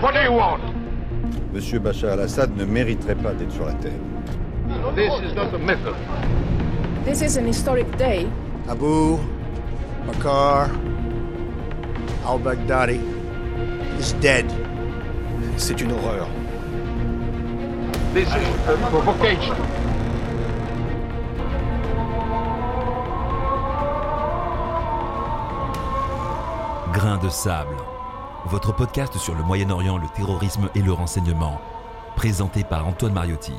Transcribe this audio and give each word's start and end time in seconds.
What 0.00 0.14
do 0.14 0.20
you 0.20 0.32
want? 0.32 0.62
Monsieur 1.52 1.80
Bachar 1.80 2.12
al-Assad 2.12 2.56
ne 2.56 2.64
mériterait 2.64 3.16
pas 3.16 3.32
d'être 3.34 3.50
sur 3.50 3.64
la 3.64 3.72
terre. 3.72 3.98
This 4.94 5.12
is 5.24 5.34
not 5.34 5.52
a 5.52 5.58
method. 5.58 5.96
This 7.04 7.20
is 7.20 7.36
an 7.36 7.46
historic 7.46 7.90
day. 7.98 8.28
Abu 8.68 9.18
Bakr 10.06 10.70
al-Baghdadi 12.24 13.00
is 13.98 14.12
dead. 14.20 14.46
C'est 15.56 15.80
une 15.80 15.90
horreur. 15.90 16.28
This 18.14 18.28
is 18.28 18.68
a 18.68 18.76
provocation. 18.88 19.56
Grain 26.92 27.18
de 27.18 27.28
sable, 27.30 27.76
votre 28.48 28.74
podcast 28.74 29.18
sur 29.18 29.34
le 29.34 29.42
Moyen-Orient, 29.42 29.98
le 29.98 30.08
terrorisme 30.08 30.70
et 30.74 30.80
le 30.80 30.92
renseignement, 30.92 31.60
présenté 32.16 32.64
par 32.64 32.86
Antoine 32.86 33.12
Mariotti. 33.12 33.52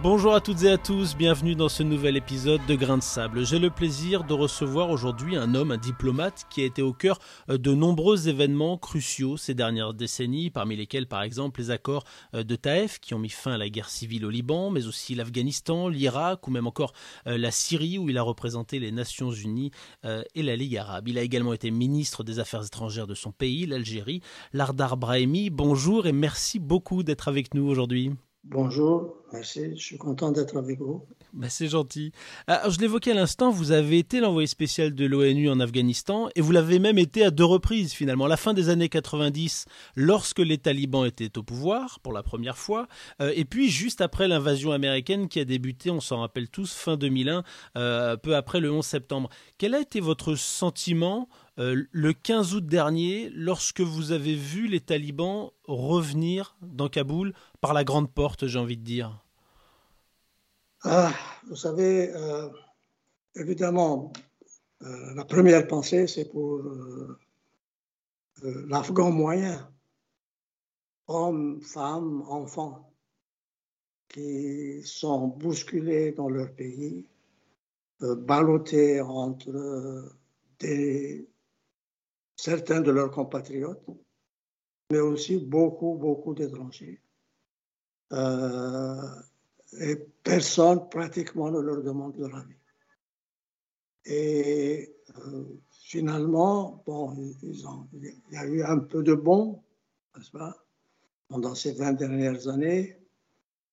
Bonjour 0.00 0.32
à 0.32 0.40
toutes 0.40 0.62
et 0.62 0.70
à 0.70 0.78
tous, 0.78 1.16
bienvenue 1.16 1.56
dans 1.56 1.68
ce 1.68 1.82
nouvel 1.82 2.16
épisode 2.16 2.60
de 2.68 2.76
Grains 2.76 2.98
de 2.98 3.02
Sable. 3.02 3.44
J'ai 3.44 3.58
le 3.58 3.68
plaisir 3.68 4.22
de 4.22 4.32
recevoir 4.32 4.90
aujourd'hui 4.90 5.34
un 5.34 5.56
homme, 5.56 5.72
un 5.72 5.76
diplomate 5.76 6.46
qui 6.48 6.62
a 6.62 6.66
été 6.66 6.82
au 6.82 6.92
cœur 6.92 7.18
euh, 7.50 7.58
de 7.58 7.74
nombreux 7.74 8.28
événements 8.28 8.78
cruciaux 8.78 9.36
ces 9.36 9.54
dernières 9.54 9.94
décennies, 9.94 10.50
parmi 10.50 10.76
lesquels 10.76 11.08
par 11.08 11.22
exemple 11.22 11.58
les 11.58 11.72
accords 11.72 12.04
euh, 12.34 12.44
de 12.44 12.54
Taïf 12.54 13.00
qui 13.00 13.14
ont 13.14 13.18
mis 13.18 13.28
fin 13.28 13.50
à 13.50 13.58
la 13.58 13.68
guerre 13.68 13.88
civile 13.88 14.24
au 14.24 14.30
Liban, 14.30 14.70
mais 14.70 14.86
aussi 14.86 15.16
l'Afghanistan, 15.16 15.88
l'Irak 15.88 16.46
ou 16.46 16.52
même 16.52 16.68
encore 16.68 16.92
euh, 17.26 17.36
la 17.36 17.50
Syrie 17.50 17.98
où 17.98 18.08
il 18.08 18.18
a 18.18 18.22
représenté 18.22 18.78
les 18.78 18.92
Nations 18.92 19.32
Unies 19.32 19.72
et 20.04 20.42
la 20.44 20.54
Ligue 20.54 20.76
arabe. 20.76 21.08
Il 21.08 21.18
a 21.18 21.22
également 21.22 21.52
été 21.52 21.72
ministre 21.72 22.22
des 22.22 22.38
Affaires 22.38 22.64
étrangères 22.64 23.08
de 23.08 23.14
son 23.14 23.32
pays, 23.32 23.66
l'Algérie. 23.66 24.22
Lardar 24.52 24.96
Brahimi, 24.96 25.50
bonjour 25.50 26.06
et 26.06 26.12
merci 26.12 26.60
beaucoup 26.60 27.02
d'être 27.02 27.26
avec 27.26 27.52
nous 27.54 27.66
aujourd'hui. 27.66 28.12
Bonjour, 28.44 29.17
merci, 29.32 29.76
je 29.76 29.82
suis 29.82 29.98
content 29.98 30.32
d'être 30.32 30.56
avec 30.56 30.78
vous. 30.78 31.02
Bah, 31.34 31.48
c'est 31.50 31.68
gentil. 31.68 32.12
Je 32.48 32.78
l'évoquais 32.80 33.12
à 33.12 33.14
l'instant, 33.14 33.50
vous 33.50 33.70
avez 33.72 33.98
été 33.98 34.20
l'envoyé 34.20 34.46
spécial 34.46 34.94
de 34.94 35.04
l'ONU 35.04 35.50
en 35.50 35.60
Afghanistan 35.60 36.28
et 36.34 36.40
vous 36.40 36.52
l'avez 36.52 36.78
même 36.78 36.98
été 36.98 37.24
à 37.24 37.30
deux 37.30 37.44
reprises 37.44 37.92
finalement. 37.92 38.26
La 38.26 38.36
fin 38.36 38.54
des 38.54 38.70
années 38.70 38.88
90, 38.88 39.66
lorsque 39.94 40.38
les 40.38 40.58
talibans 40.58 41.04
étaient 41.04 41.36
au 41.36 41.42
pouvoir 41.42 42.00
pour 42.00 42.12
la 42.12 42.22
première 42.22 42.56
fois, 42.56 42.88
euh, 43.20 43.32
et 43.34 43.44
puis 43.44 43.68
juste 43.68 44.00
après 44.00 44.26
l'invasion 44.26 44.72
américaine 44.72 45.28
qui 45.28 45.38
a 45.38 45.44
débuté, 45.44 45.90
on 45.90 46.00
s'en 46.00 46.20
rappelle 46.20 46.48
tous, 46.48 46.72
fin 46.72 46.96
2001, 46.96 47.44
euh, 47.76 48.16
peu 48.16 48.34
après 48.34 48.60
le 48.60 48.72
11 48.72 48.84
septembre. 48.84 49.28
Quel 49.58 49.74
a 49.74 49.80
été 49.80 50.00
votre 50.00 50.34
sentiment 50.34 51.28
euh, 51.58 51.84
le 51.90 52.12
15 52.12 52.54
août 52.54 52.66
dernier, 52.66 53.30
lorsque 53.30 53.80
vous 53.80 54.12
avez 54.12 54.36
vu 54.36 54.68
les 54.68 54.80
talibans 54.80 55.50
revenir 55.64 56.56
dans 56.62 56.88
Kaboul 56.88 57.34
par 57.60 57.72
la 57.72 57.82
grande 57.82 58.12
porte, 58.12 58.46
j'ai 58.46 58.60
envie 58.60 58.76
de 58.76 58.84
dire. 58.84 59.24
Ah, 60.82 61.12
Vous 61.48 61.56
savez, 61.56 62.14
euh, 62.14 62.48
évidemment, 63.34 64.12
euh, 64.82 65.14
la 65.14 65.24
première 65.24 65.66
pensée, 65.66 66.06
c'est 66.06 66.30
pour 66.30 66.62
l'Afghan 68.42 69.10
moyen, 69.10 69.68
hommes, 71.08 71.60
femmes, 71.60 72.22
enfants, 72.28 72.92
qui 74.08 74.80
sont 74.84 75.26
bousculés 75.26 76.12
dans 76.12 76.28
leur 76.28 76.52
pays, 76.52 77.04
ballottés 78.00 79.00
entre 79.00 80.14
des 80.60 81.28
certains 82.38 82.80
de 82.80 82.92
leurs 82.92 83.10
compatriotes, 83.10 83.84
mais 84.90 85.00
aussi 85.00 85.36
beaucoup, 85.38 85.94
beaucoup 85.94 86.34
d'étrangers. 86.34 87.00
Euh, 88.12 89.02
et 89.80 89.96
personne 90.22 90.88
pratiquement 90.88 91.50
ne 91.50 91.60
leur 91.60 91.82
demande 91.82 92.16
leur 92.16 92.34
avis. 92.36 92.54
Et 94.06 94.94
euh, 95.18 95.44
finalement, 95.72 96.82
bon, 96.86 97.14
il 97.42 98.14
y 98.30 98.36
a 98.36 98.46
eu 98.46 98.62
un 98.62 98.78
peu 98.78 99.02
de 99.02 99.14
bon, 99.14 99.62
n'est-ce 100.16 100.30
pas, 100.30 100.64
pendant 101.28 101.54
ces 101.54 101.72
20 101.72 101.94
dernières 101.94 102.48
années, 102.48 102.98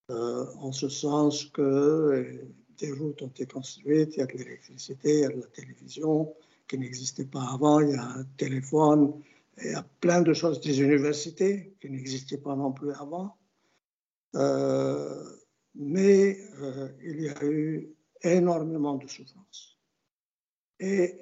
euh, 0.10 0.46
en 0.58 0.72
ce 0.72 0.90
sens 0.90 1.46
que 1.46 2.42
des 2.78 2.92
routes 2.92 3.22
ont 3.22 3.28
été 3.28 3.46
construites, 3.46 4.16
il 4.16 4.20
y 4.20 4.24
a 4.24 4.26
de 4.26 4.34
l'électricité, 4.34 5.14
il 5.14 5.20
y 5.22 5.26
a 5.26 5.30
de 5.30 5.40
la 5.40 5.48
télévision, 5.48 6.36
qui 6.68 6.78
n'existait 6.78 7.26
pas 7.26 7.44
avant, 7.54 7.80
il 7.80 7.92
y 7.92 7.96
a 7.96 8.04
un 8.04 8.24
téléphone, 8.38 9.22
il 9.64 9.72
y 9.72 9.74
a 9.74 9.84
plein 10.02 10.22
de 10.22 10.34
choses, 10.34 10.60
des 10.62 10.82
universités 10.82 11.76
qui 11.80 11.90
n'existaient 11.90 12.40
pas 12.40 12.56
non 12.56 12.72
plus 12.72 12.92
avant. 12.94 13.38
Euh, 14.36 15.24
mais 15.76 16.38
euh, 16.62 16.90
il 17.04 17.22
y 17.22 17.30
a 17.30 17.44
eu 17.46 17.90
énormément 18.22 18.96
de 18.96 19.08
souffrance. 19.08 19.80
Et 20.80 21.16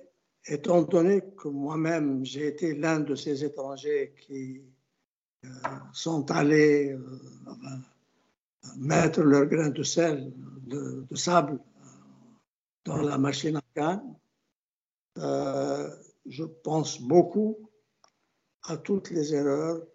étant 0.45 0.81
donné 0.83 1.21
que 1.37 1.47
moi-même, 1.47 2.25
j'ai 2.25 2.47
été 2.47 2.73
l'un 2.75 3.01
de 3.01 3.15
ces 3.15 3.43
étrangers 3.43 4.15
qui 4.25 4.61
euh, 5.45 5.49
sont 5.91 6.29
allés 6.31 6.97
mettre 8.77 9.21
leur 9.21 9.45
grain 9.45 9.69
de 9.69 9.83
sel, 9.83 10.33
de, 10.61 11.05
de 11.09 11.15
sable 11.15 11.59
dans 12.85 13.01
la 13.01 13.17
machine 13.17 13.57
à 13.57 13.61
canne, 13.75 14.15
euh, 15.17 15.89
je 16.25 16.43
pense 16.43 17.01
beaucoup 17.01 17.69
à 18.63 18.77
toutes 18.77 19.09
les 19.09 19.33
erreurs, 19.33 19.85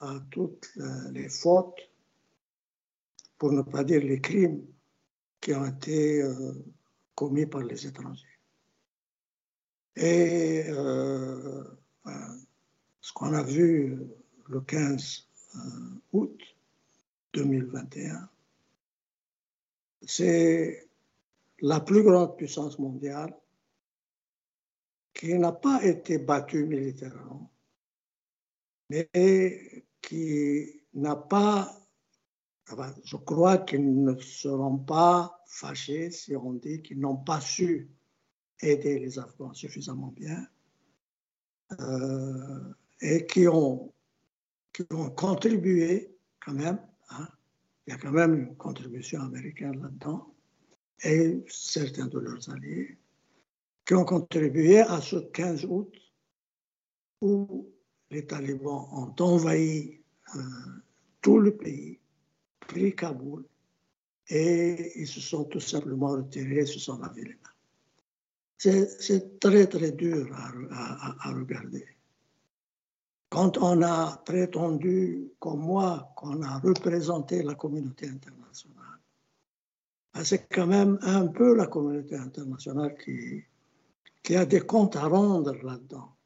à 0.00 0.20
toutes 0.30 0.70
les 1.10 1.28
fautes, 1.28 1.80
pour 3.36 3.52
ne 3.52 3.62
pas 3.62 3.84
dire 3.84 4.00
les 4.00 4.20
crimes 4.20 4.66
qui 5.40 5.54
ont 5.54 5.66
été 5.66 6.22
euh, 6.22 6.52
commis 7.14 7.46
par 7.46 7.62
les 7.62 7.86
étrangers. 7.86 8.24
Et 9.96 10.64
euh, 10.68 11.64
ce 13.00 13.12
qu'on 13.12 13.34
a 13.34 13.42
vu 13.42 13.98
le 14.48 14.60
15 14.60 15.28
août 16.12 16.40
2021, 17.34 18.28
c'est 20.02 20.88
la 21.60 21.80
plus 21.80 22.02
grande 22.02 22.36
puissance 22.36 22.78
mondiale 22.78 23.34
qui 25.18 25.36
n'a 25.36 25.50
pas 25.50 25.84
été 25.84 26.18
battu 26.18 26.64
militairement, 26.64 27.52
mais 28.88 29.84
qui 30.00 30.80
n'a 30.94 31.16
pas, 31.16 31.76
je 33.02 33.16
crois 33.16 33.58
qu'ils 33.58 34.04
ne 34.04 34.16
seront 34.20 34.78
pas 34.78 35.42
fâchés 35.48 36.12
si 36.12 36.36
on 36.36 36.52
dit 36.52 36.82
qu'ils 36.82 37.00
n'ont 37.00 37.16
pas 37.16 37.40
su 37.40 37.90
aider 38.60 39.00
les 39.00 39.18
Afghans 39.18 39.52
suffisamment 39.54 40.12
bien 40.12 40.46
euh, 41.80 42.72
et 43.00 43.26
qui 43.26 43.48
ont, 43.48 43.92
qui 44.72 44.84
ont 44.92 45.10
contribué 45.10 46.16
quand 46.38 46.54
même, 46.54 46.80
hein, 47.10 47.28
il 47.86 47.90
y 47.90 47.92
a 47.92 47.98
quand 47.98 48.12
même 48.12 48.34
une 48.34 48.56
contribution 48.56 49.20
américaine 49.22 49.82
là-dedans, 49.82 50.32
et 51.02 51.44
certains 51.48 52.06
de 52.06 52.20
leurs 52.20 52.48
alliés, 52.50 52.98
qui 53.88 53.94
ont 53.94 54.04
contribué 54.04 54.80
à 54.80 55.00
ce 55.00 55.16
15 55.16 55.64
août 55.64 55.90
où 57.22 57.66
les 58.10 58.26
talibans 58.26 58.86
ont 58.92 59.14
envahi 59.18 60.02
euh, 60.36 60.40
tout 61.22 61.38
le 61.38 61.56
pays, 61.56 61.98
pris 62.60 62.94
Kaboul, 62.94 63.46
et 64.28 64.92
ils 65.00 65.06
se 65.06 65.22
sont 65.22 65.44
tout 65.44 65.60
simplement 65.60 66.08
retirés, 66.08 66.66
se 66.66 66.78
sont 66.78 66.98
lavés 66.98 67.24
les 67.24 67.38
mains. 67.42 67.56
C'est 68.58 69.40
très 69.40 69.66
très 69.66 69.92
dur 69.92 70.28
à, 70.34 71.32
regarder. 71.32 71.86
Quand 73.30 73.56
on 73.56 73.80
a 73.80 74.18
prétendu, 74.26 75.30
comme 75.38 75.60
moi, 75.60 76.12
qu'on 76.14 76.42
a 76.42 76.58
représenté 76.58 77.42
la 77.42 77.54
communauté 77.54 78.06
internationale, 78.06 79.00
ben, 80.12 80.24
c'est 80.24 80.46
quand 80.48 80.66
même 80.66 80.98
un 81.00 81.28
peu 81.28 81.54
la 81.54 81.66
communauté 81.66 82.16
internationale 82.16 82.94
qui, 82.98 83.44
qui 84.22 84.36
a 84.36 84.46
des 84.46 84.60
comptes 84.60 84.96
à 84.96 85.06
rendre 85.06 85.54
là-dedans, 85.62 86.16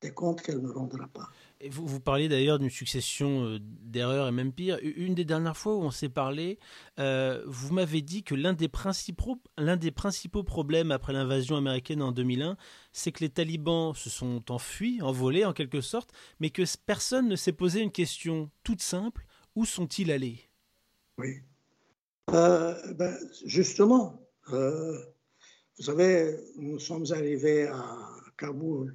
des 0.00 0.12
comptes 0.12 0.42
qu'elle 0.42 0.60
ne 0.60 0.70
rendra 0.70 1.06
pas. 1.08 1.28
Et 1.60 1.70
vous, 1.70 1.86
vous 1.86 2.00
parliez 2.00 2.28
d'ailleurs 2.28 2.58
d'une 2.58 2.68
succession 2.68 3.44
euh, 3.46 3.58
d'erreurs 3.60 4.28
et 4.28 4.32
même 4.32 4.52
pire. 4.52 4.78
Une 4.82 5.14
des 5.14 5.24
dernières 5.24 5.56
fois 5.56 5.76
où 5.76 5.80
on 5.80 5.90
s'est 5.90 6.10
parlé, 6.10 6.58
euh, 6.98 7.42
vous 7.46 7.72
m'avez 7.72 8.02
dit 8.02 8.22
que 8.22 8.34
l'un 8.34 8.52
des, 8.52 8.68
principaux, 8.68 9.40
l'un 9.56 9.76
des 9.76 9.90
principaux 9.90 10.42
problèmes 10.42 10.90
après 10.90 11.12
l'invasion 11.12 11.56
américaine 11.56 12.02
en 12.02 12.12
2001, 12.12 12.58
c'est 12.92 13.12
que 13.12 13.20
les 13.20 13.30
talibans 13.30 13.94
se 13.94 14.10
sont 14.10 14.50
enfuis, 14.50 15.00
envolés 15.00 15.46
en 15.46 15.54
quelque 15.54 15.80
sorte, 15.80 16.10
mais 16.38 16.50
que 16.50 16.62
personne 16.84 17.28
ne 17.28 17.36
s'est 17.36 17.52
posé 17.52 17.80
une 17.80 17.92
question 17.92 18.50
toute 18.62 18.82
simple, 18.82 19.24
où 19.54 19.64
sont-ils 19.64 20.10
allés? 20.10 20.40
Oui. 21.16 21.40
Euh, 22.30 22.74
ben, 22.94 23.16
justement, 23.46 24.20
vous 25.76 25.84
savez, 25.84 26.36
nous 26.56 26.78
sommes 26.78 27.06
arrivés 27.10 27.66
à 27.66 27.84
Kaboul 28.38 28.94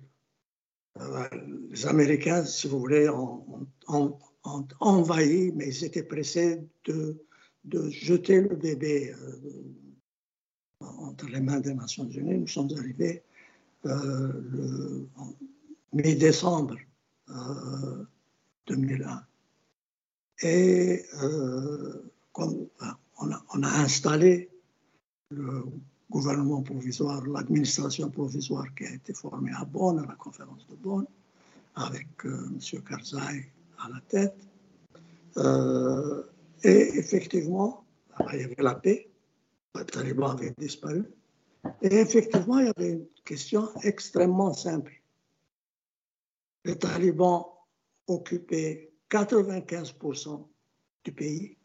euh, 1.00 1.28
les 1.70 1.86
Américains, 1.86 2.44
si 2.46 2.68
vous 2.68 2.80
voulez, 2.80 3.10
ont, 3.10 4.18
envahi, 4.80 5.52
mais 5.56 5.68
ils 5.68 5.84
étaient 5.86 6.04
pressés 6.04 6.62
de, 6.86 7.18
de 7.66 7.90
jeter 7.90 8.42
le 8.42 8.56
bébé 8.56 9.14
euh, 9.14 10.86
entre 10.98 11.28
les 11.28 11.42
mains 11.42 11.60
des 11.60 11.74
Nations 11.74 12.08
Unies. 12.10 12.40
Nous 12.40 12.48
sommes 12.48 12.70
arrivés 12.78 13.24
euh, 13.86 15.06
mi-décembre 15.94 16.78
euh, 17.30 18.04
2001. 18.68 19.26
Et 20.42 21.06
euh, 21.22 22.04
ben, 22.38 22.68
on 23.20 23.32
a, 23.32 23.44
on 23.54 23.64
a 23.64 23.70
installé 23.70 24.50
le 25.30 25.66
gouvernement 26.10 26.62
provisoire, 26.62 27.26
l'administration 27.28 28.10
provisoire 28.10 28.74
qui 28.76 28.86
a 28.86 28.94
été 28.94 29.14
formée 29.14 29.52
à 29.56 29.66
Bonn, 29.66 30.00
à 30.00 30.06
la 30.08 30.16
conférence 30.16 30.66
de 30.68 30.76
Bonn, 30.76 31.06
avec 31.76 32.08
euh, 32.26 32.48
M. 32.48 32.82
Karzai 32.84 33.52
à 33.78 33.90
la 33.90 34.02
tête. 34.08 34.36
Euh, 35.38 36.24
et 36.64 36.98
effectivement, 36.98 37.86
il 38.34 38.42
y 38.42 38.44
avait 38.44 38.56
la 38.58 38.76
paix, 38.76 39.10
les 39.76 39.86
talibans 39.86 40.32
avaient 40.32 40.54
disparu. 40.58 41.06
Et 41.82 41.96
effectivement, 41.96 42.60
il 42.60 42.68
y 42.68 42.74
avait 42.76 42.92
une 42.94 43.06
question 43.24 43.70
extrêmement 43.84 44.54
simple. 44.54 45.02
Les 46.66 46.78
talibans 46.78 47.46
occupaient 48.08 48.92
95% 49.10 50.48
du 51.04 51.12
pays. 51.12 51.58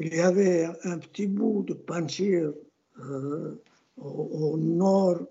Il 0.00 0.14
y 0.14 0.20
avait 0.20 0.68
un 0.84 0.98
petit 0.98 1.26
bout 1.26 1.62
de 1.62 1.74
Panjshir 1.74 2.52
euh, 3.00 3.60
au, 3.96 4.56
nord-ouest 4.58 5.30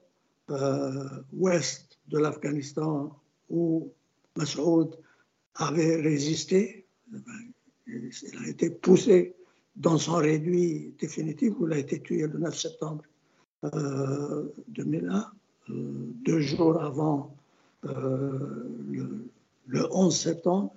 de 2.07 2.18
l'Afghanistan 2.18 3.15
où 3.50 3.92
Massoud 4.36 4.98
avait 5.56 6.01
résisté. 6.01 6.86
Il 7.88 8.12
a 8.44 8.48
été 8.50 8.69
poussé 8.69 9.36
dans 9.75 9.98
son 9.98 10.15
réduit 10.15 10.94
définitif 11.00 11.54
où 11.60 11.68
il 11.68 11.74
a 11.74 11.77
été 11.77 12.01
tué 12.01 12.27
le 12.27 12.39
9 12.39 12.57
septembre 12.57 13.04
euh, 13.63 14.44
2001, 14.69 15.31
euh, 15.69 15.74
deux 16.25 16.39
jours 16.42 16.81
avant 16.81 17.36
euh, 17.86 18.68
le, 18.89 19.27
le 19.68 19.88
11 19.95 20.15
septembre. 20.15 20.74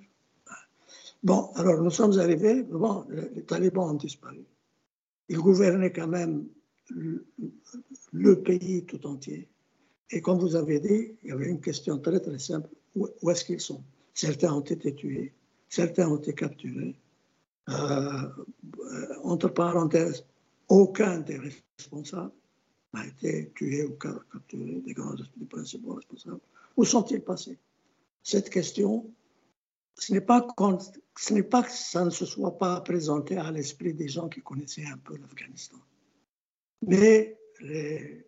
Bon, 1.23 1.49
alors 1.55 1.81
nous 1.81 1.89
sommes 1.89 2.17
arrivés, 2.19 2.63
bon, 2.63 3.05
les 3.09 3.43
talibans 3.43 3.89
ont 3.89 3.93
disparu. 3.95 4.45
Ils 5.29 5.37
gouvernaient 5.37 5.91
quand 5.91 6.07
même 6.07 6.45
le, 6.89 8.41
pays 8.41 8.85
tout 8.85 9.05
entier. 9.05 9.47
Et 10.11 10.21
comme 10.21 10.39
vous 10.39 10.55
avez 10.55 10.79
dit, 10.79 11.15
il 11.23 11.29
y 11.29 11.31
avait 11.31 11.47
une 11.47 11.61
question 11.61 11.97
très 11.99 12.19
très 12.19 12.39
simple. 12.39 12.69
Où, 12.95 13.29
est-ce 13.29 13.45
qu'ils 13.45 13.61
sont? 13.61 13.83
Certains 14.13 14.53
ont 14.53 14.61
été 14.61 14.95
tués, 14.95 15.33
certains 15.69 16.09
ont 16.09 16.17
été 16.17 16.33
capturés. 16.33 16.95
Euh, 17.69 18.29
entre 19.23 19.49
parenthèses, 19.49 20.25
aucun 20.69 21.19
des 21.19 21.37
responsables 21.37 22.31
n'a 22.93 23.05
été 23.05 23.51
tué 23.53 23.83
ou 23.83 23.97
capturé, 23.97 24.81
des 24.85 24.93
grands 24.93 25.13
des 25.13 25.45
principaux 25.45 25.95
responsables. 25.95 26.39
Où 26.77 26.85
sont-ils 26.85 27.21
passés? 27.21 27.57
Cette 28.23 28.49
question, 28.49 29.09
ce 29.95 30.13
n'est 30.13 30.21
pas, 30.21 30.47
ce 31.17 31.33
n'est 31.33 31.43
pas 31.43 31.63
que 31.63 31.71
ça 31.71 32.05
ne 32.05 32.09
se 32.09 32.25
soit 32.25 32.57
pas 32.57 32.79
présenté 32.81 33.37
à 33.37 33.51
l'esprit 33.51 33.93
des 33.93 34.07
gens 34.07 34.29
qui 34.29 34.41
connaissaient 34.41 34.85
un 34.85 34.97
peu 34.97 35.17
l'Afghanistan. 35.17 35.77
Mais 36.85 37.37
il, 37.61 38.23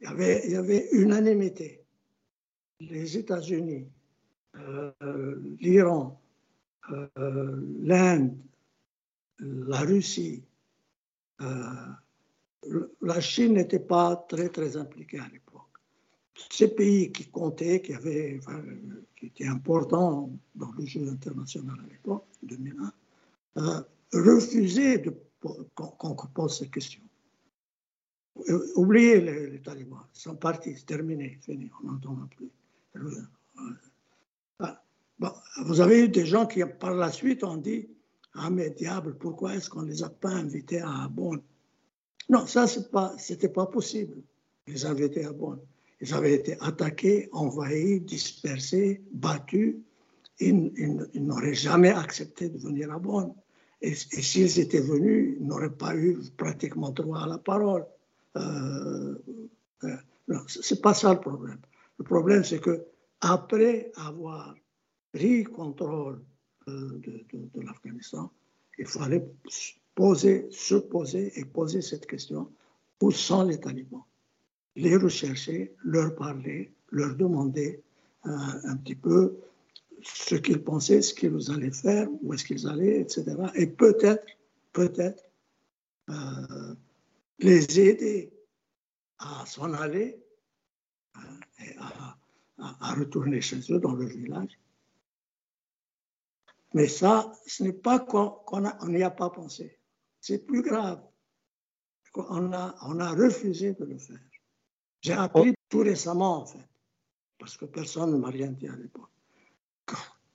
y 0.00 0.06
avait, 0.06 0.88
unanimité. 0.92 1.82
Les 2.80 3.16
États-Unis, 3.16 3.88
euh, 4.56 4.92
l'Iran, 5.60 6.20
euh, 6.90 7.08
l'Inde, 7.80 8.36
la 9.38 9.80
Russie, 9.80 10.44
euh, 11.40 11.92
la 13.00 13.20
Chine 13.20 13.54
n'était 13.54 13.78
pas 13.78 14.16
très 14.28 14.48
très 14.48 14.76
impliquée 14.76 15.18
à 15.18 15.28
l'époque. 15.28 15.62
Ces 16.50 16.68
pays 16.68 17.12
qui 17.12 17.28
comptaient, 17.28 17.80
qui, 17.80 17.94
avaient, 17.94 18.40
qui 19.16 19.26
étaient 19.26 19.46
importants 19.46 20.30
dans 20.54 20.70
le 20.72 20.84
jeu 20.84 21.08
international 21.08 21.76
à 21.84 21.88
l'époque, 21.88 22.26
2001, 22.42 22.92
euh, 23.58 23.82
refusaient 24.12 25.02
qu'on 25.74 26.26
pose 26.34 26.58
ces 26.58 26.68
questions. 26.68 27.02
Oubliez 28.74 29.20
les, 29.20 29.50
les, 29.50 29.62
talibans, 29.62 30.06
ils 30.14 30.20
sont 30.20 30.36
partis, 30.36 30.76
c'est 30.76 30.86
terminé, 30.86 31.38
fini, 31.40 31.70
on 31.82 31.92
n'entend 31.92 32.28
plus. 32.36 32.50
Bon, 35.18 35.32
vous 35.64 35.80
avez 35.80 36.04
eu 36.04 36.08
des 36.08 36.26
gens 36.26 36.46
qui, 36.46 36.62
par 36.78 36.94
la 36.94 37.10
suite, 37.10 37.42
ont 37.42 37.56
dit 37.56 37.88
Ah, 38.34 38.50
mais 38.50 38.70
diable, 38.70 39.16
pourquoi 39.16 39.54
est-ce 39.54 39.70
qu'on 39.70 39.82
ne 39.82 39.88
les 39.88 40.02
a 40.02 40.10
pas 40.10 40.30
invités 40.30 40.80
à 40.80 41.08
Bonn? 41.08 41.40
Non, 42.28 42.46
ça, 42.46 42.66
ce 42.66 42.80
n'était 43.30 43.48
pas, 43.48 43.66
possible, 43.66 44.16
les 44.66 44.84
inviter 44.84 45.24
à 45.24 45.32
Bonn. 45.32 45.58
Ils 46.02 46.12
avaient 46.12 46.34
été 46.34 46.56
attaqués, 46.60 47.30
envahis, 47.32 48.00
dispersés, 48.00 49.00
battus. 49.12 49.76
Ils 50.38 51.00
n'auraient 51.14 51.54
jamais 51.54 51.92
accepté 51.92 52.50
de 52.50 52.58
venir 52.58 52.92
à 52.92 52.98
Bonn. 52.98 53.32
Et, 53.80 53.92
et 53.92 53.94
s'ils 53.94 54.58
étaient 54.58 54.80
venus, 54.80 55.36
ils 55.40 55.46
n'auraient 55.46 55.70
pas 55.70 55.96
eu 55.96 56.18
pratiquement 56.36 56.90
droit 56.90 57.20
à 57.20 57.26
la 57.26 57.38
parole. 57.38 57.86
Euh, 58.36 59.14
euh, 59.84 59.96
c'est 60.46 60.82
pas 60.82 60.94
ça 60.94 61.14
le 61.14 61.20
problème. 61.20 61.58
Le 61.98 62.04
problème, 62.04 62.44
c'est 62.44 62.60
que 62.60 62.84
après 63.20 63.92
avoir 63.96 64.54
pris 65.12 65.44
contrôle 65.44 66.22
euh, 66.68 66.98
de, 66.98 67.60
l'Afghanistan, 67.62 68.30
il 68.78 68.86
fallait 68.86 69.24
poser, 69.94 70.46
se 70.50 70.74
poser 70.74 71.38
et 71.38 71.44
poser 71.44 71.80
cette 71.80 72.06
question 72.06 72.50
où 73.00 73.10
sont 73.10 73.44
les 73.44 73.58
talibans 73.58 74.04
Les 74.74 74.96
rechercher, 74.96 75.74
leur 75.84 76.14
parler, 76.14 76.72
leur 76.90 77.14
demander 77.14 77.82
euh, 78.26 78.30
un 78.64 78.76
petit 78.76 78.96
peu 78.96 79.38
ce 80.02 80.34
qu'ils 80.34 80.62
pensaient, 80.62 81.02
ce 81.02 81.14
qu'ils 81.14 81.50
allaient 81.50 81.70
faire, 81.70 82.08
où 82.22 82.34
est-ce 82.34 82.44
qu'ils 82.44 82.66
allaient, 82.66 83.00
etc. 83.00 83.24
Et 83.54 83.66
peut-être, 83.66 84.26
peut-être, 84.72 85.22
les 87.38 87.80
aider 87.80 88.32
à 89.18 89.44
s'en 89.46 89.72
aller 89.72 90.22
hein, 91.14 91.40
et 91.60 91.76
à, 91.78 92.18
à, 92.58 92.90
à, 92.90 92.94
retourner 92.94 93.40
chez 93.40 93.60
eux 93.72 93.78
dans 93.78 93.94
leur 93.94 94.08
village. 94.08 94.58
Mais 96.74 96.88
ça, 96.88 97.32
ce 97.46 97.62
n'est 97.62 97.72
pas 97.72 98.00
qu'on 98.00 98.60
n'y 98.88 99.02
a, 99.02 99.06
a 99.06 99.10
pas 99.10 99.30
pensé. 99.30 99.78
C'est 100.20 100.44
plus 100.46 100.62
grave. 100.62 101.02
On 102.14 102.52
a, 102.52 102.74
on 102.82 102.98
a 102.98 103.10
refusé 103.10 103.74
de 103.74 103.84
le 103.84 103.98
faire. 103.98 104.18
J'ai 105.02 105.12
appris 105.12 105.50
oh. 105.50 105.54
tout 105.68 105.80
récemment, 105.80 106.42
en 106.42 106.46
fait, 106.46 106.68
parce 107.38 107.56
que 107.56 107.66
personne 107.66 108.12
ne 108.12 108.16
m'a 108.16 108.28
rien 108.28 108.50
dit 108.50 108.68
à 108.68 108.76
l'époque. 108.76 109.10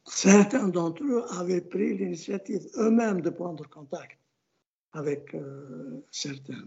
Certains 0.05 0.67
d'entre 0.67 1.03
eux 1.03 1.25
avaient 1.31 1.61
pris 1.61 1.97
l'initiative 1.97 2.67
eux-mêmes 2.75 3.21
de 3.21 3.29
prendre 3.29 3.67
contact 3.67 4.20
avec 4.93 5.33
euh, 5.33 6.03
certains 6.11 6.63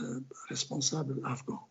euh, 0.00 0.20
responsables 0.48 1.20
afghans 1.24 1.68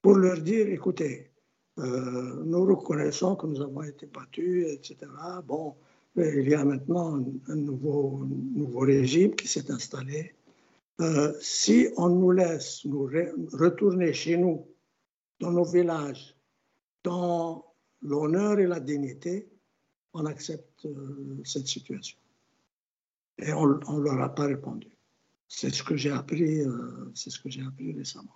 pour 0.00 0.16
leur 0.16 0.40
dire, 0.40 0.68
écoutez, 0.68 1.30
euh, 1.78 2.42
nous 2.44 2.64
reconnaissons 2.64 3.36
que 3.36 3.46
nous 3.46 3.60
avons 3.60 3.82
été 3.82 4.06
battus, 4.06 4.66
etc. 4.68 5.10
Bon, 5.44 5.76
il 6.16 6.48
y 6.48 6.54
a 6.54 6.64
maintenant 6.64 7.16
un, 7.16 7.24
un 7.48 7.56
nouveau, 7.56 8.26
nouveau, 8.26 8.80
régime 8.80 9.34
qui 9.34 9.48
s'est 9.48 9.70
installé. 9.70 10.34
Si 11.40 11.88
on 11.96 12.10
nous 12.10 12.30
laisse 12.32 12.84
nous 12.84 13.04
re 13.06 13.32
retourner 13.52 14.12
chez 14.12 14.36
nous, 14.36 14.66
dans 15.40 15.50
nos 15.50 15.64
villages, 15.64 16.36
dans 17.02 17.64
l'honneur 18.02 18.58
et 18.60 18.66
la 18.66 18.78
dignité, 18.78 19.48
on 20.12 20.26
accepte 20.26 20.86
cette 21.44 21.66
situation. 21.66 22.18
Et 23.38 23.52
on 23.52 23.66
ne 23.66 24.00
leur 24.00 24.20
a 24.20 24.34
pas 24.34 24.46
répondu. 24.46 24.91
C'est 25.54 25.68
ce 25.68 25.82
que 25.82 25.96
j'ai 25.96 26.10
appris, 26.10 26.62
euh, 26.62 27.12
c'est 27.14 27.28
ce 27.28 27.38
que 27.38 27.50
j'ai 27.50 27.62
appris 27.62 27.92
récemment. 27.92 28.34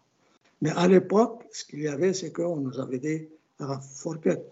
Mais 0.61 0.71
à 0.71 0.87
l'époque, 0.87 1.47
ce 1.51 1.65
qu'il 1.65 1.81
y 1.81 1.89
avait, 1.89 2.13
c'est 2.13 2.31
qu'on 2.31 2.57
nous 2.57 2.79
avait 2.79 2.99
dit, 2.99 3.27
ah, 3.59 3.81
forget, 3.81 4.45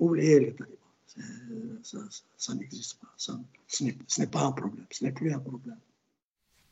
oubliez 0.00 0.40
les 0.40 0.52
talibans. 0.52 0.76
Ça, 1.82 1.98
ça, 2.10 2.22
ça 2.36 2.54
n'existe 2.54 2.98
pas. 3.00 3.14
Ça, 3.16 3.38
ce 3.68 3.84
n'est 3.84 4.26
pas 4.26 4.42
un 4.42 4.52
problème. 4.52 4.84
Ce 4.90 5.04
n'est 5.04 5.12
plus 5.12 5.32
un 5.32 5.38
problème. 5.38 5.78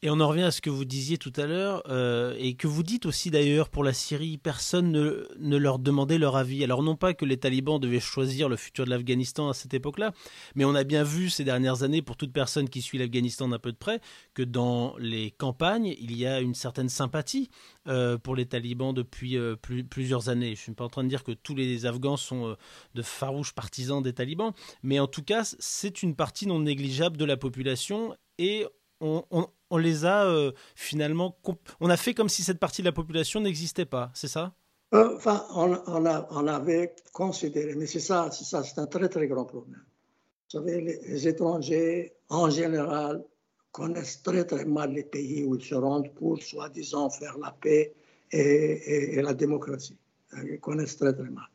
Et 0.02 0.10
on 0.10 0.20
en 0.20 0.28
revient 0.28 0.42
à 0.42 0.50
ce 0.50 0.60
que 0.60 0.68
vous 0.68 0.84
disiez 0.84 1.16
tout 1.16 1.32
à 1.36 1.46
l'heure, 1.46 1.82
euh, 1.88 2.34
et 2.38 2.54
que 2.54 2.66
vous 2.66 2.82
dites 2.82 3.06
aussi 3.06 3.30
d'ailleurs 3.30 3.70
pour 3.70 3.82
la 3.82 3.94
Syrie, 3.94 4.36
personne 4.36 4.92
ne, 4.92 5.56
leur 5.56 5.78
demandait 5.78 6.18
leur 6.18 6.36
avis. 6.36 6.62
Alors 6.62 6.82
non 6.82 6.96
pas 6.96 7.14
que 7.14 7.24
les 7.24 7.38
talibans 7.38 7.80
devaient 7.80 7.98
choisir 7.98 8.50
le 8.50 8.56
futur 8.56 8.84
de 8.84 8.90
l'Afghanistan 8.90 9.48
à 9.48 9.54
cette 9.54 9.72
époque-là, 9.72 10.12
mais 10.54 10.66
on 10.66 10.74
a 10.74 10.84
bien 10.84 11.02
vu 11.02 11.30
ces 11.30 11.44
dernières 11.44 11.82
années, 11.82 12.02
pour 12.02 12.18
toute 12.18 12.32
personne 12.32 12.68
qui 12.68 12.82
suit 12.82 12.98
l'Afghanistan 12.98 13.48
d'un 13.48 13.58
peu 13.58 13.72
de 13.72 13.76
près, 13.76 14.00
que 14.34 14.42
dans 14.42 14.94
les 14.98 15.30
campagnes, 15.30 15.94
il 15.98 16.14
y 16.14 16.26
a 16.26 16.40
une 16.40 16.54
certaine 16.54 16.90
sympathie 16.90 17.48
euh, 17.88 18.18
pour 18.18 18.36
les 18.36 18.44
talibans 18.44 18.92
depuis 18.92 19.38
euh, 19.38 19.56
plus, 19.56 19.82
plusieurs 19.82 20.28
années. 20.28 20.48
Je 20.48 20.60
ne 20.60 20.64
suis 20.64 20.72
pas 20.74 20.84
en 20.84 20.90
train 20.90 21.04
de 21.04 21.08
dire 21.08 21.24
que 21.24 21.32
tous 21.32 21.54
les 21.54 21.86
Afghans 21.86 22.18
sont 22.18 22.54
de 22.94 23.02
farouches 23.02 23.54
partisans 23.54 24.02
des 24.02 24.12
talibans, 24.12 24.52
mais 24.82 25.00
en 25.00 25.06
tout 25.06 25.22
cas, 25.22 25.42
c'est 25.58 26.02
une 26.02 26.14
partie 26.14 26.46
non 26.46 26.58
négligeable 26.58 27.16
de 27.16 27.24
la 27.24 27.38
population 27.38 28.14
et 28.38 28.66
on, 29.00 29.76
les 29.76 30.04
a 30.04 30.26
euh, 30.26 30.52
finalement. 30.74 31.38
On 31.80 31.90
a 31.90 31.96
fait 31.96 32.14
comme 32.14 32.28
si 32.28 32.42
cette 32.42 32.58
partie 32.58 32.82
de 32.82 32.86
la 32.86 32.92
population 32.92 33.40
n'existait 33.40 33.84
pas, 33.84 34.10
c'est 34.14 34.28
ça? 34.28 34.54
Euh, 34.94 35.16
Enfin, 35.16 35.44
on, 35.54 36.46
avait 36.46 36.94
considéré, 37.12 37.74
mais 37.74 37.86
c'est 37.86 38.00
ça, 38.00 38.30
c'est 38.30 38.78
un 38.78 38.86
très 38.86 39.08
très 39.08 39.26
grand 39.26 39.44
problème. 39.44 39.84
Vous 40.44 40.60
savez, 40.60 40.80
les, 40.80 41.28
étrangers, 41.28 42.14
en 42.28 42.48
général, 42.50 43.24
connaissent 43.72 44.22
très 44.22 44.44
très 44.44 44.64
mal 44.64 44.92
les 44.92 45.02
pays 45.02 45.44
où 45.44 45.56
ils 45.56 45.64
se 45.64 45.74
rendent 45.74 46.12
pour, 46.14 46.40
soi-disant, 46.42 47.10
faire 47.10 47.36
la 47.38 47.50
paix 47.50 47.94
et, 48.30 49.20
la 49.20 49.34
démocratie. 49.34 49.98
Ils 50.44 50.60
connaissent 50.60 50.96
très 50.96 51.12
très 51.12 51.30
mal. 51.30 51.48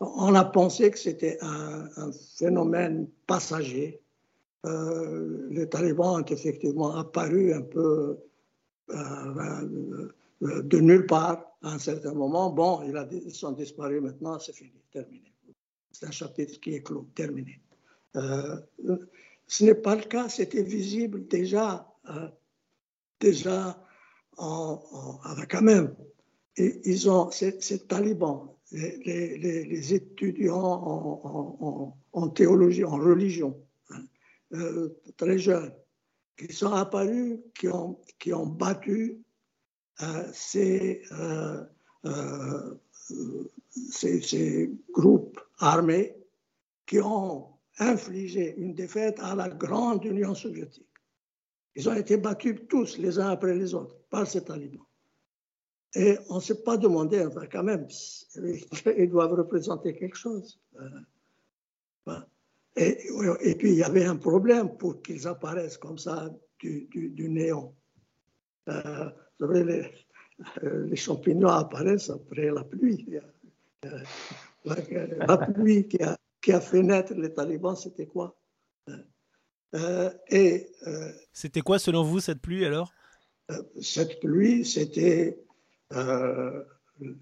On 0.00 0.34
a 0.34 0.44
pensé 0.44 0.90
que 0.90 0.98
c'était 0.98 1.38
un 1.40 2.10
phénomène 2.36 3.08
passager 3.26 4.00
euh, 4.66 5.48
les 5.50 5.68
talibans 5.68 6.20
ont 6.20 6.24
effectivement 6.24 6.96
apparu 6.96 7.52
un 7.52 7.62
peu 7.62 8.18
euh, 8.90 10.08
de 10.40 10.78
nulle 10.78 11.06
part 11.06 11.56
à 11.62 11.72
un 11.72 11.78
certain 11.78 12.12
moment. 12.12 12.50
Bon, 12.50 12.82
ils 12.82 13.34
sont 13.34 13.52
disparus 13.52 14.02
maintenant, 14.02 14.38
c'est 14.38 14.54
fini, 14.54 14.72
terminé. 14.92 15.32
C'est 15.90 16.06
un 16.06 16.10
chapitre 16.10 16.60
qui 16.60 16.74
est 16.74 16.82
clos, 16.82 17.08
terminé. 17.14 17.60
Euh, 18.16 18.56
ce 19.46 19.64
n'est 19.64 19.74
pas 19.74 19.96
le 19.96 20.02
cas, 20.02 20.28
c'était 20.28 20.62
visible 20.62 21.26
déjà, 21.26 21.90
euh, 22.10 22.28
déjà 23.20 23.82
en, 24.36 24.82
en, 24.92 25.20
avec. 25.24 25.54
Et 26.58 26.80
ils 26.84 27.10
ont, 27.10 27.30
ces, 27.30 27.58
talibans, 27.86 28.50
les, 28.72 29.94
étudiants 29.94 31.94
en, 32.12 32.28
théologie, 32.28 32.84
en 32.84 32.96
religion, 32.96 33.56
euh, 34.56 35.00
très 35.16 35.38
jeunes 35.38 35.72
qui 36.36 36.52
sont 36.52 36.72
apparus, 36.72 37.38
qui 37.54 37.68
ont, 37.68 37.98
qui 38.18 38.32
ont 38.32 38.46
battu 38.46 39.22
euh, 40.02 40.30
ces, 40.32 41.02
euh, 41.12 41.64
ces, 43.90 44.20
ces, 44.20 44.70
groupes 44.92 45.40
armés 45.58 46.14
qui 46.86 47.00
ont 47.00 47.48
infligé 47.78 48.54
une 48.56 48.74
défaite 48.74 49.18
à 49.20 49.34
la 49.34 49.48
grande 49.48 50.04
Union 50.04 50.34
soviétique. 50.34 50.86
Ils 51.74 51.88
ont 51.88 51.94
été 51.94 52.16
battus 52.16 52.60
tous 52.68 52.98
les 52.98 53.18
uns 53.18 53.30
après 53.30 53.54
les 53.54 53.74
autres 53.74 53.96
par 54.10 54.26
ces 54.26 54.44
talibans. 54.44 54.84
Et 55.94 56.18
on 56.28 56.36
ne 56.36 56.40
s'est 56.40 56.62
pas 56.62 56.76
demandé, 56.76 57.24
enfin 57.24 57.46
quand 57.50 57.62
même, 57.62 57.86
ils 58.98 59.10
doivent 59.10 59.32
représenter 59.32 59.94
quelque 59.94 60.16
chose. 60.16 60.60
Et, 62.76 62.98
et, 63.40 63.54
puis, 63.54 63.70
il 63.72 63.78
y 63.78 63.82
avait 63.82 64.04
un 64.04 64.16
problème 64.16 64.76
pour 64.76 65.00
qu'ils 65.00 65.26
apparaissent 65.26 65.78
comme 65.78 65.96
ça 65.96 66.30
du, 66.58 66.86
du, 66.90 67.08
du 67.08 67.28
néant. 67.30 67.74
Euh, 68.68 69.10
vous 69.40 69.46
savez, 69.46 69.64
les, 69.64 69.90
euh, 70.62 70.86
les, 70.86 70.96
champignons 70.96 71.48
apparaissent 71.48 72.10
après 72.10 72.50
la 72.50 72.64
pluie. 72.64 73.06
Euh, 73.86 74.00
la, 74.64 74.76
la, 75.26 75.38
pluie 75.38 75.88
qui 75.88 76.02
a, 76.02 76.18
qui 76.42 76.52
a, 76.52 76.60
fait 76.60 76.82
naître 76.82 77.14
les 77.14 77.32
talibans, 77.32 77.76
c'était 77.76 78.06
quoi? 78.06 78.36
Euh, 79.74 80.10
et 80.28 80.70
C'était 81.32 81.60
quoi, 81.60 81.78
selon 81.78 82.02
vous, 82.02 82.20
cette 82.20 82.40
pluie, 82.40 82.64
alors? 82.64 82.92
Cette 83.80 84.20
pluie, 84.20 84.64
c'était 84.64 85.38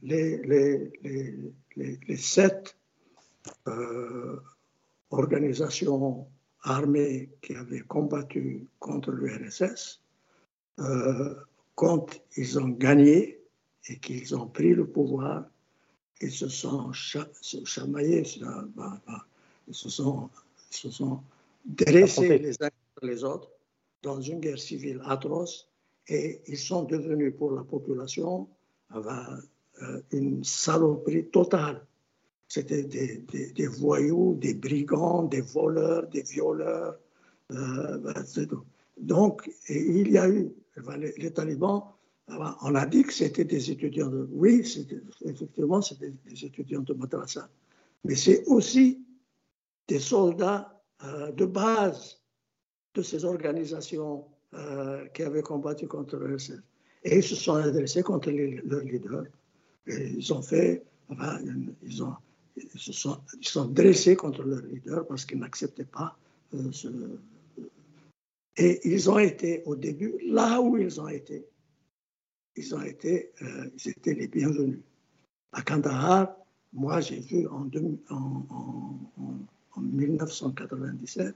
les, 0.02 0.38
les, 0.38 0.92
les, 1.02 1.98
les, 2.06 2.16
sept 2.16 2.76
organisation 5.10 6.26
armée 6.62 7.30
qui 7.42 7.54
avait 7.54 7.80
combattu 7.80 8.66
contre 8.78 9.10
l'URSS, 9.10 10.00
euh, 10.78 11.34
quand 11.74 12.06
ils 12.36 12.58
ont 12.58 12.68
gagné 12.68 13.40
et 13.86 13.98
qu'ils 13.98 14.34
ont 14.34 14.46
pris 14.46 14.74
le 14.74 14.86
pouvoir, 14.86 15.44
ils 16.20 16.32
se 16.32 16.48
sont 16.48 16.92
chamaillés, 16.92 18.22
bah, 18.40 18.98
bah, 19.06 19.26
ils 19.68 19.74
se 19.74 19.88
sont, 19.88 20.30
ils 20.70 20.76
se 20.76 20.90
sont 20.90 21.20
dressés 21.64 22.38
les 22.38 22.62
uns 22.62 22.70
contre 22.94 23.06
les 23.06 23.24
autres 23.24 23.50
dans 24.02 24.20
une 24.20 24.40
guerre 24.40 24.58
civile 24.58 25.02
atroce 25.04 25.68
et 26.08 26.40
ils 26.46 26.58
sont 26.58 26.84
devenus 26.84 27.34
pour 27.36 27.52
la 27.52 27.62
population 27.62 28.48
euh, 28.94 30.00
une 30.12 30.44
saloperie 30.44 31.26
totale. 31.26 31.84
C'était 32.48 32.84
des, 32.84 33.24
des, 33.54 33.66
voyous, 33.66 34.36
des 34.40 34.54
brigands, 34.54 35.24
des 35.24 35.40
voleurs, 35.40 36.06
des 36.08 36.22
violeurs. 36.22 36.96
Euh, 37.52 38.12
Donc, 38.98 39.50
il 39.68 40.10
y 40.10 40.18
a 40.18 40.28
eu, 40.28 40.52
les, 41.16 41.32
talibans, 41.32 41.82
on 42.28 42.74
a 42.74 42.86
dit 42.86 43.02
que 43.02 43.12
c'était 43.12 43.44
des 43.44 43.70
étudiants 43.70 44.08
de... 44.08 44.28
Oui, 44.30 44.62
effectivement, 45.24 45.80
c'était 45.82 46.12
des 46.26 46.44
étudiants 46.44 46.82
de 46.82 46.94
madrasa. 46.94 47.48
Mais 48.04 48.14
c'est 48.14 48.44
aussi 48.46 49.04
des 49.88 49.98
soldats 49.98 50.82
euh, 51.04 51.32
de 51.32 51.44
base 51.46 52.20
de 52.94 53.02
ces 53.02 53.24
organisations 53.24 54.24
euh, 54.54 55.06
qui 55.08 55.22
avaient 55.22 55.42
combattu 55.42 55.86
contre 55.88 56.16
le 56.16 56.36
RSS. 56.36 56.62
Et 57.02 57.16
ils 57.16 57.22
se 57.22 57.34
sont 57.34 57.54
adressés 57.54 58.02
contre 58.02 58.30
leurs 58.30 58.84
leaders. 58.84 59.24
Ils 59.86 60.32
ont 60.32 60.40
fait, 60.40 60.82
ils 61.82 62.02
ont, 62.02 62.14
se 62.76 62.92
sont, 62.92 63.18
ils 63.40 63.46
sont 63.46 63.66
dressés 63.66 64.16
contre 64.16 64.42
leur 64.42 64.60
leader 64.62 65.06
parce 65.06 65.24
qu'ils 65.24 65.38
n'acceptaient 65.38 65.84
pas 65.84 66.16
euh. 66.54 66.70
Et 68.56 68.80
ils 68.88 69.10
ont 69.10 69.18
été 69.18 69.62
au 69.66 69.74
début, 69.74 70.14
là 70.24 70.60
où 70.60 70.76
ils 70.76 71.00
ont 71.00 71.08
été, 71.08 71.44
ils 72.54 72.74
ont 72.74 72.82
été, 72.82 73.32
euh, 73.42 73.68
ils 73.76 73.90
étaient 73.90 74.14
les 74.14 74.28
bienvenus. 74.28 74.78
À 75.52 75.62
Kandahar, 75.62 76.36
moi 76.72 77.00
j'ai 77.00 77.18
vu 77.18 77.48
en, 77.48 77.68
en, 78.10 79.80
1997 79.80 81.34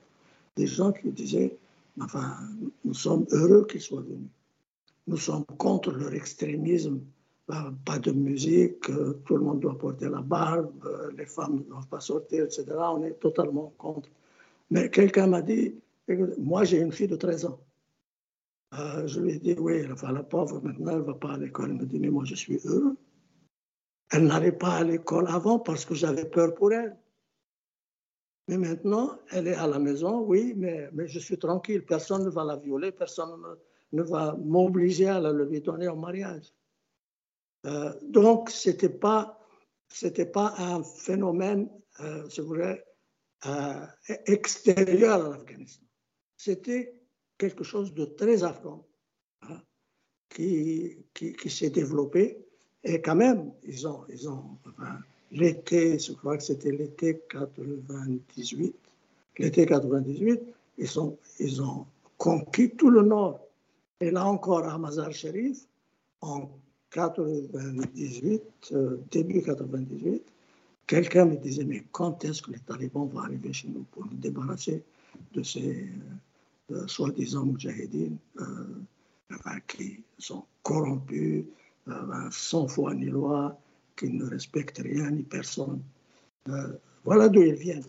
des 0.56 0.66
gens 0.68 0.92
qui 0.92 1.10
disaient, 1.10 1.56
enfin, 2.00 2.36
nous 2.84 2.94
sommes 2.94 3.26
heureux 3.32 3.66
qu'ils 3.66 3.80
soient 3.80 4.02
venus. 4.02 4.30
Nous 5.08 5.16
sommes 5.16 5.44
contre 5.56 5.90
leur 5.90 6.14
extrémisme 6.14 7.00
pas 7.84 7.98
de 7.98 8.12
musique, 8.12 8.90
euh, 8.90 9.14
tout 9.24 9.36
le 9.36 9.42
monde 9.42 9.60
doit 9.60 9.78
porter 9.78 10.08
la 10.08 10.20
barbe, 10.20 10.70
euh, 10.84 11.10
les 11.16 11.24
femmes 11.24 11.56
ne 11.56 11.62
doivent 11.62 11.88
pas 11.88 12.00
sortir, 12.00 12.44
etc. 12.44 12.66
On 12.78 13.02
est 13.02 13.18
totalement 13.18 13.72
contre. 13.78 14.08
Mais 14.70 14.90
quelqu'un 14.90 15.28
m'a 15.28 15.40
dit, 15.40 15.74
moi 16.38 16.64
j'ai 16.64 16.80
une 16.80 16.92
fille 16.92 17.08
de 17.08 17.16
13 17.16 17.46
ans. 17.46 17.60
Euh, 18.78 19.06
je 19.06 19.20
lui 19.20 19.32
ai 19.32 19.38
dit, 19.38 19.56
oui, 19.58 19.82
enfin, 19.90 20.12
la 20.12 20.22
pauvre 20.22 20.60
maintenant, 20.60 20.92
elle 20.92 20.98
ne 20.98 21.02
va 21.04 21.14
pas 21.14 21.32
à 21.32 21.38
l'école. 21.38 21.70
Elle 21.70 21.76
me 21.78 21.86
dit, 21.86 21.98
mais 21.98 22.10
moi 22.10 22.24
je 22.26 22.34
suis 22.34 22.60
heureux. 22.66 22.96
Elle 24.12 24.26
n'allait 24.26 24.52
pas 24.52 24.76
à 24.76 24.84
l'école 24.84 25.26
avant 25.28 25.58
parce 25.58 25.86
que 25.86 25.94
j'avais 25.94 26.26
peur 26.26 26.54
pour 26.54 26.72
elle. 26.72 26.96
Mais 28.48 28.58
maintenant, 28.58 29.18
elle 29.30 29.48
est 29.48 29.54
à 29.54 29.66
la 29.66 29.78
maison, 29.78 30.20
oui, 30.20 30.54
mais, 30.56 30.88
mais 30.92 31.06
je 31.06 31.18
suis 31.18 31.38
tranquille. 31.38 31.84
Personne 31.84 32.24
ne 32.24 32.30
va 32.30 32.44
la 32.44 32.56
violer, 32.56 32.92
personne 32.92 33.30
ne, 33.40 33.98
ne 33.98 34.02
va 34.02 34.36
m'obliger 34.42 35.08
à 35.08 35.20
la 35.20 35.32
lui 35.32 35.60
donner 35.60 35.88
en 35.88 35.96
mariage. 35.96 36.52
Euh, 37.66 37.92
donc, 38.02 38.50
ce 38.50 38.70
n'était 38.70 38.88
pas, 38.88 39.38
pas 40.32 40.54
un 40.58 40.82
phénomène, 40.82 41.68
euh, 42.00 42.28
euh, 43.46 43.86
extérieur 44.26 45.26
à 45.26 45.30
l'Afghanistan. 45.30 45.84
C'était 46.36 46.94
quelque 47.36 47.64
chose 47.64 47.92
de 47.94 48.04
très 48.04 48.44
afghan 48.44 48.86
hein, 49.42 49.60
qui, 50.28 51.04
qui, 51.14 51.50
s'est 51.50 51.70
développé. 51.70 52.44
Et 52.84 53.00
quand 53.00 53.16
même, 53.16 53.52
ils 53.64 53.86
ont, 53.86 54.04
ils 54.08 54.28
ont 54.28 54.58
l'été, 55.30 55.98
je 55.98 56.12
crois 56.12 56.36
que 56.36 56.42
c'était 56.44 56.70
l'été 56.70 57.20
98, 57.30 58.74
l'été 59.38 59.66
98, 59.66 60.40
ils 60.78 61.00
ont, 61.00 61.18
ils 61.40 61.60
ont 61.62 61.86
conquis 62.16 62.70
tout 62.70 62.90
le 62.90 63.02
nord. 63.02 63.40
Et 64.00 64.10
là 64.10 64.24
encore, 64.24 64.64
à 64.64 64.78
Mazar 64.78 65.12
Sharif, 65.12 65.66
en 66.20 66.48
98, 66.90 68.42
euh, 68.72 68.96
début 69.10 69.42
98, 69.42 70.22
quelqu'un 70.86 71.26
me 71.26 71.36
disait, 71.36 71.64
mais 71.64 71.84
quand 71.92 72.24
est-ce 72.24 72.42
que 72.42 72.52
les 72.52 72.60
talibans 72.60 73.08
vont 73.08 73.20
arriver 73.20 73.52
chez 73.52 73.68
nous 73.68 73.84
pour 73.90 74.06
nous 74.06 74.16
débarrasser 74.16 74.82
de 75.32 75.42
ces 75.42 75.86
euh, 76.70 76.86
soi-disant 76.86 77.44
mujahideen 77.44 78.16
euh, 78.40 79.58
qui 79.66 80.02
sont 80.18 80.44
corrompus, 80.62 81.44
sans 82.30 82.68
foi 82.68 82.94
ni 82.94 83.06
loi, 83.06 83.58
qui 83.96 84.10
ne 84.10 84.24
respectent 84.24 84.78
rien 84.78 85.10
ni 85.10 85.22
personne. 85.22 85.80
voilà 87.04 87.28
d'où 87.28 87.42
ils 87.42 87.54
viennent. 87.54 87.84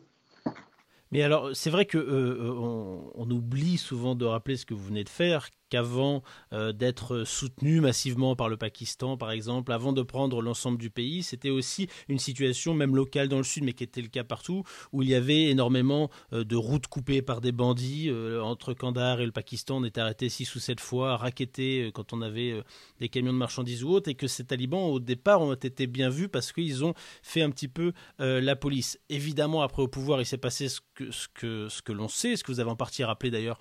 Mais 1.11 1.21
alors, 1.23 1.55
c'est 1.55 1.69
vrai 1.69 1.85
que 1.85 1.97
on, 1.97 3.29
oublie 3.31 3.77
souvent 3.77 4.15
de 4.15 4.25
rappeler 4.25 4.57
ce 4.57 4.65
que 4.65 4.73
vous 4.73 4.85
venez 4.85 5.03
de 5.03 5.09
faire, 5.09 5.49
qu'avant 5.69 6.23
euh, 6.53 6.71
d'être 6.71 7.23
soutenu 7.23 7.81
massivement 7.81 8.35
par 8.35 8.49
le 8.49 8.57
Pakistan, 8.57 9.17
par 9.17 9.31
exemple, 9.31 9.71
avant 9.71 9.93
de 9.93 10.01
prendre 10.01 10.41
l'ensemble 10.41 10.77
du 10.77 10.89
pays, 10.89 11.23
c'était 11.23 11.49
aussi 11.49 11.87
une 12.07 12.19
situation, 12.19 12.73
même 12.73 12.95
locale 12.95 13.27
dans 13.27 13.37
le 13.37 13.43
sud, 13.43 13.63
mais 13.63 13.73
qui 13.73 13.83
était 13.83 14.01
le 14.01 14.07
cas 14.07 14.23
partout, 14.23 14.63
où 14.91 15.03
il 15.03 15.09
y 15.09 15.15
avait 15.15 15.43
énormément 15.45 16.09
euh, 16.33 16.43
de 16.43 16.55
routes 16.55 16.87
coupées 16.87 17.21
par 17.21 17.41
des 17.41 17.51
bandits. 17.51 18.09
Euh, 18.09 18.41
entre 18.41 18.73
Kandahar 18.73 19.21
et 19.21 19.25
le 19.25 19.31
Pakistan, 19.31 19.77
on 19.77 19.83
était 19.83 20.01
arrêté 20.01 20.29
six 20.29 20.53
ou 20.55 20.59
sept 20.59 20.79
fois, 20.79 21.17
raquetté 21.17 21.91
quand 21.93 22.13
on 22.13 22.21
avait 22.21 22.61
des 22.99 23.09
camions 23.09 23.33
de 23.33 23.37
marchandises 23.37 23.83
ou 23.83 23.89
autres, 23.89 24.09
et 24.09 24.15
que 24.15 24.27
ces 24.27 24.45
talibans, 24.45 24.89
au 24.89 24.99
départ, 24.99 25.41
ont 25.41 25.53
été 25.53 25.87
bien 25.87 26.09
vus 26.09 26.29
parce 26.29 26.51
qu'ils 26.51 26.83
ont 26.83 26.93
fait 27.21 27.41
un 27.41 27.49
petit 27.51 27.67
peu 27.67 27.93
la 28.17 28.55
police. 28.55 28.99
Évidemment, 29.09 29.61
après 29.61 29.81
au 29.81 29.87
pouvoir, 29.87 30.21
il 30.21 30.25
s'est 30.25 30.37
passé 30.37 30.67
ce 30.69 30.79
que 31.33 31.91
l'on 31.91 32.07
sait, 32.07 32.35
ce 32.35 32.43
que 32.43 32.51
vous 32.51 32.59
avez 32.59 32.69
en 32.69 32.75
partie 32.75 33.03
rappelé 33.03 33.31
d'ailleurs 33.31 33.59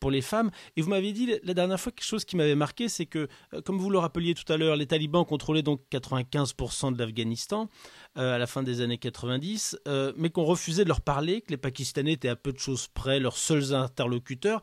pour 0.00 0.10
les 0.10 0.20
femmes. 0.20 0.50
Et 0.76 0.82
vous 0.82 0.90
m'avez 0.90 1.12
dit 1.12 1.34
la 1.42 1.54
dernière 1.54 1.80
fois 1.80 1.92
quelque 1.92 2.04
chose 2.04 2.24
qui 2.24 2.36
m'avait 2.36 2.54
marqué, 2.54 2.88
c'est 2.88 3.06
que, 3.06 3.28
euh, 3.54 3.60
comme 3.62 3.78
vous 3.78 3.90
le 3.90 3.98
rappeliez 3.98 4.34
tout 4.34 4.50
à 4.52 4.56
l'heure, 4.56 4.76
les 4.76 4.86
talibans 4.86 5.24
contrôlaient 5.24 5.62
donc 5.62 5.80
95% 5.90 6.92
de 6.92 6.98
l'Afghanistan 6.98 7.68
euh, 8.16 8.34
à 8.34 8.38
la 8.38 8.46
fin 8.46 8.62
des 8.62 8.80
années 8.80 8.98
90, 8.98 9.78
euh, 9.88 10.12
mais 10.16 10.30
qu'on 10.30 10.44
refusait 10.44 10.84
de 10.84 10.88
leur 10.88 11.00
parler, 11.00 11.40
que 11.40 11.50
les 11.50 11.56
Pakistanais 11.56 12.12
étaient 12.12 12.28
à 12.28 12.36
peu 12.36 12.52
de 12.52 12.58
choses 12.58 12.88
près 12.88 13.20
leurs 13.20 13.36
seuls 13.36 13.74
interlocuteurs. 13.74 14.60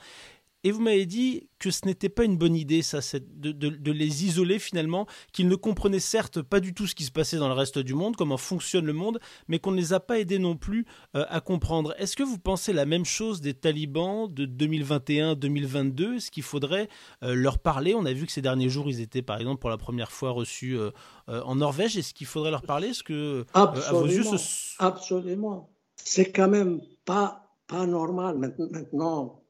Et 0.63 0.71
vous 0.71 0.81
m'avez 0.81 1.05
dit 1.05 1.49
que 1.59 1.71
ce 1.71 1.85
n'était 1.85 2.09
pas 2.09 2.23
une 2.23 2.37
bonne 2.37 2.55
idée, 2.55 2.81
ça, 2.81 2.99
de, 3.19 3.51
de, 3.51 3.91
les 3.91 4.25
isoler 4.25 4.59
finalement, 4.59 5.07
qu'ils 5.31 5.47
ne 5.47 5.55
comprenaient 5.55 5.99
certes 5.99 6.41
pas 6.41 6.59
du 6.59 6.73
tout 6.73 6.87
ce 6.87 6.95
qui 6.95 7.03
se 7.03 7.11
passait 7.11 7.37
dans 7.37 7.47
le 7.47 7.53
reste 7.53 7.79
du 7.79 7.93
monde, 7.93 8.15
comment 8.15 8.37
fonctionne 8.37 8.85
le 8.85 8.93
monde, 8.93 9.19
mais 9.47 9.59
qu'on 9.59 9.71
ne 9.71 9.77
les 9.77 9.93
a 9.93 9.99
pas 9.99 10.19
aidés 10.19 10.39
non 10.39 10.55
plus 10.55 10.85
euh, 11.15 11.25
à 11.29 11.41
comprendre. 11.41 11.93
Est-ce 11.97 12.15
que 12.15 12.23
vous 12.23 12.39
pensez 12.39 12.71
la 12.71 12.85
même 12.85 13.05
chose 13.05 13.41
des 13.41 13.53
talibans 13.53 14.33
de 14.33 14.45
2021-2022 14.45 16.15
Est-ce 16.15 16.31
qu'il 16.31 16.43
faudrait 16.43 16.87
euh, 17.23 17.35
leur 17.35 17.59
parler? 17.59 17.93
On 17.93 18.05
a 18.05 18.13
vu 18.13 18.25
que 18.25 18.31
ces 18.31 18.41
derniers 18.41 18.69
jours, 18.69 18.89
ils 18.89 19.01
étaient 19.01 19.21
par 19.21 19.39
exemple 19.39 19.59
pour 19.59 19.69
la 19.69 19.77
première 19.77 20.11
fois 20.11 20.31
reçus 20.31 20.77
euh, 20.77 20.91
en 21.27 21.55
Norvège. 21.55 21.97
Est-ce 21.97 22.13
qu'il 22.13 22.27
faudrait 22.27 22.51
leur 22.51 22.63
parler? 22.63 22.89
Est-ce 22.89 23.03
que, 23.03 23.45
absolument, 23.53 23.89
à 23.89 24.01
vos 24.01 24.07
yeux, 24.07 24.23
ce... 24.23 24.75
absolument. 24.79 25.69
C'est 25.95 26.31
quand 26.31 26.49
même 26.49 26.81
pas, 27.05 27.49
pas 27.67 27.85
normal 27.85 28.37
maintenant 28.37 29.42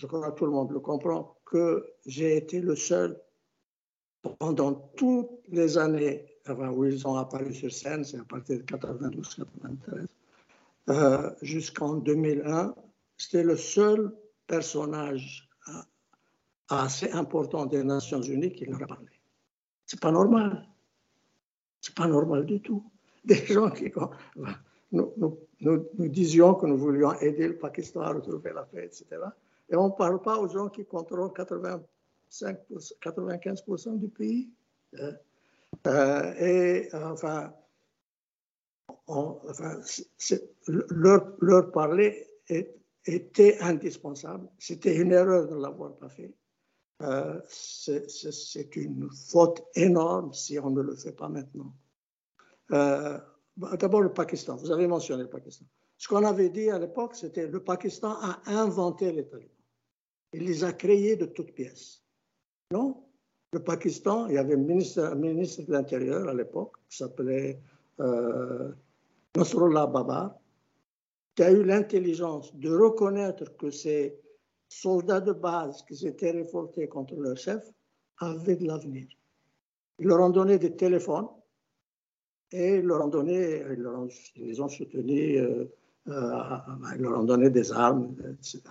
je 0.00 0.06
crois 0.06 0.30
que 0.30 0.38
tout 0.38 0.46
le 0.46 0.52
monde 0.52 0.72
le 0.72 0.80
comprend, 0.80 1.36
que 1.44 1.86
j'ai 2.06 2.38
été 2.38 2.60
le 2.60 2.74
seul 2.74 3.20
pendant 4.38 4.72
toutes 4.96 5.30
les 5.48 5.76
années 5.76 6.24
où 6.48 6.84
ils 6.86 7.06
ont 7.06 7.16
apparu 7.16 7.52
sur 7.52 7.70
scène, 7.70 8.02
c'est 8.02 8.18
à 8.18 8.24
partir 8.24 8.56
de 8.58 8.62
92-93, 8.62 10.06
euh, 10.88 11.30
jusqu'en 11.42 11.96
2001, 11.96 12.74
c'était 13.18 13.42
le 13.42 13.56
seul 13.56 14.10
personnage 14.46 15.48
euh, 15.68 15.72
assez 16.70 17.10
important 17.12 17.66
des 17.66 17.84
Nations 17.84 18.22
Unies 18.22 18.52
qui 18.52 18.64
leur 18.64 18.82
a 18.82 18.86
parlé. 18.86 19.06
C'est 19.84 20.00
pas 20.00 20.10
normal. 20.10 20.66
C'est 21.82 21.94
pas 21.94 22.06
normal 22.06 22.46
du 22.46 22.60
tout. 22.60 22.82
Des 23.24 23.44
gens 23.46 23.70
qui. 23.70 23.92
Nous 24.92 26.08
disions 26.08 26.54
que 26.54 26.66
nous 26.66 26.78
voulions 26.78 27.12
aider 27.20 27.48
le 27.48 27.58
Pakistan 27.58 28.00
à 28.00 28.12
retrouver 28.14 28.52
la 28.54 28.62
paix, 28.62 28.86
etc. 28.86 29.20
Et 29.70 29.76
on 29.76 29.88
ne 29.88 29.92
parle 29.92 30.20
pas 30.20 30.38
aux 30.38 30.48
gens 30.48 30.68
qui 30.68 30.84
contrôlent 30.84 31.32
85 31.32 32.58
95% 33.00 33.98
du 33.98 34.08
pays. 34.08 34.50
Et 35.86 36.88
enfin, 36.92 37.52
leur, 40.66 41.70
parler 41.72 42.26
était 43.06 43.58
indispensable. 43.60 44.48
C'était 44.58 44.96
une 44.96 45.12
erreur 45.12 45.46
de 45.48 45.54
ne 45.54 45.60
l'avoir 45.60 45.96
pas 45.96 46.08
fait. 46.08 46.34
C'est 47.48 48.76
une 48.76 49.08
faute 49.10 49.62
énorme 49.74 50.32
si 50.32 50.58
on 50.58 50.70
ne 50.70 50.82
le 50.82 50.96
fait 50.96 51.12
pas 51.12 51.28
maintenant. 51.28 51.72
Euh, 52.72 53.18
d'abord 53.78 54.02
le 54.02 54.12
Pakistan. 54.12 54.56
Vous 54.56 54.70
avez 54.70 54.86
mentionné 54.86 55.22
le 55.24 55.28
Pakistan. 55.28 55.64
Ce 55.96 56.08
qu'on 56.08 56.24
avait 56.24 56.50
dit 56.50 56.70
à 56.70 56.78
l'époque, 56.78 57.14
c'était 57.14 57.46
le 57.46 57.62
Pakistan 57.62 58.16
a 58.20 58.40
inventé 58.46 59.12
les 59.12 59.26
talibans. 59.26 59.59
Il 60.32 60.44
les 60.44 60.64
a 60.64 60.72
créés 60.72 61.16
de 61.16 61.26
toutes 61.26 61.52
pièces. 61.52 62.02
Non 62.72 63.04
Le 63.52 63.60
Pakistan, 63.60 64.28
il 64.28 64.34
y 64.34 64.38
avait 64.38 64.54
un 64.54 65.14
ministre, 65.14 65.62
de 65.62 65.72
l'Intérieur 65.72 66.28
à 66.28 66.34
l'époque 66.34 66.76
qui 66.88 66.98
s'appelait 66.98 67.60
euh, 67.98 68.70
Nasrullah 69.36 69.86
Babar, 69.86 70.36
qui 71.34 71.42
a 71.42 71.50
eu 71.50 71.64
l'intelligence 71.64 72.54
de 72.54 72.70
reconnaître 72.70 73.56
que 73.56 73.70
ces 73.70 74.16
soldats 74.68 75.20
de 75.20 75.32
base 75.32 75.82
qui 75.82 75.96
s'étaient 75.96 76.30
révoltés 76.30 76.86
contre 76.86 77.16
leur 77.16 77.36
chef 77.36 77.68
avaient 78.18 78.56
de 78.56 78.66
l'avenir. 78.66 79.08
Ils 79.98 80.06
leur 80.06 80.20
ont 80.20 80.30
donné 80.30 80.58
des 80.58 80.76
téléphones 80.76 81.28
et 82.52 82.76
ils 82.76 82.84
leur 82.84 83.04
ont 83.04 83.08
donné, 83.08 83.64
ils, 83.68 83.80
leur 83.80 84.00
ont, 84.00 84.08
les 84.36 84.60
ont 84.60 84.68
soutenus, 84.68 85.40
euh, 85.40 85.64
euh, 86.08 86.58
ils 86.94 87.02
leur 87.02 87.18
ont 87.18 87.24
donné 87.24 87.50
des 87.50 87.72
armes, 87.72 88.16
etc 88.32 88.62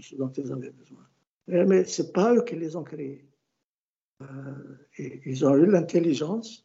ce 0.00 0.16
dont 0.16 0.30
ils 0.30 0.50
avaient 0.52 0.70
besoin. 0.70 1.06
Mais 1.48 1.84
ce 1.84 2.02
n'est 2.02 2.12
pas 2.12 2.34
eux 2.34 2.44
qui 2.44 2.56
les 2.56 2.76
ont 2.76 2.84
créés. 2.84 3.28
Euh, 4.22 4.26
ils 4.98 5.44
ont 5.44 5.56
eu 5.56 5.66
l'intelligence 5.66 6.64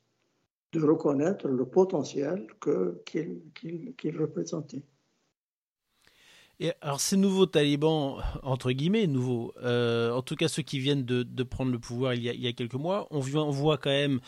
de 0.73 0.81
reconnaître 0.81 1.47
le 1.47 1.65
potentiel 1.65 2.47
qu'ils 3.05 4.17
représentaient. 4.17 4.83
Et 6.59 6.71
alors 6.81 6.99
ces 6.99 7.17
nouveaux 7.17 7.45
talibans, 7.45 8.21
entre 8.41 8.71
guillemets, 8.71 9.05
nouveaux, 9.07 9.53
euh, 9.61 10.11
en 10.11 10.23
tout 10.23 10.35
cas 10.35 10.47
ceux 10.47 10.63
qui 10.63 10.79
viennent 10.79 11.05
de, 11.05 11.43
prendre 11.43 11.71
le 11.71 11.79
pouvoir 11.79 12.15
il 12.15 12.23
y, 12.23 12.47
a, 12.47 12.53
quelques 12.53 12.73
mois, 12.73 13.07
on 13.11 13.19
voit 13.19 13.77
quand 13.77 13.91
même 13.91 14.19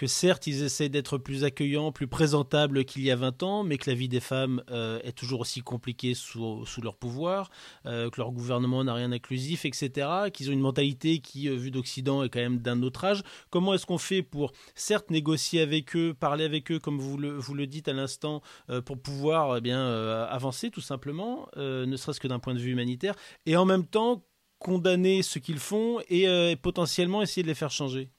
que 0.00 0.06
certes 0.06 0.46
ils 0.46 0.62
essaient 0.62 0.88
d'être 0.88 1.18
plus 1.18 1.44
accueillants, 1.44 1.92
plus 1.92 2.06
présentables 2.06 2.86
qu'il 2.86 3.02
y 3.02 3.10
a 3.10 3.16
20 3.16 3.42
ans, 3.42 3.64
mais 3.64 3.76
que 3.76 3.90
la 3.90 3.94
vie 3.94 4.08
des 4.08 4.20
femmes 4.20 4.62
euh, 4.70 4.98
est 5.04 5.12
toujours 5.12 5.40
aussi 5.40 5.60
compliquée 5.60 6.14
sous, 6.14 6.64
leur 6.82 6.96
pouvoir, 6.96 7.50
euh, 7.84 8.08
que 8.08 8.18
leur 8.18 8.32
gouvernement 8.32 8.82
n'a 8.82 8.94
rien 8.94 9.10
d'inclusif, 9.10 9.66
etc., 9.66 10.08
qu'ils 10.32 10.48
ont 10.48 10.54
une 10.54 10.60
mentalité 10.60 11.18
qui, 11.18 11.50
euh, 11.50 11.54
vue 11.54 11.70
d'Occident, 11.70 12.22
est 12.22 12.30
quand 12.30 12.40
même 12.40 12.60
d'un 12.60 12.80
autre 12.80 13.04
âge. 13.04 13.22
Comment 13.50 13.74
est-ce 13.74 13.84
qu'on 13.84 13.98
fait 13.98 14.22
pour, 14.22 14.52
certes, 14.74 15.10
négocier 15.10 15.60
avec 15.60 15.94
eux, 15.94 16.14
parler 16.14 16.46
avec 16.46 16.72
eux, 16.72 16.78
comme 16.78 16.98
vous 16.98 17.18
le, 17.18 17.36
vous 17.36 17.52
le 17.52 17.66
dites 17.66 17.88
à 17.88 17.92
l'instant, 17.92 18.40
pour 18.86 18.98
pouvoir 18.98 19.58
eh 19.58 19.60
bien, 19.60 19.86
avancer 20.30 20.70
tout 20.70 20.80
simplement, 20.80 21.46
ne 21.56 21.96
serait-ce 21.96 22.20
que 22.20 22.28
d'un 22.28 22.38
point 22.38 22.54
de 22.54 22.58
vue 22.58 22.70
humanitaire, 22.70 23.14
et 23.44 23.54
en 23.54 23.66
même 23.66 23.84
temps 23.84 24.24
condamner 24.58 25.22
ce 25.22 25.38
qu'ils 25.38 25.58
font 25.58 26.00
et 26.08 26.56
potentiellement 26.62 27.20
essayer 27.20 27.42
de 27.42 27.48
les 27.48 27.54
faire 27.54 27.70
changer? 27.70 28.10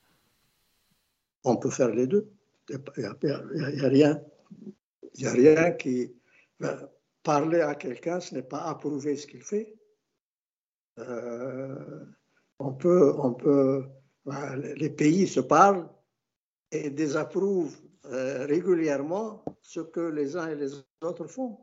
On 1.43 1.57
peut 1.57 1.69
faire 1.69 1.89
les 1.89 2.07
deux. 2.07 2.29
Il 2.69 2.79
n'y 2.97 3.05
a, 3.05 3.87
rien. 3.87 4.21
A 5.25 5.31
rien 5.31 5.71
qui. 5.71 6.13
Ben, 6.59 6.87
parler 7.23 7.61
à 7.61 7.75
quelqu'un, 7.75 8.19
ce 8.19 8.35
n'est 8.35 8.43
pas 8.43 8.61
approuver 8.61 9.15
ce 9.15 9.27
qu'il 9.27 9.41
fait. 9.41 9.75
Euh, 10.99 12.05
on 12.59 12.73
peut, 12.73 13.13
on 13.17 13.33
peut, 13.33 13.85
les 14.75 14.89
pays 14.89 15.27
se 15.27 15.39
parlent 15.39 15.89
et 16.71 16.89
désapprouvent 16.89 17.77
euh, 18.05 18.45
régulièrement 18.45 19.43
ce 19.61 19.79
que 19.79 20.01
les 20.01 20.35
uns 20.37 20.49
et 20.49 20.55
les 20.55 20.71
autres 21.01 21.27
font. 21.27 21.59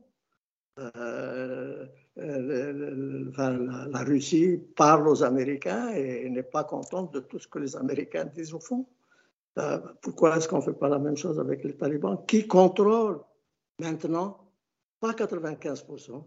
Euh, 0.79 1.87
la, 2.17 4.03
Russie 4.05 4.61
parle 4.77 5.09
aux 5.09 5.23
Américains 5.23 5.91
et 5.91 6.29
n'est 6.29 6.43
pas 6.43 6.65
contente 6.65 7.13
de 7.13 7.21
tout 7.21 7.39
ce 7.39 7.49
que 7.49 7.59
les 7.59 7.77
Américains 7.77 8.25
disent 8.25 8.55
au 8.55 8.61
fond. 8.61 8.87
Euh, 9.59 9.79
pourquoi 10.03 10.37
est-ce 10.37 10.49
qu'on 10.49 10.59
ne 10.59 10.63
fait 10.63 10.73
pas 10.73 10.89
la 10.89 10.99
même 10.99 11.17
chose 11.17 11.39
avec 11.41 11.65
les 11.65 11.77
talibans 11.77 12.25
qui 12.27 12.47
contrôlent 12.47 13.21
maintenant 13.81 14.53
pas 15.01 15.13
95%, 15.13 16.25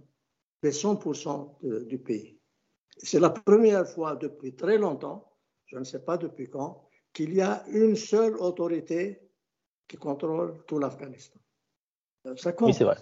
mais 0.63 0.70
100% 0.70 1.86
du 1.88 1.98
pays? 1.98 2.39
C'est 2.98 3.20
la 3.20 3.30
première 3.30 3.88
fois 3.88 4.15
depuis 4.15 4.56
très 4.56 4.78
longtemps, 4.78 5.32
je 5.65 5.78
ne 5.78 5.84
sais 5.84 6.04
pas 6.04 6.17
depuis 6.17 6.50
quand, 6.50 6.88
qu'il 7.13 7.34
y 7.34 7.41
a 7.41 7.63
une 7.67 7.96
seule 7.96 8.36
autorité 8.38 9.22
qui 9.88 9.98
contrôle 9.98 10.63
tout 10.67 10.80
l'Afghanistan. 10.80 11.39
Euh, 12.28 12.36
ça 12.36 12.54
compte. 12.54 12.70
Oui, 12.70 12.74
c'est 12.74 12.84
vrai. 12.84 12.98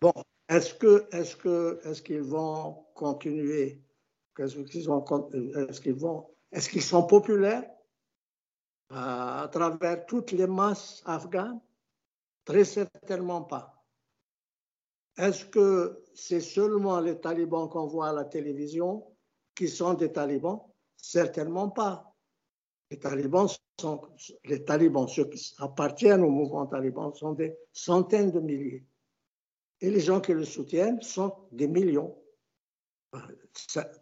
Bon, 0.00 0.12
est-ce 0.48 0.74
que, 0.74 1.06
est-ce 1.12 1.36
que, 1.36 1.80
est-ce 1.84 2.02
qu'ils 2.02 2.22
vont 2.22 2.84
continuer? 2.94 3.82
Est-ce 4.38 4.58
qu'ils 4.58 4.86
vont, 4.86 5.04
est-ce 5.68 5.80
qu'ils 5.80 5.94
vont, 5.94 6.26
est-ce 6.52 6.68
qu'ils 6.68 6.82
sont 6.82 7.06
populaires? 7.06 7.64
À 8.90 9.48
travers 9.50 10.06
toutes 10.06 10.32
les 10.32 10.46
masses 10.46 11.02
afghanes? 11.06 11.60
Très 12.44 12.64
certainement 12.64 13.42
pas. 13.42 13.84
Est-ce 15.16 15.44
que 15.46 16.02
c'est 16.14 16.40
seulement 16.40 17.00
les 17.00 17.20
talibans 17.20 17.68
qu'on 17.68 17.86
voit 17.86 18.08
à 18.08 18.12
la 18.12 18.24
télévision 18.24 19.06
qui 19.54 19.68
sont 19.68 19.94
des 19.94 20.12
talibans? 20.12 20.60
Certainement 20.96 21.70
pas. 21.70 22.14
Les 22.90 22.98
talibans, 22.98 23.48
ceux 25.08 25.24
qui 25.24 25.54
appartiennent 25.58 26.22
au 26.22 26.30
mouvement 26.30 26.66
taliban, 26.66 27.12
sont 27.14 27.32
des 27.32 27.56
centaines 27.72 28.30
de 28.30 28.40
milliers. 28.40 28.84
Et 29.80 29.90
les 29.90 30.00
gens 30.00 30.20
qui 30.20 30.32
le 30.32 30.44
soutiennent 30.44 31.00
sont 31.00 31.34
des 31.50 31.68
millions. 31.68 32.16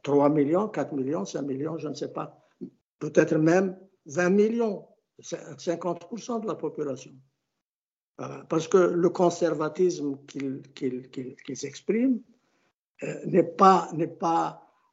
3 0.03 0.29
millions, 0.31 0.68
4 0.68 0.92
millions, 0.95 1.25
5 1.25 1.42
millions, 1.42 1.79
je 1.79 1.88
ne 1.88 1.95
sais 1.95 2.12
pas. 2.12 2.49
Peut-être 2.99 3.37
même 3.37 3.79
20 4.07 4.31
millions, 4.31 4.87
50% 5.21 6.43
de 6.43 6.47
la 6.47 6.55
population. 6.55 7.12
Euh, 8.21 8.43
parce 8.49 8.69
que 8.69 8.77
le 8.77 9.09
conservatisme 9.09 10.17
qu'ils 10.27 11.65
expriment 11.65 12.21
euh, 13.03 13.27
n'est 13.27 13.43
pas, 13.43 13.91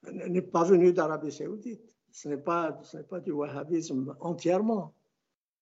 venu 0.04 0.94
d'Arabie 0.94 1.32
saoudite. 1.32 1.96
Ce 2.12 2.30
n'est 2.30 2.38
pas, 2.38 2.82
du 3.24 3.32
wahhabisme 3.32 4.16
entièrement. 4.20 4.96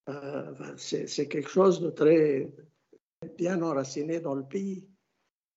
Euh, 0.08 0.54
c'est 0.78 1.28
quelque 1.28 1.50
chose 1.50 1.82
de 1.82 1.90
très 1.90 2.50
bien 3.38 3.62
enraciné 3.62 4.20
dans 4.20 4.36
le 4.36 4.44
pays. 4.44 4.88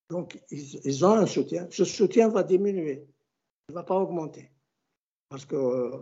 Donc, 0.09 0.43
ils, 0.51 1.05
ont 1.05 1.13
un 1.13 1.27
soutien. 1.27 1.69
Ce 1.71 1.85
soutien 1.85 2.29
va 2.29 2.43
diminuer. 2.43 3.07
Il 3.69 3.73
ne 3.73 3.75
va 3.75 3.85
pas 3.85 3.95
augmenter. 3.95 4.51
Parce 5.29 5.45
que 5.45 5.93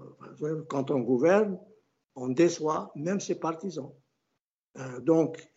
quand 0.68 0.90
on 0.90 1.01
gouverne, 1.01 1.59
on 2.20 2.28
déçoit 2.28 2.90
même 2.96 3.20
ses 3.20 3.37
partisans. 3.37 3.92
Euh, 4.78 5.00
donc, 5.00 5.48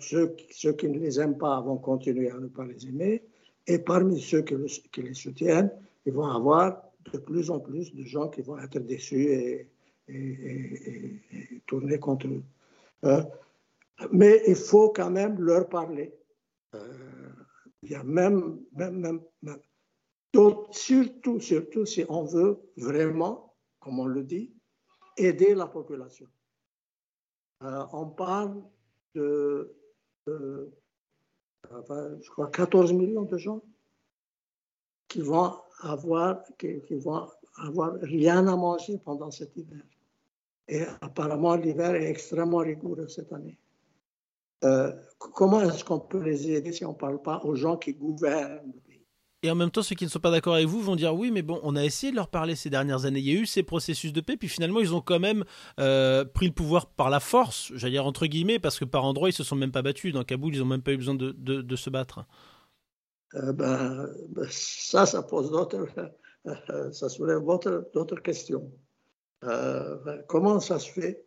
ceux, 0.00 0.36
qui 0.78 0.88
ne 0.88 0.98
les 0.98 1.20
aiment 1.20 1.38
pas 1.38 1.60
vont 1.60 1.76
continuer 1.76 2.30
à 2.30 2.38
ne 2.38 2.46
pas 2.46 2.64
les 2.64 2.86
aimer. 2.86 3.22
Et 3.66 3.78
parmi 3.78 4.20
ceux 4.20 4.42
qui, 4.42 4.54
les 5.02 5.14
soutiennent, 5.14 5.70
ils 6.06 6.12
vont 6.12 6.26
avoir 6.26 6.82
de 7.12 7.18
plus 7.18 7.50
en 7.50 7.60
plus 7.60 7.94
de 7.94 8.02
gens 8.04 8.28
qui 8.28 8.42
vont 8.42 8.58
être 8.58 8.78
déçus 8.78 9.26
et, 9.26 9.70
tourner 11.66 11.98
contre 11.98 12.26
eux. 12.26 12.42
Euh, 13.04 13.22
mais 14.12 14.42
il 14.46 14.54
faut 14.54 14.90
quand 14.90 15.10
même 15.10 15.40
leur 15.40 15.66
parler. 15.68 16.12
Il 17.82 17.90
y 17.90 17.94
a 17.94 18.04
même, 18.04 18.60
surtout, 20.72 21.40
surtout 21.40 21.86
si 21.86 22.04
on 22.08 22.24
veut 22.24 22.58
vraiment, 22.76 23.54
comme 23.80 23.98
on 23.98 24.06
le 24.06 24.24
dit, 24.24 24.53
aider 25.16 25.54
la 25.54 25.66
population. 25.66 26.26
Euh, 27.62 27.84
on 27.92 28.06
parle 28.06 28.62
de, 29.14 29.74
je 30.26 32.30
crois, 32.30 32.50
14 32.50 32.92
millions 32.92 33.22
de 33.22 33.38
gens 33.38 33.62
qui 35.08 35.20
vont 35.20 35.54
avoir, 35.80 36.42
qui, 36.58 36.80
vont 36.96 37.28
avoir 37.56 37.94
rien 38.02 38.46
à 38.48 38.56
manger 38.56 38.98
pendant 38.98 39.30
cet 39.30 39.56
hiver. 39.56 39.82
Et 40.66 40.82
apparemment, 41.00 41.54
l'hiver 41.54 41.94
est 41.94 42.10
extrêmement 42.10 42.58
rigoureux 42.58 43.08
cette 43.08 43.32
année. 43.32 43.58
Euh, 44.64 44.92
comment 45.18 45.60
est-ce 45.60 45.84
qu'on 45.84 46.00
peut 46.00 46.22
les 46.22 46.50
aider 46.50 46.72
si 46.72 46.84
on 46.84 46.92
ne 46.92 46.96
parle 46.96 47.20
pas 47.20 47.40
aux 47.44 47.54
gens 47.54 47.76
qui 47.76 47.92
gouvernent 47.92 48.72
et 49.44 49.50
en 49.50 49.54
même 49.54 49.70
temps, 49.70 49.82
ceux 49.82 49.94
qui 49.94 50.04
ne 50.04 50.08
sont 50.08 50.20
pas 50.20 50.30
d'accord 50.30 50.54
avec 50.54 50.66
vous 50.66 50.80
vont 50.80 50.96
dire 50.96 51.14
oui, 51.14 51.30
mais 51.30 51.42
bon, 51.42 51.60
on 51.62 51.76
a 51.76 51.84
essayé 51.84 52.10
de 52.10 52.16
leur 52.16 52.28
parler 52.28 52.56
ces 52.56 52.70
dernières 52.70 53.04
années. 53.04 53.20
Il 53.20 53.28
y 53.28 53.36
a 53.36 53.40
eu 53.40 53.44
ces 53.44 53.62
processus 53.62 54.14
de 54.14 54.22
paix, 54.22 54.38
puis 54.38 54.48
finalement, 54.48 54.80
ils 54.80 54.94
ont 54.94 55.02
quand 55.02 55.20
même 55.20 55.44
euh, 55.78 56.24
pris 56.24 56.46
le 56.46 56.54
pouvoir 56.54 56.86
par 56.86 57.10
la 57.10 57.20
force, 57.20 57.70
j'allais 57.74 57.92
dire 57.92 58.06
entre 58.06 58.24
guillemets, 58.24 58.58
parce 58.58 58.78
que 58.78 58.86
par 58.86 59.04
endroits, 59.04 59.28
ils 59.28 59.34
se 59.34 59.44
sont 59.44 59.54
même 59.54 59.70
pas 59.70 59.82
battus. 59.82 60.14
Dans 60.14 60.24
Kaboul, 60.24 60.54
ils 60.54 60.60
n'ont 60.60 60.64
même 60.64 60.80
pas 60.80 60.92
eu 60.92 60.96
besoin 60.96 61.14
de, 61.14 61.76
se 61.76 61.90
battre. 61.90 62.24
Euh, 63.34 63.52
ben, 63.52 64.08
ben, 64.30 64.46
ça, 64.48 65.04
ça 65.04 65.22
pose 65.22 65.50
d'autres, 65.50 65.86
ça 66.92 67.08
soulève 67.10 67.42
d'autres 67.92 68.22
questions. 68.22 68.72
Ben, 69.42 70.22
comment 70.26 70.58
ça 70.58 70.78
se 70.78 70.90
fait 70.90 71.26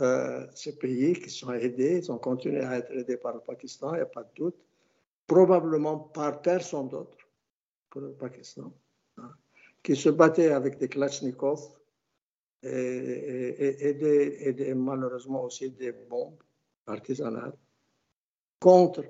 euh, 0.00 0.44
ces 0.54 0.76
pays 0.76 1.12
qui 1.14 1.30
sont 1.30 1.52
aidés, 1.52 2.00
ils 2.02 2.10
ont 2.10 2.18
continué 2.18 2.64
à 2.64 2.78
être 2.78 2.90
aidés 2.92 3.16
par 3.16 3.34
le 3.34 3.40
Pakistan, 3.40 3.94
il 3.94 3.98
n'y 3.98 4.02
a 4.02 4.06
pas 4.06 4.22
de 4.22 4.30
doute, 4.34 4.56
probablement 5.28 5.98
par 5.98 6.40
personne 6.40 6.88
d'autre 6.88 7.17
pour 7.90 8.00
le 8.00 8.12
Pakistan, 8.12 8.72
hein, 9.18 9.30
qui 9.82 9.96
se 9.96 10.10
battaient 10.10 10.52
avec 10.52 10.78
des 10.78 10.88
Kalachnikov 10.88 11.60
et, 12.62 13.88
et, 13.90 14.74
malheureusement 14.74 15.44
aussi 15.44 15.70
des 15.70 15.92
bombes 15.92 16.42
artisanales 16.86 17.54
contre 18.58 19.04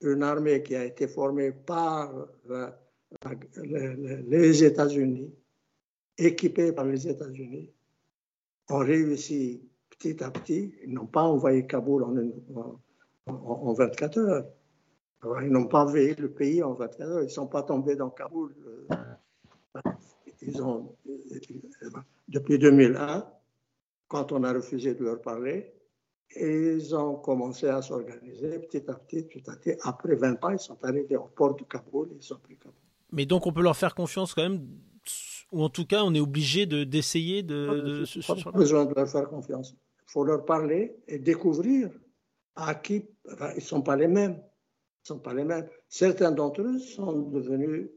une 0.00 0.22
armée 0.22 0.62
qui 0.62 0.76
a 0.76 0.84
été 0.84 1.08
formée 1.08 1.52
par 1.52 2.12
les 3.56 4.64
États-Unis, 4.64 5.32
équipée 6.18 6.72
par 6.72 6.84
les 6.84 7.08
États-Unis, 7.08 7.70
ont 8.70 8.78
réussi 8.78 9.68
petit 9.90 10.22
à 10.22 10.30
petit, 10.30 10.74
ils 10.84 10.92
n'ont 10.92 11.06
pas 11.06 11.22
envoyé 11.22 11.66
Kaboul 11.66 12.04
en, 13.26 13.72
24 13.72 14.18
heures. 14.18 14.46
Ils 15.42 15.50
n'ont 15.50 15.66
pas 15.66 15.84
veillé 15.84 16.14
le 16.14 16.30
pays 16.30 16.62
en 16.62 16.74
24 16.74 17.00
heures. 17.00 17.20
Ils 17.20 17.24
ne 17.24 17.28
sont 17.28 17.46
pas 17.46 17.62
tombés 17.62 17.96
dans 17.96 18.10
Kaboul. 18.10 18.54
Ils 20.42 20.62
ont, 20.62 20.94
depuis 22.28 22.58
2001, 22.58 23.26
quand 24.08 24.32
on 24.32 24.44
a 24.44 24.52
refusé 24.52 24.94
de 24.94 25.04
leur 25.04 25.20
parler, 25.22 25.72
ils 26.36 26.94
ont 26.94 27.16
commencé 27.16 27.68
à 27.68 27.80
s'organiser 27.80 28.58
petit 28.58 28.90
à 28.90 28.94
petit, 28.94 29.22
petit 29.22 29.48
à 29.48 29.56
petit. 29.56 29.72
Après 29.82 30.14
20 30.16 30.44
ans, 30.44 30.50
ils 30.50 30.58
sont 30.58 30.76
arrivés 30.84 31.16
au 31.16 31.28
port 31.34 31.54
de 31.54 31.64
Kaboul, 31.64 32.10
ils 32.14 32.22
sont 32.22 32.38
pris 32.38 32.56
Kaboul. 32.56 32.74
Mais 33.12 33.24
donc 33.24 33.46
on 33.46 33.52
peut 33.52 33.62
leur 33.62 33.76
faire 33.76 33.94
confiance 33.94 34.34
quand 34.34 34.42
même, 34.42 34.66
ou 35.52 35.62
en 35.62 35.68
tout 35.70 35.86
cas 35.86 36.02
on 36.02 36.12
est 36.14 36.20
obligé 36.20 36.66
d'essayer 36.66 37.42
de... 37.42 38.04
de, 38.04 38.42
pas 38.44 38.50
besoin 38.50 38.84
de 38.84 38.94
leur 38.94 39.08
faire 39.08 39.28
confiance 39.28 39.74
faut 40.14 40.24
leur 40.24 40.44
parler 40.44 40.96
et 41.08 41.18
découvrir 41.18 41.90
à 42.54 42.76
qui. 42.76 43.04
ils 43.26 43.54
ne 43.56 43.60
sont 43.60 43.82
pas 43.82 43.96
les 43.96 44.06
mêmes. 44.06 44.40
Sont 45.04 45.20
pas 45.20 45.34
les 45.34 45.44
mêmes. 45.44 45.68
Certains 45.88 46.32
d'entre 46.32 46.62
eux 46.62 46.78
sont 46.78 47.12
devenus 47.30 47.90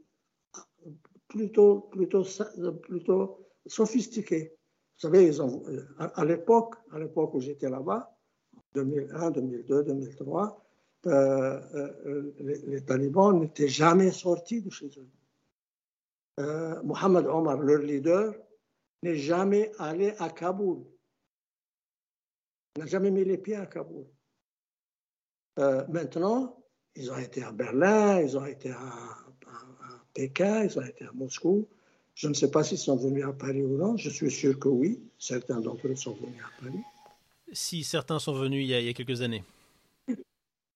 plutôt, 1.27 1.79
plutôt, 1.91 2.23
plutôt 2.83 3.47
sophistiqués. 3.65 4.53
Vous 4.95 5.07
savez, 5.07 5.25
ils 5.25 5.41
ont, 5.41 5.63
à, 5.97 6.25
l'époque, 6.25 6.75
à 6.91 6.99
l'époque 6.99 7.33
où 7.33 7.39
j'étais 7.39 7.69
là-bas, 7.69 8.15
2001, 8.73 9.31
2002, 9.31 9.83
2003, 9.83 10.63
les, 12.39 12.83
talibans 12.85 13.39
n'étaient 13.39 13.67
jamais 13.67 14.11
sortis 14.11 14.61
de 14.61 14.69
chez 14.69 14.89
eux. 14.99 15.09
Euh, 16.39 16.81
Mohamed 16.83 17.25
Omar, 17.25 17.57
leur 17.57 17.79
leader, 17.79 18.35
n'est 19.01 19.15
jamais 19.15 19.71
allé 19.79 20.13
à 20.19 20.29
Kaboul 20.29 20.83
n'a 22.77 22.85
jamais 22.85 23.11
mis 23.11 23.23
les 23.23 23.37
pieds 23.37 23.55
à 23.55 23.65
Kaboul. 23.65 24.05
Euh, 25.59 25.85
maintenant, 25.87 26.56
ils 26.97 27.11
ont 27.11 27.17
été 27.17 27.43
à 27.43 27.51
Berlin, 27.51 28.19
ils 28.21 28.37
ont 28.37 28.45
été 28.45 28.71
à, 28.71 29.17
Pékin, 30.13 30.63
ils 30.63 30.79
ont 30.79 30.83
été 30.83 31.05
à 31.05 31.11
Moscou. 31.13 31.67
Je 32.15 32.27
ne 32.27 32.33
sais 32.33 32.49
pas 32.49 32.63
s'ils 32.63 32.79
sont 32.79 32.95
venus 32.95 33.23
à 33.23 33.33
Paris 33.33 33.61
ou 33.61 33.77
non. 33.77 33.95
Je 33.97 34.09
suis 34.09 34.31
sûr 34.31 34.57
que 34.57 34.67
oui. 34.67 34.99
Certains 35.19 35.61
d'entre 35.61 35.87
eux 35.87 35.95
sont 35.95 36.13
venus 36.13 36.41
à 36.43 36.63
Paris. 36.63 36.79
Si 37.53 37.83
certains 37.83 38.17
sont 38.17 38.33
venus 38.33 38.65
il 38.65 38.69
y 38.69 38.73
a, 38.73 38.79
il 38.79 38.87
y 38.87 38.89
a 38.89 38.93
quelques 38.93 39.21
années. 39.21 39.43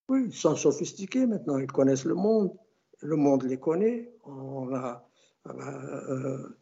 Oui, 0.08 0.26
ils 0.28 0.34
sont 0.34 0.56
sophistiqués 0.56 1.26
maintenant. 1.26 1.58
Ils 1.58 1.72
connaissent 1.72 2.06
le 2.06 2.14
monde. 2.14 2.52
Le 3.00 3.16
monde 3.16 3.44
les 3.44 3.58
connaît. 3.58 4.12
On 4.26 4.72
a, 4.76 5.04
euh, 5.48 6.56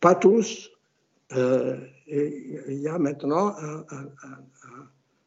pas 0.00 0.14
tous, 0.14 0.70
euh, 1.32 1.78
il 2.06 2.80
y 2.80 2.88
a 2.88 2.98
maintenant 2.98 3.54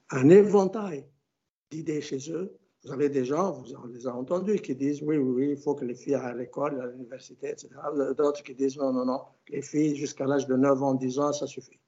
un, 0.09 0.29
éventail 0.29 1.05
d'idées 1.71 2.01
chez 2.01 2.31
eux. 2.31 2.53
Vous 2.83 2.91
avez 2.91 3.09
des 3.09 3.25
gens, 3.25 3.51
vous 3.51 3.73
en 3.75 3.85
les 3.85 4.07
avez 4.07 4.17
entendus, 4.17 4.59
qui 4.59 4.75
disent 4.75 5.01
oui, 5.03 5.17
oui, 5.17 5.31
oui, 5.35 5.49
il 5.51 5.57
faut 5.57 5.75
que 5.75 5.85
les 5.85 5.93
filles 5.95 6.15
aillent 6.15 6.31
à 6.31 6.33
l'école, 6.33 6.81
à 6.81 6.87
l'université, 6.87 7.49
etc. 7.49 7.69
D'autres 8.17 8.43
qui 8.43 8.55
disent 8.55 8.77
non, 8.77 8.91
non, 8.91 9.05
non, 9.05 9.21
les 9.49 9.61
filles 9.61 9.95
jusqu'à 9.95 10.25
l'âge 10.25 10.47
de 10.47 10.55
9 10.55 10.83
ans, 10.83 10.93
10 10.95 11.19
ans, 11.19 11.33
ça 11.33 11.47
suffit. 11.47 11.79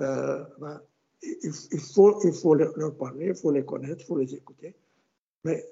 Euh, 0.00 0.44
ben, 0.58 0.80
il, 1.22 1.80
faut, 1.94 2.18
il 2.24 2.32
faut 2.32 2.54
leur 2.54 2.96
parler, 2.96 3.28
il 3.28 3.34
faut 3.34 3.52
les 3.52 3.64
connaître, 3.64 4.00
il 4.00 4.04
faut 4.04 4.16
les 4.16 4.34
écouter. 4.34 4.74
Mais 5.44 5.64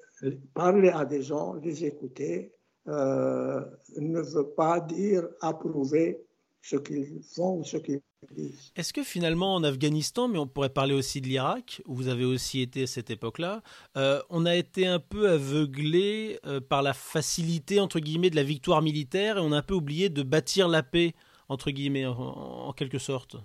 parler 0.53 0.89
à 0.89 1.05
des 1.05 1.21
gens, 1.21 1.55
les 1.55 1.83
écouter, 1.83 2.53
euh, 2.87 3.61
ne 3.97 4.21
veut 4.21 4.47
pas 4.47 4.79
dire 4.79 5.27
approuver 5.41 6.25
ce 6.61 6.75
qu'ils 6.75 7.21
font 7.23 7.59
ou 7.59 7.63
ce 7.63 7.77
qu'ils 7.77 8.01
disent. 8.31 8.71
Est-ce 8.75 8.93
que 8.93 9.03
finalement 9.03 9.55
en 9.55 9.63
Afghanistan, 9.63 10.27
mais 10.27 10.37
on 10.37 10.47
pourrait 10.47 10.69
parler 10.69 10.93
aussi 10.93 11.21
de 11.21 11.27
l'Irak, 11.27 11.81
où 11.87 11.95
vous 11.95 12.07
avez 12.07 12.25
aussi 12.25 12.61
été 12.61 12.83
à 12.83 12.87
cette 12.87 13.09
époque-là, 13.09 13.63
euh, 13.97 14.21
on 14.29 14.45
a 14.45 14.55
été 14.55 14.85
un 14.85 14.99
peu 14.99 15.29
aveuglé 15.29 16.39
euh, 16.45 16.61
par 16.61 16.83
la 16.83 16.93
facilité, 16.93 17.79
entre 17.79 17.99
guillemets, 17.99 18.29
de 18.29 18.35
la 18.35 18.43
victoire 18.43 18.81
militaire 18.81 19.37
et 19.37 19.41
on 19.41 19.51
a 19.51 19.57
un 19.57 19.63
peu 19.63 19.73
oublié 19.73 20.09
de 20.09 20.23
bâtir 20.23 20.67
la 20.67 20.83
paix, 20.83 21.13
entre 21.49 21.71
guillemets, 21.71 22.05
en, 22.05 22.71
quelque 22.73 22.99
sorte? 22.99 23.37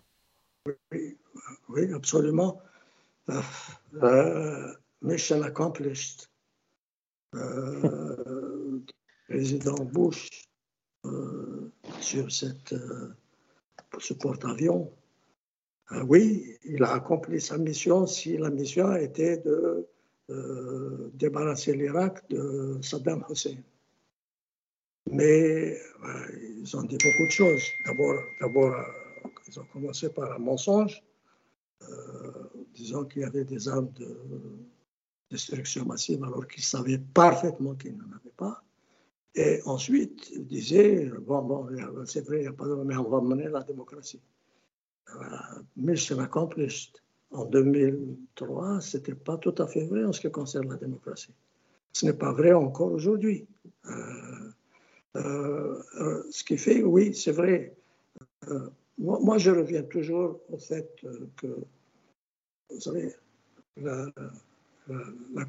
Oui, 0.93 1.17
oui, 1.69 1.93
absolument. 1.95 2.61
Euh, 3.31 4.73
mission 5.03 5.43
accomplished. 5.43 6.29
président 9.29 9.85
Bush 9.85 10.46
sur 12.01 12.31
cette, 12.31 12.75
ce 13.99 14.15
porte-avions. 14.15 14.91
oui, 16.05 16.57
il 16.65 16.83
a 16.83 16.93
accompli 16.95 17.41
sa 17.41 17.59
mission 17.59 18.07
si 18.07 18.37
la 18.37 18.51
mission 18.51 18.95
était 18.97 19.39
de 19.39 19.87
débarrasser 21.15 21.75
l'Irak 21.75 22.29
de 22.31 22.79
Saddam 22.83 23.25
Hussein. 23.31 23.59
Mais 25.11 25.79
ils 26.59 26.77
ont 26.77 26.83
dit 26.83 26.99
beaucoup 26.99 27.27
de 27.27 27.31
choses. 27.31 27.63
D'abord 27.87 28.75
ils 29.49 29.61
ont 29.61 29.65
commencé 29.73 30.11
par 30.11 30.33
un 30.33 30.39
mensonge, 30.39 31.03
disant 32.75 33.05
qu'il 33.05 33.23
y 33.23 33.25
avait 33.25 33.45
des 33.45 33.69
armes 33.69 33.93
de 33.93 34.19
destruction 35.31 35.85
massive 35.85 36.23
alors 36.25 36.47
qu'ils 36.47 36.65
savaient 36.65 36.99
parfaitement 36.99 37.75
qu'ils 37.75 37.97
n'en 37.97 38.05
avaient 38.05 38.35
pas. 38.37 38.63
Et 39.37 39.61
ensuite, 39.67 40.31
ils 40.31 40.47
disaient, 40.47 41.11
bon, 41.21 41.69
c'est 42.07 42.27
vrai, 42.27 42.39
il 42.39 42.43
n'y 42.43 42.47
a 42.47 42.53
pas 42.53 42.67
de 42.67 42.75
mais 42.75 42.97
on 42.97 43.09
va 43.09 43.21
mener 43.21 43.49
la 43.49 43.63
démocratie. 43.63 44.21
Mission 45.77 46.19
accomplished. 46.21 47.01
En 47.33 47.45
2003, 47.45 48.81
ce 48.81 48.97
n'était 48.97 49.15
pas 49.15 49.37
tout 49.37 49.55
à 49.59 49.67
fait 49.67 49.85
vrai 49.85 50.05
en 50.05 50.13
ce 50.13 50.21
qui 50.21 50.31
concerne 50.31 50.71
la 50.71 50.77
démocratie. 50.77 51.35
Ce 51.93 52.07
n'est 52.07 52.15
pas 52.15 52.33
vrai 52.33 52.53
encore 52.53 52.93
aujourd'hui. 52.93 53.47
Euh, 53.87 54.53
euh, 55.17 55.83
euh, 56.01 56.23
ce 56.31 56.45
qui 56.45 56.57
fait, 56.57 56.83
oui, 56.83 57.15
c'est 57.15 57.33
vrai. 57.33 57.75
Moi, 58.99 59.39
je 59.39 59.51
reviens 59.51 59.83
toujours 59.83 60.41
au 60.51 60.59
fait 60.59 60.89
que, 61.37 61.47
vous 62.71 62.81
savez, 62.81 63.15
la, 63.77 64.07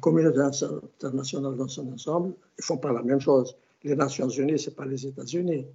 communauté 0.00 0.40
internationale 0.40 1.56
dans 1.56 1.68
son 1.68 1.92
ensemble, 1.92 2.34
ils 2.58 2.60
ne 2.60 2.64
font 2.64 2.78
pas 2.78 2.92
la 2.92 3.02
même 3.02 3.20
chose. 3.20 3.56
Les 3.84 3.94
Nations 3.94 4.28
Unies, 4.28 4.58
ce 4.58 4.70
n'est 4.70 4.76
pas 4.76 4.86
les 4.86 5.06
États-Unis. 5.06 5.66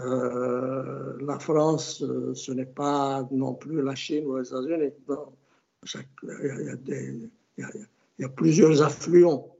Euh, 0.00 1.16
la 1.20 1.38
France, 1.38 2.02
euh, 2.02 2.34
ce 2.34 2.52
n'est 2.52 2.66
pas 2.66 3.26
non 3.32 3.54
plus 3.54 3.82
la 3.82 3.94
Chine 3.94 4.26
ou 4.26 4.36
les 4.36 4.46
États-Unis. 4.46 4.92
Il, 6.26 7.30
y 8.18 8.24
a 8.24 8.28
plusieurs 8.28 8.82
affluents 8.82 9.56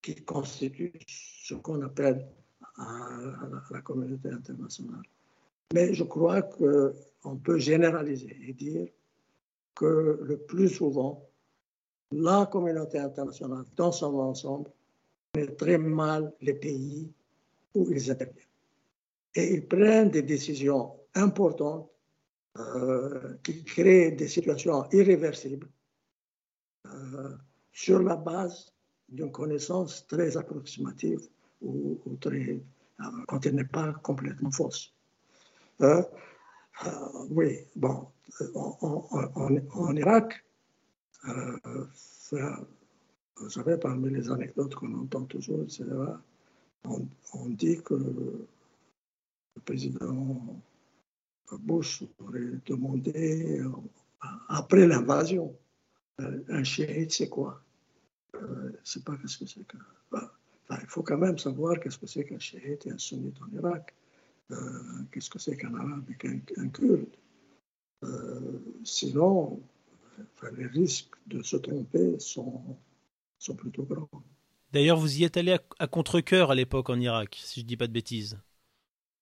qui 0.00 0.14
constituent 0.16 0.92
ce 1.06 1.54
qu'on 1.54 1.82
appelle 1.82 2.26
la 3.70 3.80
communauté 3.82 4.30
internationale. 4.30 5.02
Mais 5.74 5.94
je 5.94 6.04
crois 6.04 6.42
qu'on 6.42 7.36
peut 7.36 7.58
généraliser 7.58 8.36
et 8.46 8.52
dire 8.52 8.88
que 9.74 10.18
le 10.22 10.36
plus 10.38 10.68
souvent, 10.68 11.28
la 12.12 12.46
communauté 12.46 12.98
internationale 12.98 13.64
dans 13.76 13.92
son 13.92 14.18
ensemble 14.18 14.70
met 15.34 15.46
très 15.46 15.78
mal 15.78 16.32
les 16.40 16.54
pays 16.54 17.10
où 17.74 17.90
ils 17.90 18.10
interviennent. 18.10 18.46
Et 19.34 19.54
ils 19.54 19.66
prennent 19.66 20.10
des 20.10 20.22
décisions 20.22 20.94
importantes 21.14 21.90
euh, 22.58 23.34
qui 23.42 23.64
créent 23.64 24.12
des 24.12 24.28
situations 24.28 24.86
irréversibles 24.90 25.68
euh, 26.86 27.34
sur 27.72 28.02
la 28.02 28.16
base 28.16 28.74
d'une 29.08 29.32
connaissance 29.32 30.06
très 30.06 30.36
approximative 30.36 31.20
ou, 31.62 31.98
très, 32.20 32.60
euh, 33.00 33.04
quand 33.26 33.46
elle 33.46 33.54
n'est 33.54 33.64
pas 33.64 33.94
complètement 34.02 34.50
fausse. 34.50 34.94
oui, 37.30 37.58
bon, 37.74 38.08
en 38.54 39.96
Irak, 39.96 40.44
vous 43.36 43.48
savez, 43.48 43.78
parmi 43.78 44.10
les 44.10 44.30
anecdotes 44.30 44.74
qu'on 44.74 44.92
entend 44.94 45.24
toujours, 45.24 45.62
etc., 45.62 45.86
on, 46.84 47.48
dit 47.48 47.80
que 47.82 47.94
le 47.94 49.60
président 49.64 50.62
Bush 51.52 52.02
aurait 52.18 52.60
demandé, 52.66 53.60
euh, 53.60 53.70
après 54.48 54.86
l'invasion, 54.86 55.54
euh, 56.20 56.42
un 56.48 56.64
chiite, 56.64 57.12
c'est 57.12 57.28
quoi? 57.28 57.62
Ne 58.34 58.72
sais 58.82 59.00
pas 59.00 59.16
ce 59.26 59.38
que 59.38 59.46
c'est 59.46 59.66
que. 59.66 59.76
il 60.70 60.86
faut 60.88 61.02
quand 61.02 61.18
même 61.18 61.38
savoir 61.38 61.78
qu'est-ce 61.78 61.98
que 61.98 62.06
c'est 62.06 62.24
qu'un 62.24 62.38
chiite 62.38 62.86
et 62.86 62.90
un 62.90 62.98
sunnite 62.98 63.36
en 63.42 63.56
Irak. 63.56 63.94
qu'est-ce 65.10 65.30
que 65.30 65.38
c'est 65.38 65.56
qu'un 65.56 65.74
arabe 65.74 66.10
et 66.10 66.16
qu'un 66.16 66.68
kurde? 66.70 67.14
sinon, 68.84 69.60
les 70.56 70.66
risques 70.66 71.14
de 71.26 71.42
se 71.42 71.56
tromper 71.56 72.18
sont, 72.18 72.76
sont 73.38 73.54
plutôt 73.54 73.84
grands. 73.84 74.08
D'ailleurs, 74.72 74.98
vous 74.98 75.18
y 75.18 75.24
êtes 75.24 75.36
allé 75.36 75.56
à, 75.78 75.86
contre-coeur 75.86 76.50
à 76.50 76.54
l'époque 76.54 76.88
en 76.88 76.98
Irak, 76.98 77.38
si 77.42 77.60
je 77.60 77.64
ne 77.64 77.68
dis 77.68 77.76
pas 77.76 77.86
de 77.86 77.92
bêtises. 77.92 78.38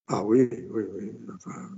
Ah 0.06 0.24
oui, 0.24 0.48
oui, 0.70 0.82
oui. 0.94 1.12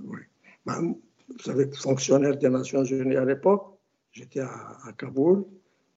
Oui. 0.04 0.20
Ben, 0.66 0.94
vous 1.28 1.42
savez, 1.42 1.70
fonctionnaire 1.72 2.36
des 2.36 2.48
Nations 2.48 2.84
Unies 2.84 3.16
à 3.16 3.24
l'époque, 3.24 3.78
j'étais 4.12 4.40
à, 4.40 4.92
Kaboul, 4.98 5.44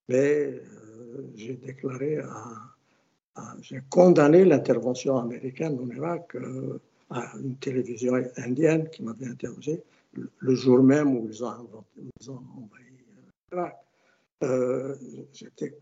mais 0.08 0.54
euh, 0.54 1.32
j'ai 1.36 1.56
déclaré, 1.56 2.20
j'ai 3.62 3.82
condamné 3.90 4.46
l'intervention 4.46 5.18
américaine 5.18 5.78
en 5.80 5.90
Irak 5.90 6.36
euh, 6.36 6.80
à 7.10 7.34
une 7.38 7.58
télévision 7.58 8.14
indienne 8.38 8.90
qui 8.90 9.04
m'avait 9.04 9.28
interrogé 9.28 9.84
le, 10.14 10.56
jour 10.56 10.82
même 10.82 11.16
où 11.16 11.28
ils 11.28 11.44
ont, 11.44 11.86
ils 11.98 12.30
envahi 12.30 13.76
euh, 14.44 14.96
J'étais 15.34 15.78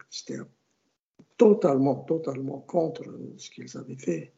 totalement, 1.37 1.95
totalement 1.95 2.59
contre 2.59 3.03
ce 3.37 3.49
qu'ils 3.49 3.77
avaient 3.77 3.95
fait. 3.95 4.31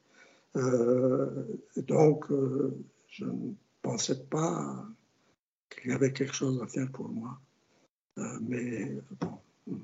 Euh, 0.56 1.44
donc, 1.78 2.32
euh, 2.32 2.76
je 3.10 3.26
ne 3.26 3.54
pensais 3.82 4.24
pas 4.26 4.86
qu'il 5.70 5.92
y 5.92 5.94
avait 5.94 6.14
quelque 6.14 6.34
chose 6.34 6.62
à 6.62 6.68
faire 6.68 6.90
pour 6.92 7.10
moi. 7.10 7.40
mais 8.42 8.94
bon. 9.20 9.78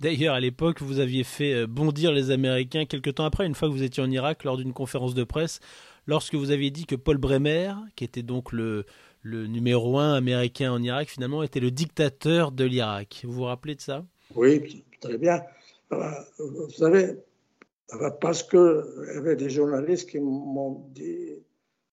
D'ailleurs, 0.00 0.34
à 0.34 0.40
l'époque, 0.40 0.82
vous 0.82 0.98
aviez 0.98 1.22
fait 1.22 1.66
bondir 1.68 2.10
les 2.10 2.32
Américains 2.32 2.86
quelque 2.86 3.10
temps 3.10 3.24
après, 3.24 3.46
une 3.46 3.54
fois 3.54 3.68
que 3.68 3.72
vous 3.72 3.84
étiez 3.84 4.02
en 4.02 4.10
Irak, 4.10 4.42
lors 4.42 4.56
d'une 4.56 4.72
conférence 4.72 5.14
de 5.14 5.22
presse, 5.22 5.60
lorsque 6.06 6.34
vous 6.34 6.50
aviez 6.50 6.70
dit 6.70 6.86
que 6.86 6.96
Paul 6.96 7.18
Bremer, 7.18 7.74
qui 7.94 8.02
était 8.02 8.22
donc 8.22 8.52
le, 8.52 8.84
le 9.22 9.46
numéro 9.46 9.98
un 9.98 10.14
américain 10.14 10.72
en 10.72 10.82
Irak, 10.82 11.08
finalement, 11.08 11.42
était 11.42 11.60
le 11.60 11.70
dictateur 11.70 12.52
de 12.52 12.64
l'Irak. 12.64 13.22
Vous 13.24 13.32
vous 13.32 13.44
rappelez 13.44 13.76
de 13.76 13.80
ça? 13.80 14.04
Oui, 14.34 14.84
très 15.00 15.18
bien. 15.18 15.42
Euh, 15.92 16.10
vous 16.38 16.70
savez, 16.70 17.16
euh, 17.94 18.10
parce 18.20 18.42
qu'il 18.42 18.84
y 19.14 19.16
avait 19.16 19.36
des 19.36 19.50
journalistes 19.50 20.08
qui 20.08 20.20
m'ont 20.20 20.86
dit 20.90 21.42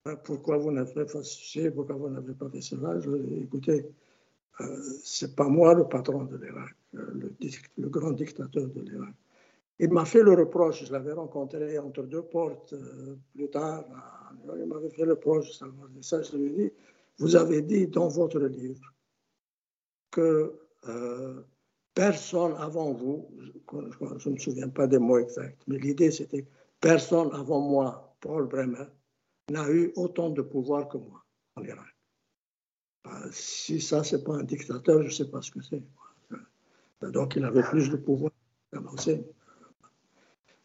euh, 0.07 0.15
pourquoi 0.23 0.57
vous 0.57 0.71
n'avez 0.71 0.93
pas 0.93 1.05
fait 1.05 1.23
ceci, 1.23 1.69
pourquoi 1.69 1.95
vous 1.95 2.09
n'avez 2.09 2.33
pas 2.33 2.49
fait 2.49 2.61
cela? 2.61 2.99
Je 2.99 3.09
ai 3.09 3.43
écoutez, 3.43 3.85
c'est 5.03 5.35
pas 5.35 5.47
moi 5.47 5.73
le 5.73 5.87
patron 5.87 6.23
de 6.25 6.37
l'Irak, 6.37 6.75
le, 6.93 7.89
grand 7.89 8.11
dictateur 8.11 8.67
de 8.67 8.81
l'Irak. 8.81 9.15
Il 9.79 9.91
m'a 9.91 10.03
fait 10.05 10.23
le 10.23 10.33
reproche, 10.33 10.85
je 10.85 10.91
l'avais 10.91 11.13
rencontré 11.13 11.79
entre 11.79 12.03
deux 12.03 12.23
portes 12.23 12.75
plus 13.33 13.49
tard. 13.49 13.85
Il 14.57 14.65
m'avait 14.65 14.89
fait 14.89 15.05
le 15.05 15.11
reproche, 15.13 15.51
ça, 16.01 16.21
je 16.21 16.37
lui 16.37 16.47
ai 16.47 16.49
dit 16.49 16.73
vous 17.19 17.35
avez 17.35 17.61
dit 17.61 17.87
dans 17.87 18.07
votre 18.07 18.39
livre 18.39 18.93
que 20.09 20.57
euh, 20.87 21.41
personne 21.99 22.55
avant 22.59 22.93
vous, 22.93 23.27
je 23.73 24.29
ne 24.29 24.33
me 24.33 24.39
souviens 24.39 24.69
pas 24.69 24.87
des 24.87 24.99
mots 24.99 25.19
exacts, 25.19 25.61
mais 25.67 25.77
l'idée 25.79 26.11
c'était 26.11 26.45
personne 26.79 27.29
avant 27.33 27.59
moi, 27.59 28.15
Paul 28.21 28.47
Bremer, 28.47 28.85
n'a 29.49 29.69
eu 29.69 29.91
autant 29.97 30.29
de 30.29 30.41
pouvoir 30.41 30.87
que 30.87 30.97
moi 30.97 31.25
en 31.57 31.63
Irak. 31.63 31.93
Ben, 33.03 33.29
si 33.31 33.81
ça, 33.81 34.05
c'est 34.05 34.23
pas 34.23 34.35
un 34.35 34.43
dictateur, 34.43 35.01
je 35.01 35.07
ne 35.07 35.11
sais 35.11 35.29
pas 35.29 35.41
ce 35.41 35.51
que 35.51 35.61
c'est. 35.61 35.83
Donc, 37.01 37.35
il 37.35 37.43
avait 37.43 37.63
plus 37.63 37.89
de 37.89 37.97
pouvoir. 37.97 38.31
Et 38.71 38.77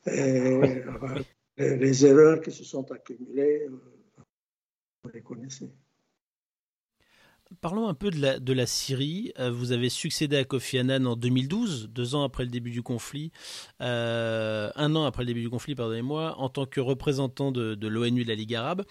les, 1.56 1.76
les, 1.76 2.06
erreurs 2.06 2.40
qui 2.42 2.52
se 2.52 2.62
sont 2.62 2.88
accumulées, 2.92 3.66
euh, 3.68 3.80
vous 5.02 5.10
les 5.10 5.22
connaissez. 5.22 5.72
Parlons 7.60 7.88
un 7.88 7.94
peu 7.94 8.10
de 8.10 8.52
la, 8.52 8.66
Syrie. 8.66 9.32
Euh, 9.38 9.50
vous 9.50 9.72
avez 9.72 9.88
succédé 9.88 10.36
à 10.36 10.44
Kofi 10.44 10.78
Annan 10.78 11.06
en 11.06 11.16
2012, 11.16 11.88
deux 11.90 12.14
ans 12.14 12.22
après 12.22 12.44
le 12.44 12.50
début 12.50 12.70
du 12.70 12.82
conflit, 12.82 13.32
euh, 13.80 14.70
un 14.76 14.96
an 14.96 15.04
après 15.04 15.22
le 15.22 15.28
début 15.28 15.42
du 15.42 15.50
conflit, 15.50 15.74
pardonnez-moi, 15.74 16.36
en 16.38 16.48
tant 16.48 16.66
que 16.66 16.80
représentant 16.80 17.52
de, 17.52 17.86
l'ONU 17.86 18.24
de 18.24 18.28
la 18.28 18.34
Ligue 18.34 18.54
arabe. 18.54 18.84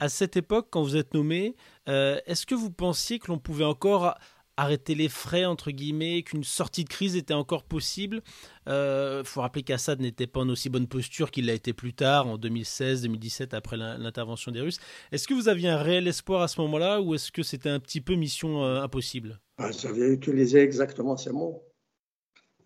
À 0.00 0.08
cette 0.08 0.36
époque, 0.36 0.68
quand 0.70 0.82
vous 0.82 0.96
êtes 0.96 1.14
nommé, 1.14 1.56
euh, 1.88 2.18
est-ce 2.26 2.46
que 2.46 2.54
vous 2.54 2.70
pensiez 2.70 3.18
que 3.18 3.28
l'on 3.28 3.38
pouvait 3.38 3.64
encore 3.64 4.14
arrêter 4.56 4.94
les 4.94 5.08
frais, 5.08 5.44
entre 5.44 5.70
guillemets, 5.70 6.22
qu'une 6.22 6.44
sortie 6.44 6.84
de 6.84 6.88
crise 6.88 7.16
était 7.16 7.34
encore 7.34 7.64
possible. 7.64 8.22
Il 8.66 8.72
euh, 8.72 9.24
faut 9.24 9.40
rappeler 9.40 9.62
qu'Assad 9.62 10.00
n'était 10.00 10.26
pas 10.26 10.40
en 10.40 10.48
aussi 10.48 10.68
bonne 10.68 10.86
posture 10.86 11.30
qu'il 11.30 11.46
l'a 11.46 11.54
été 11.54 11.72
plus 11.72 11.94
tard, 11.94 12.26
en 12.26 12.38
2016-2017, 12.38 13.54
après 13.54 13.76
l'intervention 13.76 14.52
des 14.52 14.60
Russes. 14.60 14.78
Est-ce 15.12 15.26
que 15.26 15.34
vous 15.34 15.48
aviez 15.48 15.68
un 15.68 15.82
réel 15.82 16.06
espoir 16.06 16.42
à 16.42 16.48
ce 16.48 16.60
moment-là, 16.60 17.00
ou 17.00 17.14
est-ce 17.14 17.32
que 17.32 17.42
c'était 17.42 17.68
un 17.68 17.80
petit 17.80 18.00
peu 18.00 18.14
mission 18.14 18.64
euh, 18.64 18.82
impossible? 18.82 19.40
J'avais 19.58 20.08
utilisé 20.12 20.60
exactement 20.60 21.16
ces 21.16 21.30
mots. 21.30 21.62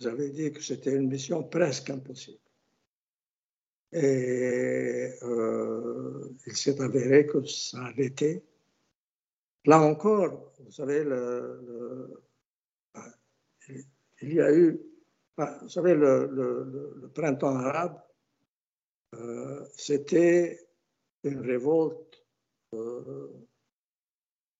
J'avais 0.01 0.31
dit 0.31 0.53
que 0.53 0.62
c'était 0.62 0.94
une 0.94 1.09
mission 1.09 1.42
presque 1.42 1.90
impossible. 1.90 2.38
Et 3.92 5.11
euh, 5.22 6.37
il 6.46 6.57
s'est 6.57 6.81
avéré 6.81 7.27
que 7.27 7.44
ça 7.46 7.90
été. 7.96 8.42
Là 9.68 9.83
encore, 9.83 10.54
vous 10.61 10.70
savez, 10.72 11.04
le, 11.04 12.24
il 14.22 14.33
y 14.33 14.40
a 14.40 14.50
eu, 14.50 14.81
vous 15.37 15.68
savez, 15.68 15.94
le, 15.94 17.11
printemps 17.14 17.54
arabe, 17.54 18.00
euh, 19.14 19.66
c'était 19.76 20.59
une 21.22 21.40
révolte. 21.40 22.24
Euh, 22.72 23.28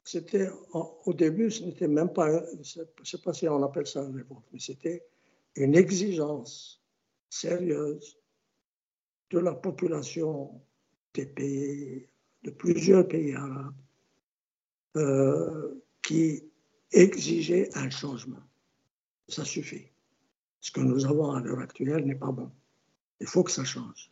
c'était 0.04 0.50
au 0.74 1.14
début, 1.14 1.50
ce 1.50 1.64
n'était 1.64 1.88
même 1.88 2.12
pas, 2.12 2.44
je 2.62 2.80
ne 2.80 3.04
sais 3.04 3.22
pas 3.22 3.32
si 3.32 3.48
on 3.48 3.62
appelle 3.62 3.86
ça 3.86 4.02
une 4.02 4.14
révolte, 4.14 4.44
mais 4.52 4.60
c'était 4.60 5.06
une 5.56 5.74
exigence 5.74 6.84
sérieuse 7.30 8.20
de 9.30 9.38
la 9.38 9.54
population 9.54 10.60
des 11.14 11.24
pays, 11.24 12.10
de 12.42 12.50
plusieurs 12.50 13.08
pays 13.08 13.34
arabes, 13.34 13.74
euh, 14.98 15.80
qui 16.02 16.42
exigeait 16.90 17.68
un 17.76 17.88
changement. 17.88 18.42
Ça 19.28 19.44
suffit. 19.44 19.87
Ce 20.61 20.72
que 20.72 20.80
nous 20.80 21.06
avons 21.06 21.30
à 21.30 21.40
l'heure 21.40 21.61
actuelle 21.61 22.04
n'est 22.04 22.16
pas 22.16 22.32
bon. 22.32 22.50
Il 23.20 23.28
faut 23.28 23.44
que 23.44 23.52
ça 23.52 23.62
change. 23.62 24.11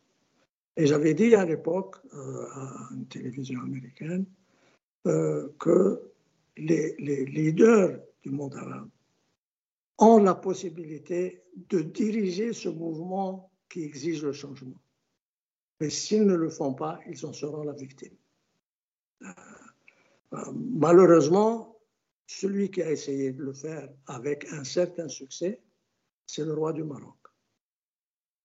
Et 0.77 0.87
j'avais 0.87 1.14
dit 1.14 1.35
à 1.35 1.44
l'époque 1.44 1.96
euh, 2.14 2.46
à 2.53 2.88
une 2.92 3.07
télévision 3.09 3.61
américaine 3.62 4.27
euh, 5.09 5.49
que 5.59 6.03
les, 6.57 6.94
les, 6.99 7.25
leaders 7.25 7.99
du 8.22 8.31
monde 8.31 8.55
arabe 8.55 8.88
ont 9.99 10.18
la 10.22 10.35
possibilité 10.37 11.42
de 11.68 11.81
diriger 11.81 12.53
ce 12.53 12.68
mouvement 12.68 13.51
qui 13.68 13.83
exige 13.83 14.22
le 14.22 14.33
changement. 14.33 14.81
Mais 15.81 15.90
s'ils 15.90 16.27
ne 16.27 16.35
le 16.35 16.51
font 16.51 16.75
pas, 16.75 17.01
ils 17.09 17.27
en 17.27 17.33
seront 17.33 17.64
la 17.64 17.72
victime. 17.72 18.16
Euh, 20.33 20.39
malheureusement, 20.55 21.77
celui 22.27 22.71
qui 22.71 22.83
a 22.83 22.91
essayé 22.91 23.33
de 23.33 23.43
le 23.43 23.53
faire 23.53 23.89
avec 24.07 24.47
un 24.53 24.65
certain 24.65 25.09
succès, 25.09 25.61
c'est 26.27 26.45
le 26.45 26.55
roi 26.55 26.73
du 26.73 26.83
Maroc. 26.83 27.15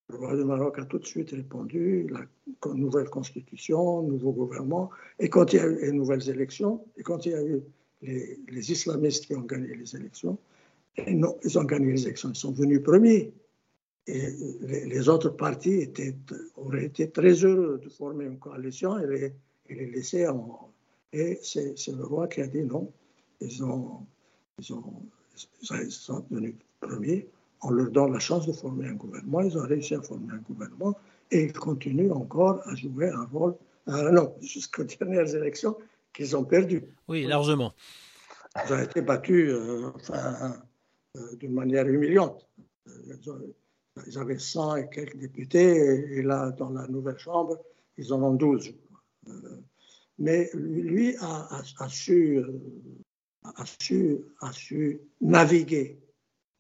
Le 0.09 0.17
roi 0.17 0.35
du 0.35 0.43
Maroc 0.43 0.77
a 0.77 0.85
tout 0.85 0.99
de 0.99 1.05
suite 1.05 1.31
répondu, 1.31 2.07
la 2.09 2.25
nouvelle 2.73 3.09
constitution, 3.09 4.03
nouveau 4.03 4.33
gouvernement, 4.33 4.89
et 5.19 5.29
quand 5.29 5.53
il 5.53 5.55
y 5.55 5.59
a 5.59 5.67
eu 5.67 5.81
les 5.81 5.91
nouvelles 5.91 6.29
élections, 6.29 6.85
et 6.97 7.03
quand 7.03 7.25
il 7.25 7.31
y 7.31 7.35
a 7.35 7.43
eu 7.43 7.61
les, 8.01 8.71
islamistes 8.71 9.25
qui 9.25 9.35
ont 9.35 9.41
gagné 9.41 9.73
les 9.73 9.95
élections, 9.95 10.37
et 10.97 11.13
non, 11.13 11.37
ils 11.43 11.57
ont 11.57 11.63
gagné 11.63 11.93
les 11.93 12.03
élections, 12.03 12.29
ils 12.29 12.35
sont 12.35 12.51
venus 12.51 12.83
premiers. 12.83 13.33
Et 14.07 14.31
les, 14.61 15.09
autres 15.09 15.29
partis 15.29 15.89
auraient 16.55 16.85
été 16.85 17.09
très 17.09 17.33
heureux 17.45 17.79
de 17.81 17.89
former 17.89 18.25
une 18.25 18.39
coalition 18.39 18.97
et 18.99 19.07
les, 19.07 19.33
et 19.67 19.75
les 19.75 19.85
laisser 19.91 20.27
en. 20.27 20.70
Et 21.13 21.39
c'est 21.43 21.75
le 21.87 22.03
roi 22.03 22.27
qui 22.27 22.41
a 22.41 22.47
dit 22.47 22.63
non, 22.63 22.91
ils, 23.41 23.63
ont, 23.63 24.05
ils, 24.59 24.73
ont, 24.73 25.03
ils 25.71 25.91
sont 25.91 26.25
devenus 26.29 26.55
premiers 26.79 27.27
on 27.63 27.71
leur 27.71 27.91
donne 27.91 28.13
la 28.13 28.19
chance 28.19 28.47
de 28.47 28.53
former 28.53 28.87
un 28.87 28.93
gouvernement. 28.93 29.41
Ils 29.41 29.57
ont 29.57 29.67
réussi 29.67 29.95
à 29.95 30.01
former 30.01 30.33
un 30.33 30.37
gouvernement 30.37 30.97
et 31.29 31.45
ils 31.45 31.53
continuent 31.53 32.11
encore 32.11 32.61
à 32.67 32.75
jouer 32.75 33.09
un 33.09 33.25
rôle, 33.25 33.55
euh, 33.87 34.11
non, 34.11 34.35
jusqu'aux 34.41 34.83
dernières 34.83 35.33
élections 35.35 35.77
qu'ils 36.13 36.35
ont 36.35 36.43
perdues. 36.43 36.83
Oui, 37.07 37.25
largement. 37.25 37.73
Ils 38.65 38.73
ont 38.73 38.79
été 38.79 39.01
battus 39.01 39.49
euh, 39.51 39.91
enfin, 39.95 40.61
euh, 41.17 41.35
d'une 41.37 41.53
manière 41.53 41.87
humiliante. 41.87 42.47
Ils, 42.87 44.17
avaient 44.17 44.39
100 44.39 44.77
et 44.77 44.89
quelques 44.89 45.17
députés 45.17 46.17
et, 46.17 46.21
là, 46.21 46.51
dans 46.51 46.69
la 46.69 46.87
nouvelle 46.87 47.17
chambre, 47.17 47.59
ils 47.97 48.11
en 48.13 48.23
ont 48.23 48.33
12. 48.33 48.73
Mais 50.21 50.49
lui 50.53 51.17
a, 51.19 51.63
su, 51.89 52.39
naviguer 55.19 55.99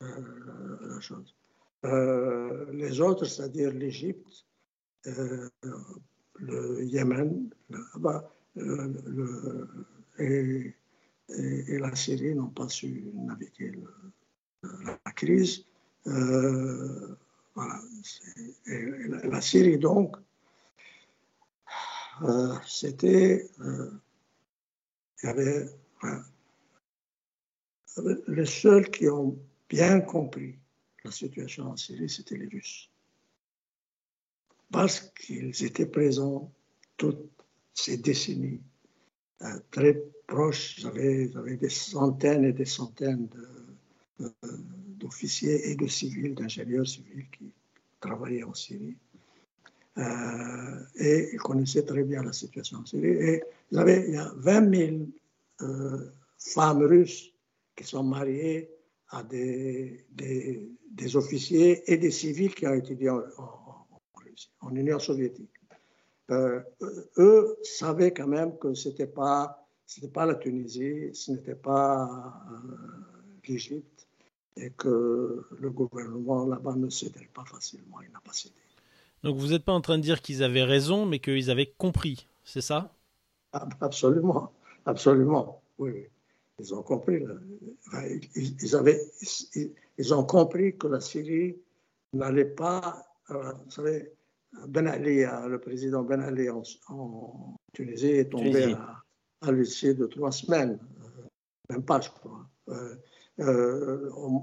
euh, 0.01 0.07
la 0.81 0.99
chose. 0.99 1.35
Euh, 1.85 2.65
les 2.73 2.99
autres, 2.99 3.25
c'est-à-dire 3.25 3.71
l'Égypte, 3.71 4.47
euh, 5.05 5.47
le 6.39 6.83
Yémen 6.83 7.51
et, 10.17 10.73
la 11.29 11.95
Syrie 11.95 12.33
n'ont 12.35 12.49
pas 12.49 12.67
su 12.67 13.05
naviguer 13.13 13.79
la 14.63 14.97
crise. 15.11 15.65
la, 16.05 17.15
Syrie, 19.41 19.77
donc, 19.77 20.17
c'était. 22.67 23.49
il 23.59 23.99
y 25.23 25.27
avait. 25.27 25.65
les 28.27 28.45
seuls 28.45 28.89
qui 28.89 29.09
ont 29.09 29.37
bien 29.69 30.01
compris 30.01 30.55
la 31.03 31.11
situation 31.11 31.71
en 31.71 31.77
Syrie, 31.77 32.09
c'était 32.09 32.37
les 32.37 32.47
Russes. 32.47 32.89
Parce 34.71 34.99
qu'ils 34.99 35.63
étaient 35.63 35.85
présents 35.85 36.51
toutes 36.97 37.29
ces 37.73 37.97
décennies, 37.97 38.61
euh, 39.41 39.59
très 39.71 40.01
proches, 40.27 40.85
avaient, 40.85 41.27
des 41.57 41.69
centaines 41.69 42.45
et 42.45 42.53
des 42.53 42.65
centaines 42.65 43.27
d'officiers 44.97 45.71
et 45.71 45.75
de 45.75 45.87
civils, 45.87 46.35
d'ingénieurs 46.35 46.87
civils 46.87 47.29
qui 47.31 47.51
travaillaient 47.99 48.43
en 48.43 48.53
Syrie. 48.53 48.97
Euh, 49.97 50.85
et 50.95 51.29
ils 51.33 51.39
connaissaient 51.39 51.83
très 51.83 52.03
bien 52.03 52.23
la 52.23 52.31
situation 52.31 52.79
en 52.79 52.85
Syrie. 52.85 53.07
Et 53.07 53.43
il 53.71 53.77
y 53.77 54.17
a 54.17 54.31
20 54.37 54.75
000 54.75 54.97
euh, 55.61 56.11
femmes 56.37 56.83
russes 56.83 57.33
qui 57.75 57.83
sont 57.83 58.03
mariées 58.03 58.69
à 59.09 59.23
des, 59.23 60.05
des, 60.11 61.15
officiers 61.15 61.91
et 61.91 61.97
des 61.97 62.11
civils 62.11 62.55
qui 62.55 62.65
ont 62.65 62.73
étudié 62.73 63.09
en, 63.09 63.21
en, 64.61 64.75
Union 64.75 64.99
soviétique. 64.99 65.49
Euh, 66.29 66.61
eux 67.17 67.57
savaient 67.61 68.13
quand 68.13 68.27
même 68.27 68.57
que 68.57 68.73
ce 68.73 68.87
n'était 68.87 69.07
pas, 69.07 69.67
pas 70.13 70.25
la 70.25 70.35
Tunisie, 70.35 71.09
ce 71.13 71.33
n'était 71.33 71.55
pas 71.55 72.41
l'Égypte 73.45 74.07
et 74.55 74.69
que 74.71 75.45
le 75.59 75.69
gouvernement 75.69 76.45
là-bas 76.45 76.75
ne 76.75 76.89
cédait 76.89 77.29
pas 77.33 77.43
facilement, 77.43 78.01
il 78.01 78.11
n'a 78.11 78.21
pas 78.21 78.31
cédé. 78.31 78.55
Donc 79.23 79.37
vous 79.37 79.47
n'êtes 79.47 79.63
pas 79.63 79.73
en 79.73 79.81
train 79.81 79.97
de 79.97 80.03
dire 80.03 80.21
qu'ils 80.21 80.43
avaient 80.43 80.63
raison, 80.63 81.05
mais 81.05 81.19
qu'ils 81.19 81.49
avaient 81.51 81.73
compris, 81.77 82.27
c'est 82.43 82.61
ça? 82.61 82.93
Absolument, 83.81 84.51
absolument, 84.85 85.61
oui. 85.77 86.07
Ils 86.59 86.75
ont 86.75 86.83
compris, 86.83 87.23
ils, 88.35 88.75
avaient, 88.75 89.01
ils, 89.97 90.13
ont 90.13 90.23
compris 90.23 90.77
que 90.77 90.87
la 90.87 90.99
Syrie 90.99 91.57
n'allait 92.13 92.45
pas. 92.45 93.03
Euh, 93.31 93.51
vous 93.65 93.71
savez, 93.71 94.11
Ben 94.67 94.85
Ali, 94.87 95.23
euh, 95.23 95.47
le 95.47 95.59
président 95.59 96.03
Ben 96.03 96.21
Ali 96.21 96.49
en, 96.49 96.61
Tunisie 97.73 98.11
est 98.11 98.29
tombé 98.29 98.73
à, 98.73 99.01
à 99.41 99.51
l'issue 99.51 99.95
de 99.95 100.05
trois 100.05 100.31
semaines, 100.31 100.77
euh, 101.03 101.23
même 101.71 101.83
pas, 101.83 101.99
je 101.99 102.09
crois. 102.09 102.45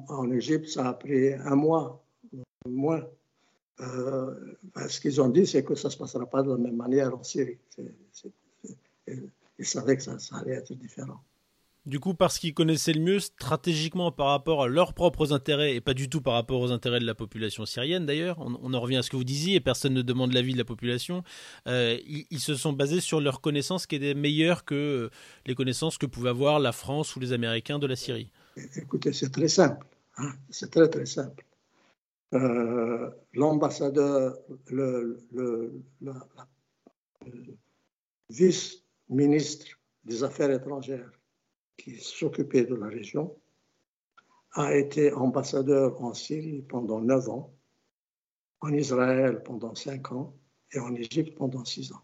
en, 0.09 0.33
Égypte, 0.33 0.69
ça 0.69 0.88
a 0.88 0.95
pris 0.95 1.35
un 1.35 1.55
mois, 1.55 2.05
moins. 2.67 3.07
Ce 3.79 5.01
qu'ils 5.01 5.21
ont 5.21 5.29
dit, 5.29 5.47
c'est 5.47 5.64
que 5.64 5.75
ça 5.75 5.88
ne 5.88 5.93
se 5.93 5.99
passera 5.99 6.27
pas 6.27 6.43
de 6.43 6.51
la 6.51 6.57
même 6.57 6.77
manière 6.77 7.14
en 7.14 7.23
Syrie. 7.23 7.59
ils 9.07 9.67
savaient 9.67 9.97
que 9.97 10.03
ça 10.03 10.37
allait 10.37 10.55
être 10.55 10.75
différent. 10.75 11.21
Du 11.88 12.01
coup, 12.01 12.12
parce 12.12 12.38
qu'ils 12.38 12.53
connaissaient 12.53 12.93
le 12.93 13.01
mieux 13.01 13.19
stratégiquement 13.19 14.12
par 14.12 14.27
rapport 14.27 14.62
à 14.62 14.69
leurs 14.69 14.93
propres 14.93 15.33
intérêts 15.33 15.75
et 15.75 15.81
pas 15.81 15.95
du 15.95 16.11
tout 16.11 16.21
par 16.21 16.35
rapport 16.35 16.61
aux 16.61 16.71
intérêts 16.71 17.01
de 17.01 17.07
la 17.07 17.14
population 17.14 17.64
syrienne 17.64 18.05
d'ailleurs, 18.05 18.38
on, 18.41 18.75
en 18.75 18.81
revient 18.81 18.99
à 18.99 19.03
ce 19.03 19.09
que 19.09 19.17
vous 19.17 19.25
disiez 19.25 19.55
et 19.55 19.61
personne 19.61 19.95
ne 19.95 20.03
demande 20.03 20.35
l'avis 20.35 20.53
de 20.53 20.59
la 20.59 20.67
population, 20.67 21.25
euh, 21.67 21.97
ils, 22.07 22.41
se 22.41 22.55
sont 22.57 22.75
basés 22.75 23.01
sur 23.01 23.23
leurs 23.23 23.41
connaissances 23.41 23.87
qui 23.87 23.97
étaient 23.97 24.12
meilleures 24.12 24.67
que 24.67 25.09
les 25.47 25.55
connaissances 25.55 25.97
que 25.97 26.05
pouvaient 26.05 26.29
avoir 26.29 26.61
la 26.61 26.73
France 26.73 27.17
ou 27.17 27.21
les 27.21 27.33
Américains 27.33 27.79
de 27.79 27.87
la 27.87 27.97
Syrie. 27.97 28.31
Écoutez, 28.77 29.14
c'est 29.14 29.31
très 29.31 29.49
simple, 29.49 29.87
hein. 30.19 30.33
c'est 30.51 30.71
très 30.71 30.88
très 30.88 31.07
simple. 31.07 31.43
Euh, 32.35 33.11
l'ambassadeur, 33.33 34.38
le, 34.67 35.19
le 35.33 35.83
vice-ministre 38.29 39.67
des 40.05 40.23
Affaires 40.23 40.51
étrangères 40.51 41.11
qui 41.79 41.99
s'occupait 41.99 42.64
de 42.64 42.74
la 42.74 42.89
région, 42.89 43.35
a 44.53 44.74
été 44.74 45.12
ambassadeur 45.12 46.03
en 46.03 46.12
Syrie 46.14 46.62
pendant 46.62 47.01
neuf 47.01 47.29
ans, 47.29 47.55
en 48.61 48.72
Israël 48.72 49.43
pendant 49.43 49.74
cinq 49.74 50.12
ans 50.12 50.35
et 50.72 50.81
en 50.81 50.95
Égypte 50.95 51.37
pendant 51.37 51.64
six 51.64 51.93
ans. 51.93 52.03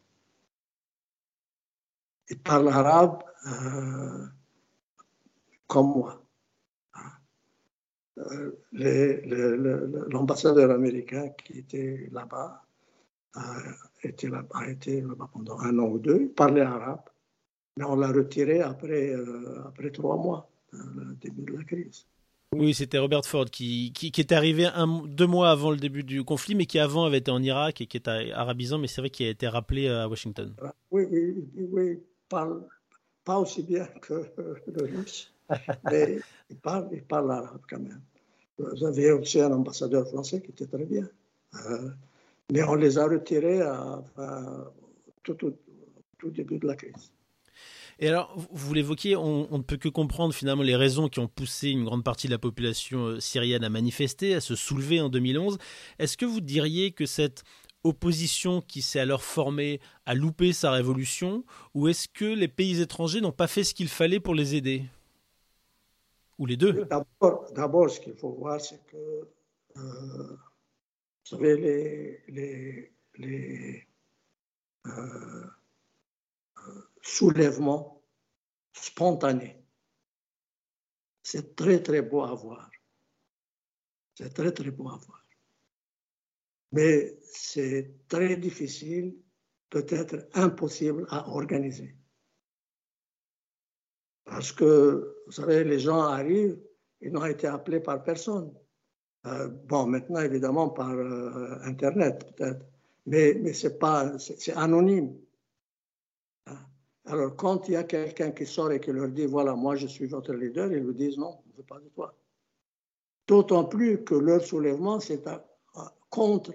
Il 2.31 2.41
parle 2.41 2.68
arabe 2.68 3.22
euh, 3.47 4.27
comme 5.66 5.89
moi. 5.89 6.24
Euh, 8.19 8.53
l'ambassadeur 10.09 10.71
américain 10.71 11.31
qui 11.45 11.59
était 11.59 12.09
là-bas 12.12 12.62
là, 13.35 13.43
a 14.03 14.05
été 14.05 14.29
là-bas 15.01 15.29
pendant 15.33 15.59
un 15.59 15.79
an 15.79 15.89
ou 15.89 15.99
deux, 15.99 16.21
il 16.23 16.29
parlait 16.29 16.61
arabe, 16.61 17.03
mais 17.77 17.85
on 17.85 17.97
l'a 17.97 18.12
retiré 18.12 18.61
après, 18.61 19.12
après 19.67 19.91
trois 19.91 20.17
mois, 20.17 20.49
le 20.73 21.15
début 21.21 21.43
de 21.43 21.57
la 21.57 21.65
crise. 21.65 22.07
Oui, 22.55 22.73
c'était 22.73 22.99
Robert 22.99 23.25
Ford 23.25 23.47
qui, 23.47 23.93
qui, 23.93 24.12
est 24.17 24.33
arrivé 24.33 24.67
un, 24.67 25.03
deux 25.07 25.27
mois 25.27 25.51
avant 25.51 25.73
le 25.73 25.77
début 25.77 26.05
du 26.05 26.23
conflit, 26.23 26.55
mais 26.55 26.67
qui 26.67 26.79
avant 26.79 27.05
avait 27.05 27.19
été 27.19 27.33
en 27.33 27.43
Irak 27.43 27.81
et 27.81 27.87
qui 27.87 27.97
est 27.97 28.09
arabisant, 28.09 28.79
mais 28.79 28.87
c'est 28.87 29.01
vrai 29.01 29.11
qu'il 29.11 29.27
a 29.27 29.31
été 29.31 29.49
rappelé 29.49 29.89
à 29.89 30.09
Washington. 30.09 30.55
Oui, 30.93 31.05
oui, 31.11 31.49
oui, 31.57 32.01
parle 32.29 32.62
pas 33.25 33.39
aussi 33.39 33.62
bien 33.62 33.87
que 34.01 34.27
le 34.69 34.85
russe, 34.85 35.34
mais 35.90 36.18
il 36.51 36.57
parle, 36.57 36.88
il 36.92 37.03
parle 37.03 37.49
quand 37.68 37.78
même. 37.78 38.01
Vous 38.59 38.84
aviez 38.84 39.12
aussi 39.12 39.40
un 39.40 39.53
ambassadeur 39.53 40.07
français 40.07 40.40
qui 40.40 40.51
était 40.51 40.66
très 40.66 40.84
bien. 40.84 41.09
Euh, 41.66 41.90
mais 42.53 42.62
on 42.62 42.74
les 42.74 42.99
a 42.99 43.07
retirés 43.07 43.62
à, 43.62 44.03
tout, 45.22 45.34
tout, 45.34 46.30
début 46.30 46.59
de 46.59 46.66
la 46.66 46.76
crise. 46.76 47.12
Et 48.01 48.09
alors, 48.09 48.34
vous 48.51 48.74
l'évoquiez, 48.74 49.16
on, 49.16 49.49
ne 49.51 49.62
peut 49.62 49.76
que 49.76 49.88
comprendre 49.88 50.34
finalement 50.34 50.64
les 50.64 50.74
raisons 50.74 51.09
qui 51.09 51.20
ont 51.20 51.28
poussé 51.28 51.70
une 51.70 51.84
grande 51.84 52.03
partie 52.03 52.26
de 52.26 52.32
la 52.32 52.38
population 52.38 53.07
euh, 53.07 53.20
syrienne 53.20 53.62
à 53.62 53.70
manifester, 53.70 54.34
à 54.34 54.40
se 54.40 54.57
soulever 54.57 55.01
en 55.01 55.09
2011. 55.09 55.59
Est-ce 55.99 56.16
que 56.16 56.26
vous 56.26 56.40
diriez 56.40 56.90
que 56.90 57.07
cette 57.07 57.45
opposition 57.84 58.62
qui 58.62 58.82
s'est 58.82 58.99
alors 58.99 59.22
formée 59.22 59.80
a 60.07 60.14
loupé 60.14 60.53
sa 60.53 60.70
révolution, 60.72 61.45
ou 61.74 61.86
est-ce 61.88 62.09
que 62.09 62.24
les 62.24 62.49
pays 62.49 62.80
étrangers 62.80 63.20
n'ont 63.20 63.32
pas 63.32 63.47
fait 63.47 63.62
ce 63.62 63.74
qu'il 63.74 63.88
fallait 63.88 64.20
pour 64.20 64.34
les 64.34 64.55
aider? 64.55 64.84
Ou 66.39 66.47
les 66.47 66.57
deux 66.57 66.85
D'abord, 66.85 67.91
ce 67.91 68.01
qu'il 68.01 68.14
faut 68.14 68.32
voir, 68.32 68.61
c'est 68.61 68.85
que, 68.87 69.28
euh, 69.76 70.37
les, 71.32 72.93
les 73.16 73.89
euh, 74.87 75.47
soulèvements 77.03 78.03
spontanés, 78.72 79.62
c'est 81.22 81.57
très, 81.57 81.82
très 81.82 82.03
beau 82.03 82.22
à 82.22 82.35
voir. 82.35 82.70
C'est 84.14 84.32
très, 84.32 84.53
très 84.53 84.70
beau 84.70 84.89
à 84.89 84.97
voir 84.97 85.24
mais 86.74 87.16
c'est 87.22 87.95
très 88.09 88.37
difficile, 88.37 89.14
peut-être 89.70 90.28
impossible 90.35 91.07
à 91.09 91.28
organiser. 91.28 91.95
Parce 94.25 94.53
que, 94.53 95.16
vous 95.27 95.33
savez, 95.33 95.64
les 95.64 95.79
gens 95.79 96.01
arrivent, 96.01 96.59
ils 97.01 97.12
n'ont 97.12 97.27
été 97.27 97.47
appelés 97.47 97.81
par 97.81 98.03
personne. 98.03 98.53
Euh, 99.27 99.49
bon, 99.49 99.87
maintenant, 99.87 100.20
évidemment, 100.20 100.70
par 100.70 100.91
euh, 100.91 101.59
Internet, 101.62 102.35
peut-être, 102.37 102.64
mais, 103.07 103.53
c'est 103.53 103.79
pas, 103.79 104.18
c'est 104.18 104.55
anonyme. 104.57 105.14
Hein? 106.47 106.59
Alors, 107.05 107.37
quand 107.37 107.68
il 107.68 107.72
y 107.72 107.77
a 107.77 107.85
quelqu'un 107.85 108.31
qui 108.31 108.47
sort 108.47 108.72
et 108.72 108.81
qui 108.81 108.93
leur 108.93 109.09
dit, 109.09 109.27
voilà, 109.27 109.55
moi, 109.55 109.77
je 109.77 109.87
suis 109.87 110.07
votre 110.07 110.33
leader, 110.33 110.72
ils 110.72 110.83
lui 110.83 110.95
disent, 110.95 111.18
non, 111.18 111.39
on 111.45 111.51
ne 111.53 111.57
veut 111.57 111.64
pas 111.64 111.79
de 111.79 111.89
toi. 111.89 112.14
D'autant 113.27 113.64
plus 113.64 114.05
que 114.05 114.14
leur 114.14 114.43
soulèvement, 114.43 115.01
c'est 115.01 115.22
contre 116.11 116.53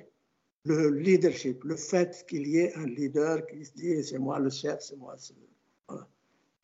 le 0.65 0.89
leadership, 0.89 1.63
le 1.63 1.76
fait 1.76 2.26
qu'il 2.28 2.47
y 2.47 2.57
ait 2.59 2.74
un 2.76 2.86
leader 2.86 3.45
qui 3.47 3.65
se 3.65 3.74
dit 3.74 4.03
c'est 4.03 4.20
moi 4.20 4.39
le 4.39 4.49
chef, 4.49 4.80
c'est 4.82 4.97
moi. 4.97 5.15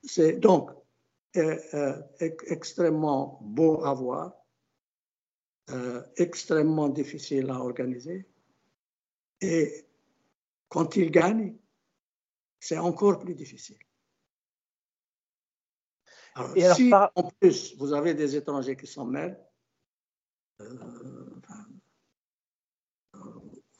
C'est 0.04 0.34
donc 0.34 0.70
euh, 1.38 1.58
euh, 1.74 2.02
extrêmement 2.22 3.40
beau 3.42 3.84
à 3.84 3.94
voir, 3.94 4.34
euh, 5.72 6.02
extrêmement 6.18 6.90
difficile 6.90 7.50
à 7.50 7.60
organiser. 7.60 8.28
Et 9.42 9.86
quand 10.70 10.96
il 10.96 11.12
gagne, 11.12 11.56
c'est 12.60 12.78
encore 12.78 13.20
plus 13.20 13.36
difficile. 13.36 13.78
Alors, 16.36 16.76
si 16.76 16.92
en 16.94 17.32
plus 17.40 17.76
vous 17.78 17.94
avez 17.94 18.14
des 18.14 18.36
étrangers 18.36 18.76
qui 18.76 18.88
s'en 18.88 19.06
mêlent, 19.06 19.40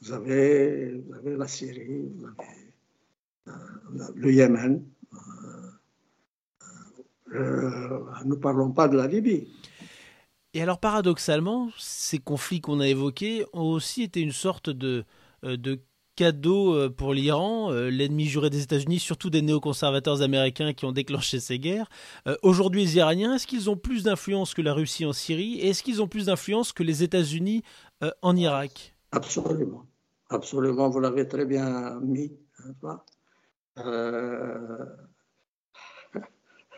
vous 0.00 0.12
avez, 0.12 1.02
la 1.24 1.48
Syrie, 1.48 2.08
vous 2.14 2.26
avez 2.26 2.74
euh, 3.48 4.12
le 4.14 4.32
Yémen. 4.32 4.88
Euh, 7.34 7.38
euh, 7.38 7.98
nous 8.24 8.36
ne 8.36 8.40
parlons 8.40 8.70
pas 8.72 8.88
de 8.88 8.96
la 8.96 9.06
Libye. 9.06 9.48
Et 10.54 10.62
alors 10.62 10.78
paradoxalement, 10.78 11.70
ces 11.78 12.18
conflits 12.18 12.60
qu'on 12.60 12.80
a 12.80 12.88
évoqués 12.88 13.44
ont 13.52 13.70
aussi 13.72 14.02
été 14.02 14.20
une 14.20 14.32
sorte 14.32 14.70
de, 14.70 15.04
de 15.42 15.80
cadeau 16.14 16.88
pour 16.90 17.12
l'Iran, 17.12 17.70
l'ennemi 17.72 18.24
juré 18.24 18.48
des 18.48 18.62
États-Unis, 18.62 18.98
surtout 18.98 19.28
des 19.28 19.42
néoconservateurs 19.42 20.22
américains 20.22 20.72
qui 20.72 20.86
ont 20.86 20.92
déclenché 20.92 21.40
ces 21.40 21.58
guerres. 21.58 21.90
Aujourd'hui, 22.42 22.84
les 22.84 22.96
Iraniens, 22.96 23.34
est-ce 23.34 23.46
qu'ils 23.46 23.68
ont 23.68 23.76
plus 23.76 24.04
d'influence 24.04 24.54
que 24.54 24.62
la 24.62 24.72
Russie 24.72 25.04
en 25.04 25.12
Syrie? 25.12 25.58
Et 25.58 25.68
est-ce 25.68 25.82
qu'ils 25.82 26.00
ont 26.00 26.08
plus 26.08 26.26
d'influence 26.26 26.72
que 26.72 26.82
les 26.82 27.02
États-Unis 27.02 27.62
en 28.22 28.34
Irak? 28.34 28.94
Absolument. 29.12 29.84
Absolument, 30.30 30.88
vous 30.88 31.00
l'avez 31.00 31.28
très 31.28 31.44
bien 31.44 32.00
mis. 32.00 32.32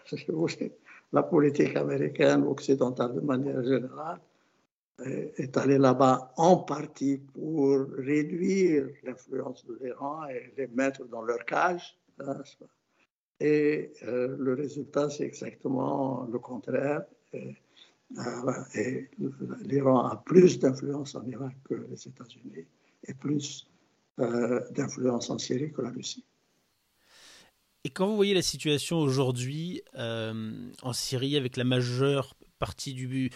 Hein, 0.12 0.46
euh, 0.60 0.68
la 1.12 1.22
politique 1.22 1.76
américaine, 1.76 2.44
occidentale 2.44 3.14
de 3.14 3.20
manière 3.20 3.62
générale, 3.62 4.20
est 5.36 5.56
allée 5.56 5.78
là-bas 5.78 6.32
en 6.36 6.56
partie 6.56 7.18
pour 7.18 7.86
réduire 7.96 8.88
l'influence 9.04 9.64
de 9.64 9.78
l'Iran 9.80 10.26
et 10.28 10.52
les 10.56 10.66
mettre 10.66 11.06
dans 11.06 11.22
leur 11.22 11.44
cage. 11.44 11.96
Hein, 12.20 12.42
et 13.40 13.92
euh, 14.02 14.36
le 14.38 14.54
résultat, 14.54 15.10
c'est 15.10 15.24
exactement 15.24 16.26
le 16.30 16.38
contraire. 16.38 17.04
Euh, 17.34 17.52
l'Iran 19.62 20.06
a 20.06 20.16
plus 20.16 20.58
d'influence 20.58 21.14
en 21.14 21.24
Irak 21.26 21.54
que 21.64 21.74
les 21.74 22.08
États-Unis 22.08 22.66
et 23.06 23.14
plus 23.14 23.68
euh, 24.18 24.60
d'influence 24.70 25.30
en 25.30 25.38
Syrie 25.38 25.72
que 25.72 25.82
la 25.82 25.90
Russie. 25.90 26.24
Et 27.88 27.90
quand 27.90 28.06
vous 28.06 28.16
voyez 28.16 28.34
la 28.34 28.42
situation 28.42 28.98
aujourd'hui 28.98 29.80
euh, 29.96 30.52
en 30.82 30.92
Syrie 30.92 31.38
avec 31.38 31.56
la 31.56 31.64
majeure 31.64 32.34
partie 32.58 32.92
du, 32.92 33.30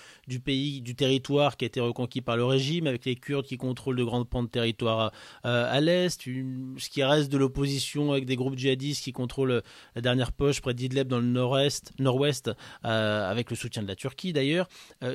pays, 0.45 0.83
du 0.83 0.95
territoire 0.95 1.57
qui 1.57 1.65
a 1.65 1.69
été 1.69 1.81
reconquis 1.81 2.21
par 2.21 2.37
le 2.37 2.45
régime, 2.45 2.87
avec 2.87 3.07
les 3.07 3.17
Kurdes 3.17 3.47
qui 3.47 3.57
contrôlent 3.57 3.97
de 3.97 4.05
grandes 4.05 4.29
pans 4.29 4.43
de 4.43 4.49
territoire 4.49 5.11
euh, 5.47 5.73
à 5.73 5.81
l'est, 5.81 6.21
ce 6.21 6.89
qui 6.91 7.03
reste 7.03 7.33
de 7.33 7.39
l'opposition 7.39 8.13
avec 8.13 8.27
des 8.27 8.37
groupes 8.37 8.59
djihadistes 8.59 9.03
qui 9.03 9.13
contrôlent 9.13 9.63
la 9.95 10.03
dernière 10.03 10.33
poche 10.33 10.61
près 10.61 10.75
d'Idleb 10.75 11.09
dans 11.09 11.21
le 11.21 11.25
nord-est, 11.25 11.99
nord-ouest, 11.99 12.51
euh, 12.85 13.31
avec 13.31 13.49
le 13.49 13.57
soutien 13.57 13.83
de 13.83 13.89
la 13.89 13.97
Turquie 13.97 14.35
d'ailleurs. 14.35 14.69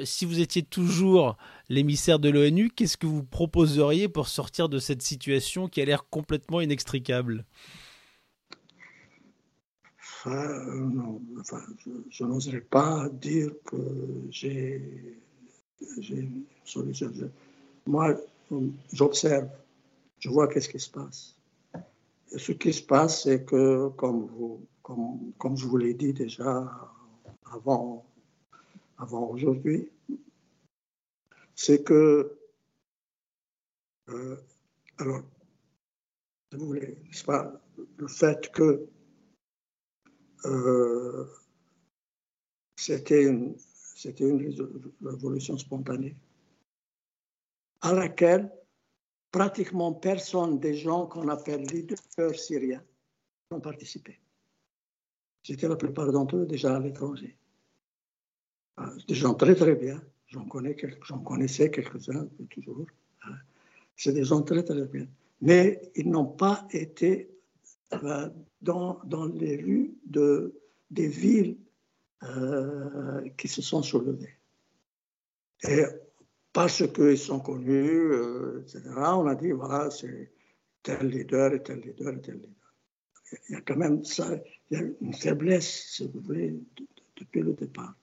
Si 0.03 0.25
vous 0.25 0.39
étiez 0.39 0.63
toujours 0.63 1.37
l'émissaire 1.69 2.17
de 2.17 2.29
l'ONU, 2.29 2.71
qu'est-ce 2.75 2.97
que 2.97 3.05
vous 3.05 3.23
proposeriez 3.23 4.07
pour 4.07 4.29
sortir 4.29 4.67
de 4.67 4.79
cette 4.79 5.03
situation 5.03 5.67
qui 5.67 5.79
a 5.79 5.85
l'air 5.85 6.09
complètement 6.09 6.59
inextricable? 6.59 7.45
Non, 10.29 11.21
enfin, 11.39 11.61
je, 12.09 12.23
n'oserais 12.23 12.61
pas 12.61 13.09
dire 13.09 13.51
que 13.65 13.77
j'ai 14.29 14.81
une 15.79 16.43
solution. 16.63 17.11
moi, 17.85 18.15
j'observe, 18.91 19.49
je 20.19 20.29
vois 20.29 20.47
qu'est-ce 20.47 20.69
qui 20.69 20.79
se 20.79 20.89
passe. 20.89 21.35
Et 22.31 22.39
ce 22.39 22.51
qui 22.51 22.73
se 22.73 22.83
passe, 22.83 23.23
c'est 23.23 23.45
que, 23.45 23.89
comme, 23.89 24.25
vous, 24.27 24.65
comme, 24.81 25.31
comme 25.37 25.55
je 25.57 25.65
vous 25.65 25.77
l'ai 25.77 25.93
dit 25.93 26.13
déjà 26.13 26.69
avant, 27.51 28.05
avant 28.97 29.29
aujourd'hui, 29.29 29.89
c'est 31.55 31.83
que, 31.83 32.37
euh, 34.09 34.37
alors, 34.97 35.21
vous 36.51 36.65
voulez, 36.65 36.97
pas, 37.25 37.53
le 37.97 38.07
fait 38.07 38.51
que 38.51 38.63
euh, 38.63 38.89
c'était 42.75 43.23
une, 43.23 43.55
une 44.19 44.91
révolution 45.03 45.57
spontanée 45.57 46.15
à 47.81 47.93
laquelle 47.93 48.51
pratiquement 49.31 49.93
personne 49.93 50.59
des 50.59 50.75
gens 50.75 51.07
qu'on 51.07 51.27
appelle 51.29 51.61
leaders 51.61 52.35
syriens 52.35 52.83
ont 53.51 53.59
participé. 53.59 54.19
C'était 55.43 55.67
la 55.67 55.75
plupart 55.75 56.11
d'entre 56.11 56.37
eux 56.37 56.45
déjà 56.45 56.75
à 56.75 56.79
l'étranger. 56.79 57.37
Ah, 58.77 58.91
des 59.07 59.15
gens 59.15 59.33
très 59.33 59.55
très 59.55 59.75
bien, 59.75 60.01
j'en 60.27 60.45
j'en 61.03 61.19
connaissais 61.19 61.71
quelques-uns 61.71 62.27
toujours. 62.49 62.85
Hein. 63.23 63.35
C'est 63.95 64.13
des 64.13 64.23
gens 64.23 64.41
très 64.41 64.63
très 64.63 64.85
bien. 64.85 65.07
Mais 65.41 65.91
ils 65.95 66.09
n'ont 66.09 66.25
pas 66.25 66.67
été 66.71 67.29
euh, 67.31 67.36
dans, 68.61 68.99
dans, 69.05 69.25
les 69.27 69.57
rues 69.57 69.95
de, 70.05 70.53
des 70.89 71.07
villes 71.07 71.57
euh, 72.23 73.27
qui 73.37 73.47
se 73.47 73.61
sont 73.61 73.81
soulevées. 73.81 74.37
Et 75.63 75.83
parce 76.53 76.85
qu'ils 76.87 77.17
sont 77.17 77.39
connus, 77.39 78.11
euh, 78.11 78.61
etc., 78.61 78.81
on 78.95 79.27
a 79.27 79.35
dit, 79.35 79.51
voilà, 79.51 79.89
c'est 79.91 80.31
tel 80.83 81.07
leader 81.07 81.53
et 81.53 81.63
tel 81.63 81.79
leader 81.79 82.13
et 82.13 82.21
tel 82.21 82.35
leader. 82.35 82.73
Il 83.49 83.53
y 83.53 83.55
a 83.55 83.61
quand 83.61 83.75
même 83.75 84.03
ça, 84.03 84.35
il 84.69 84.77
y 84.77 84.81
a 84.81 84.85
une 85.01 85.13
faiblesse, 85.13 85.91
si 85.91 86.07
vous 86.07 86.21
voulez, 86.21 86.55
depuis 87.15 87.41
le 87.41 87.53
départ. 87.53 87.93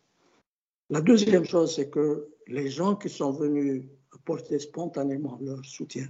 La 0.91 1.01
deuxième 1.01 1.45
chose, 1.45 1.75
c'est 1.75 1.89
que 1.89 2.29
les 2.47 2.69
gens 2.69 2.95
qui 2.95 3.09
sont 3.09 3.33
venus 3.33 3.85
apporter 4.13 4.59
spontanément 4.59 5.39
leur 5.43 5.65
soutien, 5.65 6.09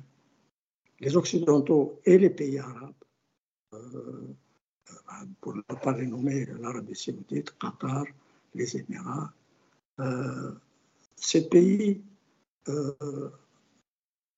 les 1.01 1.16
Occidentaux 1.16 2.01
et 2.05 2.18
les 2.18 2.31
pays 2.31 2.59
arabes, 2.59 2.93
euh, 2.93 3.03
pour 5.41 5.55
ne 5.55 5.62
pas 5.62 5.93
les 5.93 6.07
nommer 6.07 6.47
l'Arabie 6.61 6.95
saoudite, 6.95 7.57
Qatar, 7.59 8.05
les 8.55 8.77
Émirats, 8.77 9.33
euh, 10.01 10.53
ces 11.16 11.49
pays 11.49 12.03
euh, 12.68 13.31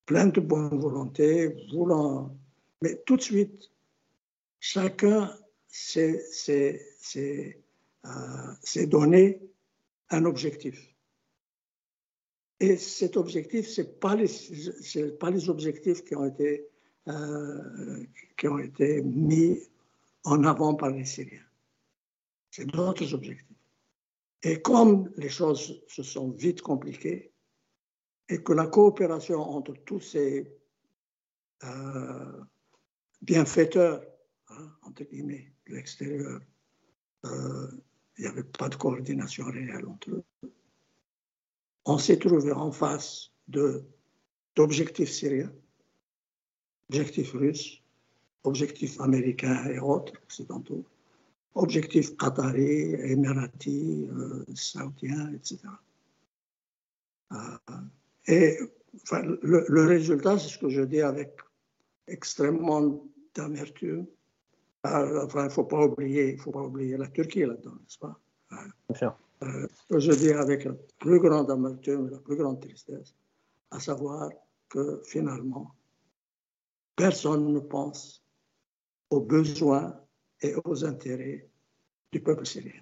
pleins 0.04 0.28
de 0.28 0.40
bonne 0.40 0.78
volonté, 0.78 1.66
voulant, 1.72 2.36
mais 2.82 3.02
tout 3.06 3.16
de 3.16 3.22
suite, 3.22 3.70
chacun 4.60 5.32
s'est 5.68 6.20
euh, 8.06 8.86
donné 8.86 9.40
un 10.10 10.24
objectif. 10.24 10.94
Et 12.60 12.76
cet 12.76 13.16
objectif, 13.16 13.68
ce 13.68 13.82
n'est 13.82 13.88
pas, 13.88 14.14
les, 14.14 15.50
objectifs 15.50 16.04
qui 16.04 16.14
ont, 16.14 16.24
été, 16.24 16.60
euh, 16.60 16.64
qui 18.36 18.48
ont 18.48 18.58
été 18.58 19.00
mis 19.02 19.60
en 20.24 20.42
avant 20.44 20.74
par 20.74 20.90
les 20.90 21.04
Syriens. 21.04 21.46
C'est 22.50 22.66
d'autres 22.66 23.14
objectifs. 23.14 23.46
Et 24.42 24.60
comme 24.60 25.10
les 25.16 25.28
choses 25.28 25.82
se 25.88 26.02
sont 26.02 26.30
vite 26.30 26.62
compliquées 26.62 27.32
et 28.28 28.42
que 28.42 28.52
la 28.52 28.66
coopération 28.66 29.40
entre 29.40 29.74
tous 29.84 30.00
ces 30.00 30.52
euh, 31.64 32.44
bienfaiteurs, 33.22 34.02
hein, 34.48 34.70
entre 34.82 35.04
guillemets, 35.04 35.52
de 35.68 35.74
l'extérieur, 35.74 36.40
euh, 37.24 37.70
il 38.18 38.22
n'y 38.24 38.30
avait 38.30 38.44
pas 38.44 38.68
de 38.68 38.76
coordination 38.76 39.46
réelle 39.46 39.86
entre 39.86 40.10
eux. 40.10 40.24
On 41.84 41.98
s'est 41.98 42.18
trouvé 42.18 42.52
en 42.52 42.72
face 42.72 43.30
d'objectifs 43.48 45.10
syriens, 45.10 45.52
objectifs 46.90 47.32
russes, 47.32 47.82
objectifs 48.44 49.00
américains 49.00 49.66
et 49.66 49.78
autres 49.78 50.14
occidentaux, 50.24 50.84
objectifs 51.54 52.16
qatari, 52.16 52.94
émiratis, 53.12 54.08
euh, 54.10 54.44
saoudiens, 54.54 55.32
etc. 55.34 55.58
et 58.26 58.58
euh, 59.12 59.38
le, 59.42 59.84
résultat, 59.84 60.38
c'est 60.38 60.48
ce 60.48 60.58
que 60.58 60.68
je 60.68 60.82
dis 60.82 61.00
avec 61.00 61.36
extrêmement 62.06 63.04
d'amertume. 63.34 64.06
Euh, 64.86 65.24
enfin, 65.24 65.42
il 65.42 65.44
ne 65.44 65.50
faut 65.50 65.64
pas 65.64 65.84
oublier, 65.84 66.36
faut 66.36 66.52
pas 66.52 66.62
oublier 66.62 66.96
la 66.96 67.08
Turquie 67.08 67.44
là-dedans, 67.44 67.72
n'est-ce 67.72 67.98
pas? 67.98 68.18
Euh, 69.42 69.66
je 69.90 70.12
dis 70.12 70.32
avec 70.32 70.64
la 70.64 70.72
plus 70.98 71.20
grande 71.20 71.50
amertume, 71.50 72.08
la 72.10 72.18
plus 72.18 72.36
grande 72.36 72.60
tristesse, 72.60 73.14
à 73.70 73.80
savoir 73.80 74.30
que 74.68 75.02
finalement, 75.04 75.74
personne 76.96 77.52
ne 77.52 77.60
pense 77.60 78.24
aux 79.10 79.20
besoins 79.20 79.94
et 80.40 80.54
aux 80.64 80.84
intérêts 80.84 81.48
du 82.10 82.20
peuple 82.20 82.46
syrien. 82.46 82.80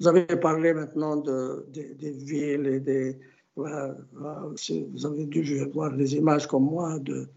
Vous 0.00 0.08
avez 0.08 0.26
parlé 0.26 0.72
maintenant 0.74 1.16
de, 1.16 1.66
des 1.68 2.10
villes 2.10 2.66
et 2.66 2.80
des... 2.80 3.20
vous 3.54 5.06
avez 5.06 5.26
dû 5.26 5.64
voir 5.66 5.92
des 5.92 6.14
images 6.16 6.46
comme 6.46 6.64
moi 6.64 6.98
de, 6.98 7.28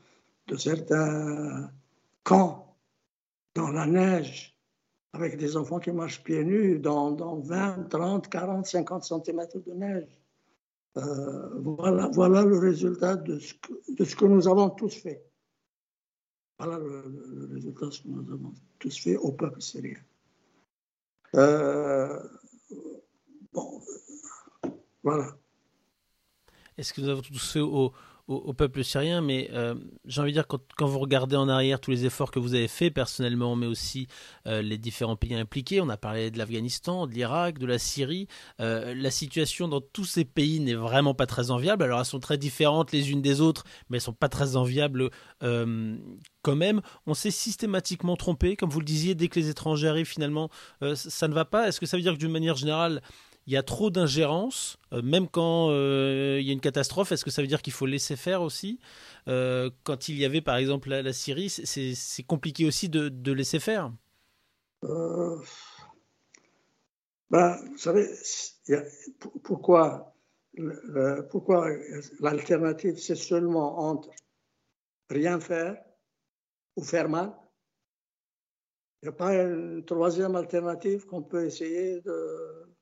certains 0.57 1.69
camps 2.23 2.75
dans 3.53 3.71
la 3.71 3.85
neige 3.85 4.57
avec 5.13 5.37
des 5.37 5.55
enfants 5.55 5.79
qui 5.79 5.91
marchent 5.91 6.23
pieds 6.23 6.43
nus 6.43 6.79
dans, 6.79 7.11
dans 7.11 7.39
20, 7.39 7.89
30, 7.89 8.29
40, 8.29 8.65
50 8.65 9.03
cm 9.03 9.41
de 9.65 9.73
neige. 9.73 10.07
Euh, 10.97 11.49
voilà, 11.61 12.43
le 12.43 12.57
résultat 12.57 13.15
de 13.15 13.37
ce 13.39 14.15
que 14.15 14.25
nous 14.25 14.47
avons 14.47 14.69
tous 14.69 14.95
fait. 14.95 15.24
Voilà 16.57 16.77
le, 16.77 17.49
résultat 17.53 17.91
ce 17.91 18.01
que 18.01 18.07
nous 18.07 18.31
avons 18.31 18.53
tous 18.79 18.97
fait 18.97 19.17
au 19.17 19.31
peuple 19.31 19.61
syrien. 19.61 19.99
Euh, 21.35 22.19
bon, 23.53 23.81
voilà. 25.03 25.37
Est-ce 26.77 26.93
que 26.93 27.01
nous 27.01 27.09
avons 27.09 27.21
tous 27.21 27.51
fait 27.51 27.59
au, 27.59 27.93
au, 28.27 28.53
peuple 28.53 28.83
syrien, 28.83 29.21
mais 29.21 29.49
euh, 29.53 29.75
j'ai 30.05 30.21
envie 30.21 30.31
de 30.31 30.37
dire, 30.37 30.47
quand, 30.47 30.61
quand, 30.75 30.87
vous 30.87 30.97
regardez 30.97 31.35
en 31.35 31.47
arrière 31.47 31.79
tous 31.79 31.91
les 31.91 32.05
efforts 32.05 32.31
que 32.31 32.39
vous 32.39 32.55
avez 32.55 32.67
faits 32.67 32.93
personnellement, 32.93 33.55
mais 33.55 33.67
aussi 33.67 34.07
euh, 34.47 34.63
les 34.63 34.79
différents 34.79 35.15
pays 35.15 35.35
impliqués, 35.35 35.79
on 35.79 35.89
a 35.89 35.97
parlé 35.97 36.31
de 36.31 36.37
l'Afghanistan, 36.39 37.05
de 37.05 37.13
l'Irak, 37.13 37.59
de 37.59 37.67
la 37.67 37.77
Syrie, 37.77 38.27
euh, 38.59 38.95
la 38.95 39.11
situation 39.11 39.67
dans 39.67 39.81
tous 39.81 40.05
ces 40.05 40.25
pays 40.25 40.59
n'est 40.59 40.73
vraiment 40.73 41.13
pas 41.13 41.27
très 41.27 41.51
enviable. 41.51 41.83
Alors 41.83 41.99
elles 41.99 42.05
sont 42.05 42.19
très 42.19 42.37
différentes 42.39 42.91
les 42.91 43.11
unes 43.11 43.21
des 43.21 43.41
autres, 43.41 43.63
mais 43.89 43.97
elles 43.97 44.01
sont 44.01 44.13
pas 44.13 44.29
très 44.29 44.55
enviables 44.55 45.09
quand 45.39 46.55
même. 46.55 46.81
On 47.05 47.13
s'est 47.13 47.31
systématiquement 47.31 48.15
trompé, 48.15 48.55
comme 48.55 48.69
vous 48.69 48.79
le 48.79 48.85
disiez, 48.85 49.13
dès 49.13 49.27
que 49.27 49.39
les 49.39 49.49
étrangers 49.49 49.87
arrivent 49.87 50.07
finalement, 50.07 50.49
ça 50.95 51.27
ne 51.27 51.33
va 51.33 51.45
pas. 51.45 51.67
Est-ce 51.67 51.79
que 51.79 51.85
ça 51.85 51.97
veut 51.97 52.03
dire 52.03 52.13
que 52.13 52.17
d'une 52.17 52.31
manière 52.31 52.55
générale, 52.55 53.01
il 53.47 53.53
y 53.53 53.57
a 53.57 53.63
trop 53.63 53.91
d'ingérence, 53.91 54.77
euh, 54.91 55.01
même 55.03 55.27
quand 55.29 55.69
euh, 55.69 56.39
il 56.41 56.47
y 56.47 56.49
a 56.49 56.53
une 56.53 56.61
catastrophe. 56.61 57.11
Est-ce 57.11 57.23
que 57.23 57.31
ça 57.31 57.41
veut 57.41 57.47
dire 57.47 57.61
qu'il 57.61 57.73
faut 57.73 57.85
laisser 57.85 58.15
faire 58.15 58.41
aussi? 58.41 58.79
Euh, 59.27 59.69
Quand 59.83 60.09
il 60.09 60.17
y 60.17 60.25
avait 60.25 60.41
par 60.41 60.57
exemple 60.57 60.89
la, 60.89 61.13
Syrie, 61.13 61.49
c'est 61.49 62.23
compliqué 62.23 62.65
aussi 62.65 62.89
de, 62.89 63.31
laisser 63.31 63.59
faire 63.59 63.91
ben, 67.29 67.57
Vous 67.71 67.77
savez, 67.77 68.09
pourquoi, 69.43 70.15
pourquoi 71.29 71.69
l'alternative, 72.19 72.97
c'est 72.97 73.15
seulement 73.15 73.79
entre 73.79 74.09
rien 75.09 75.39
faire 75.39 75.77
ou 76.75 76.83
faire 76.83 77.09
mal? 77.09 77.31
Il 79.01 79.09
n'y 79.09 79.09
a 79.09 79.17
pas 79.17 79.35
une 79.35 79.85
troisième 79.85 80.35
alternative 80.35 81.05
qu'on 81.05 81.21
peut 81.21 81.45
essayer 81.45 82.01
de 82.01 82.74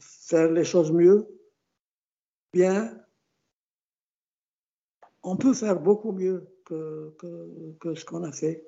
faire 0.00 0.50
les 0.50 0.64
choses 0.64 0.92
mieux, 0.92 1.26
bien, 2.52 2.98
on 5.22 5.36
peut 5.36 5.54
faire 5.54 5.80
beaucoup 5.80 6.12
mieux 6.12 6.48
que, 6.64 7.14
ce 7.94 8.04
qu'on 8.04 8.24
a 8.24 8.32
fait. 8.32 8.64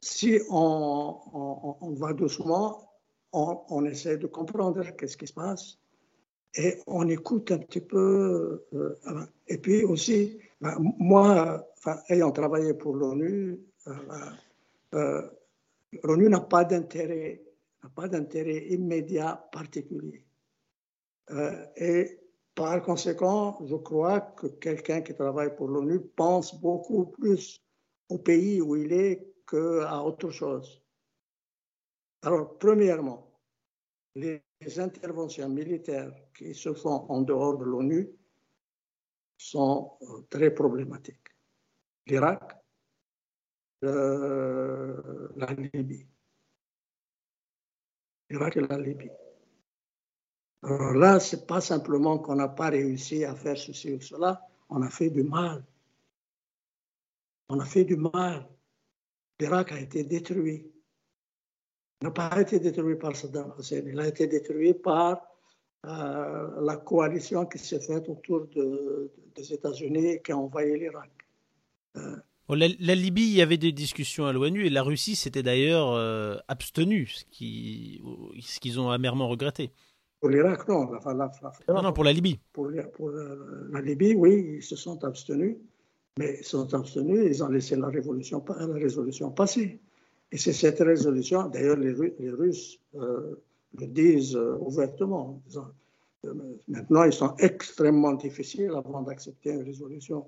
Si 0.00 0.40
on, 0.50 1.20
on, 1.80 1.94
va 1.94 2.12
doucement, 2.12 2.90
on, 3.32 3.84
essaie 3.84 4.18
de 4.18 4.26
comprendre 4.26 4.82
qu'est-ce 4.96 5.16
qui 5.16 5.26
se 5.26 5.32
passe 5.32 5.78
et 6.54 6.80
on 6.86 7.08
écoute 7.08 7.50
un 7.50 7.58
petit 7.58 7.80
peu. 7.80 8.64
Euh, 8.72 8.94
et 9.46 9.58
puis 9.58 9.84
aussi, 9.84 10.38
ben, 10.60 10.76
moi, 10.98 11.66
ayant 12.08 12.32
travaillé 12.32 12.74
pour 12.74 12.96
l'ONU, 12.96 13.60
euh, 13.86 13.92
euh, 14.94 15.22
l'ONU 16.02 16.28
n'a 16.28 16.40
pas 16.40 16.64
d'intérêt 16.64 17.42
pas 17.88 18.08
d'intérêt 18.08 18.66
immédiat 18.68 19.48
particulier. 19.52 20.24
Euh, 21.30 21.66
et 21.76 22.20
par 22.54 22.82
conséquent, 22.82 23.58
je 23.66 23.76
crois 23.76 24.20
que 24.20 24.46
quelqu'un 24.46 25.02
qui 25.02 25.14
travaille 25.14 25.54
pour 25.54 25.68
l'ONU 25.68 26.00
pense 26.00 26.58
beaucoup 26.60 27.06
plus 27.06 27.62
au 28.08 28.18
pays 28.18 28.60
où 28.60 28.76
il 28.76 28.92
est 28.92 29.34
qu'à 29.46 30.02
autre 30.02 30.30
chose. 30.30 30.82
Alors, 32.22 32.58
premièrement, 32.58 33.30
les 34.14 34.42
interventions 34.78 35.48
militaires 35.48 36.12
qui 36.34 36.54
se 36.54 36.72
font 36.72 37.06
en 37.10 37.20
dehors 37.20 37.58
de 37.58 37.64
l'ONU 37.64 38.10
sont 39.36 39.98
euh, 40.02 40.22
très 40.30 40.50
problématiques. 40.50 41.28
L'Irak, 42.06 42.56
euh, 43.84 45.28
la 45.36 45.52
Libye 45.52 46.06
l'Irak 48.30 48.56
et 48.56 48.60
la 48.60 48.78
Libye. 48.78 49.10
Alors 50.62 50.94
là, 50.94 51.20
ce 51.20 51.36
n'est 51.36 51.42
pas 51.42 51.60
simplement 51.60 52.18
qu'on 52.18 52.36
n'a 52.36 52.48
pas 52.48 52.70
réussi 52.70 53.24
à 53.24 53.34
faire 53.34 53.56
ceci 53.56 53.92
ou 53.92 54.00
cela, 54.00 54.42
on 54.68 54.82
a 54.82 54.90
fait 54.90 55.10
du 55.10 55.22
mal. 55.22 55.64
On 57.48 57.60
a 57.60 57.64
fait 57.64 57.84
du 57.84 57.96
mal. 57.96 58.48
L'Irak 59.38 59.72
a 59.72 59.80
été 59.80 60.02
détruit. 60.02 60.72
Il 62.00 62.04
n'a 62.06 62.10
pas 62.10 62.40
été 62.40 62.58
détruit 62.58 62.96
par 62.96 63.14
Saddam 63.14 63.54
Hussein, 63.58 63.82
il 63.86 63.98
a 64.00 64.08
été 64.08 64.26
détruit 64.26 64.74
par 64.74 65.22
euh, 65.86 66.60
la 66.60 66.76
coalition 66.76 67.46
qui 67.46 67.58
s'est 67.58 67.80
faite 67.80 68.08
autour 68.08 68.48
des 68.48 69.52
États-Unis 69.52 70.20
qui 70.22 70.32
a 70.32 70.36
envahi 70.36 70.78
l'Irak. 70.78 71.12
Euh, 71.96 72.16
la, 72.54 72.94
Libye, 72.94 73.22
il 73.22 73.34
y 73.34 73.42
avait 73.42 73.56
des 73.56 73.72
discussions 73.72 74.26
à 74.26 74.32
l'ONU 74.32 74.66
et 74.66 74.70
la 74.70 74.82
Russie 74.82 75.16
s'était 75.16 75.42
d'ailleurs 75.42 75.92
euh, 75.92 76.36
abstenue, 76.48 77.06
ce 77.08 77.24
qu'ils 78.60 78.80
ont 78.80 78.90
amèrement 78.90 79.28
regretté. 79.28 79.72
Pour 80.20 80.30
l'Irak, 80.30 80.66
non. 80.68 80.88
non, 81.68 81.82
non, 81.82 81.92
pour 81.92 82.04
la 82.04 82.12
Libye. 82.12 82.38
Pour, 82.52 82.68
la 82.68 83.80
Libye, 83.80 84.14
oui, 84.14 84.56
ils 84.56 84.62
se 84.62 84.76
sont 84.76 85.04
abstenus. 85.04 85.56
Mais 86.18 86.38
ils 86.40 86.44
sont 86.44 86.72
abstenus, 86.72 87.26
ils 87.26 87.44
ont 87.44 87.48
laissé 87.48 87.76
la, 87.76 87.88
révolution, 87.88 88.42
la 88.48 88.66
résolution 88.66 89.30
passer. 89.30 89.78
Et 90.32 90.38
c'est 90.38 90.52
cette 90.52 90.80
résolution, 90.80 91.48
d'ailleurs 91.48 91.76
les, 91.76 91.92
Russes 91.92 92.80
euh, 92.94 93.36
le 93.78 93.86
disent 93.86 94.34
euh, 94.34 94.56
ouvertement. 94.58 95.42
Euh, 96.24 96.32
maintenant, 96.68 97.04
ils 97.04 97.12
sont 97.12 97.34
extrêmement 97.36 98.14
difficiles 98.14 98.72
avant 98.72 99.02
d'accepter 99.02 99.50
une 99.50 99.62
résolution. 99.62 100.26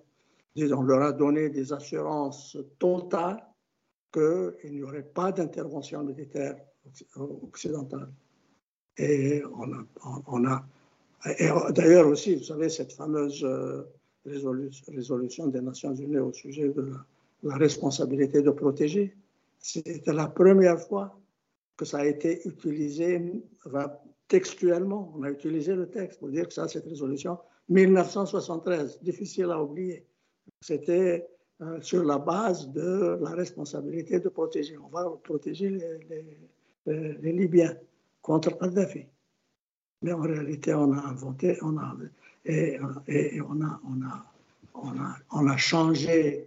On 0.56 0.82
leur 0.82 1.02
a 1.02 1.12
donné 1.12 1.50
des 1.50 1.72
assurances 1.72 2.56
totales 2.78 3.44
qu'il 4.12 4.72
n'y 4.72 4.82
aurait 4.82 5.02
pas 5.02 5.32
d'intervention 5.32 6.02
militaire 6.02 6.56
occidentale. 7.42 8.12
Et 8.96 9.42
on 9.54 9.72
a, 9.72 9.84
on 10.26 10.44
a 10.46 10.66
d'ailleurs 11.72 12.06
aussi, 12.06 12.36
vous 12.36 12.44
savez, 12.44 12.68
cette 12.68 12.92
fameuse 12.92 13.46
résolution 14.24 15.46
des 15.48 15.60
Nations 15.60 15.94
Unies 15.94 16.18
au 16.18 16.32
sujet 16.32 16.68
de 16.68 16.92
la, 17.42 17.56
responsabilité 17.56 18.42
de 18.42 18.50
protéger. 18.50 19.16
C'était 19.58 20.12
la 20.12 20.26
première 20.26 20.80
fois 20.80 21.18
que 21.76 21.84
ça 21.84 21.98
a 21.98 22.06
été 22.06 22.46
utilisé 22.46 23.32
textuellement. 24.26 25.12
On 25.16 25.22
a 25.22 25.30
utilisé 25.30 25.74
le 25.74 25.88
texte 25.88 26.18
pour 26.18 26.28
dire 26.30 26.48
que 26.48 26.54
ça, 26.54 26.68
cette 26.68 26.86
résolution 26.86 27.38
1973, 27.68 29.00
difficile 29.02 29.50
à 29.50 29.62
oublier. 29.62 30.04
C'était 30.60 31.26
euh, 31.60 31.80
sur 31.80 32.04
la 32.04 32.18
base 32.18 32.68
de 32.70 33.18
la 33.22 33.30
responsabilité 33.30 34.20
de 34.20 34.28
protéger. 34.28 34.76
On 34.78 34.88
va 34.88 35.10
protéger 35.22 35.70
les, 35.70 37.16
les 37.22 37.32
Libyens 37.32 37.76
contre 38.22 38.56
Kadhafi. 38.58 39.06
Mais 40.02 40.12
en 40.12 40.20
réalité, 40.20 40.74
on 40.74 40.92
a 40.92 41.00
inventé, 41.08 41.58
on 41.62 41.76
a 41.78 41.96
et, 42.44 42.78
on, 42.80 43.62
a, 43.62 43.80
on, 43.84 44.02
a, 44.02 44.24
on, 44.74 45.00
a, 45.00 45.16
on 45.32 45.46
a 45.48 45.56
changé 45.56 46.46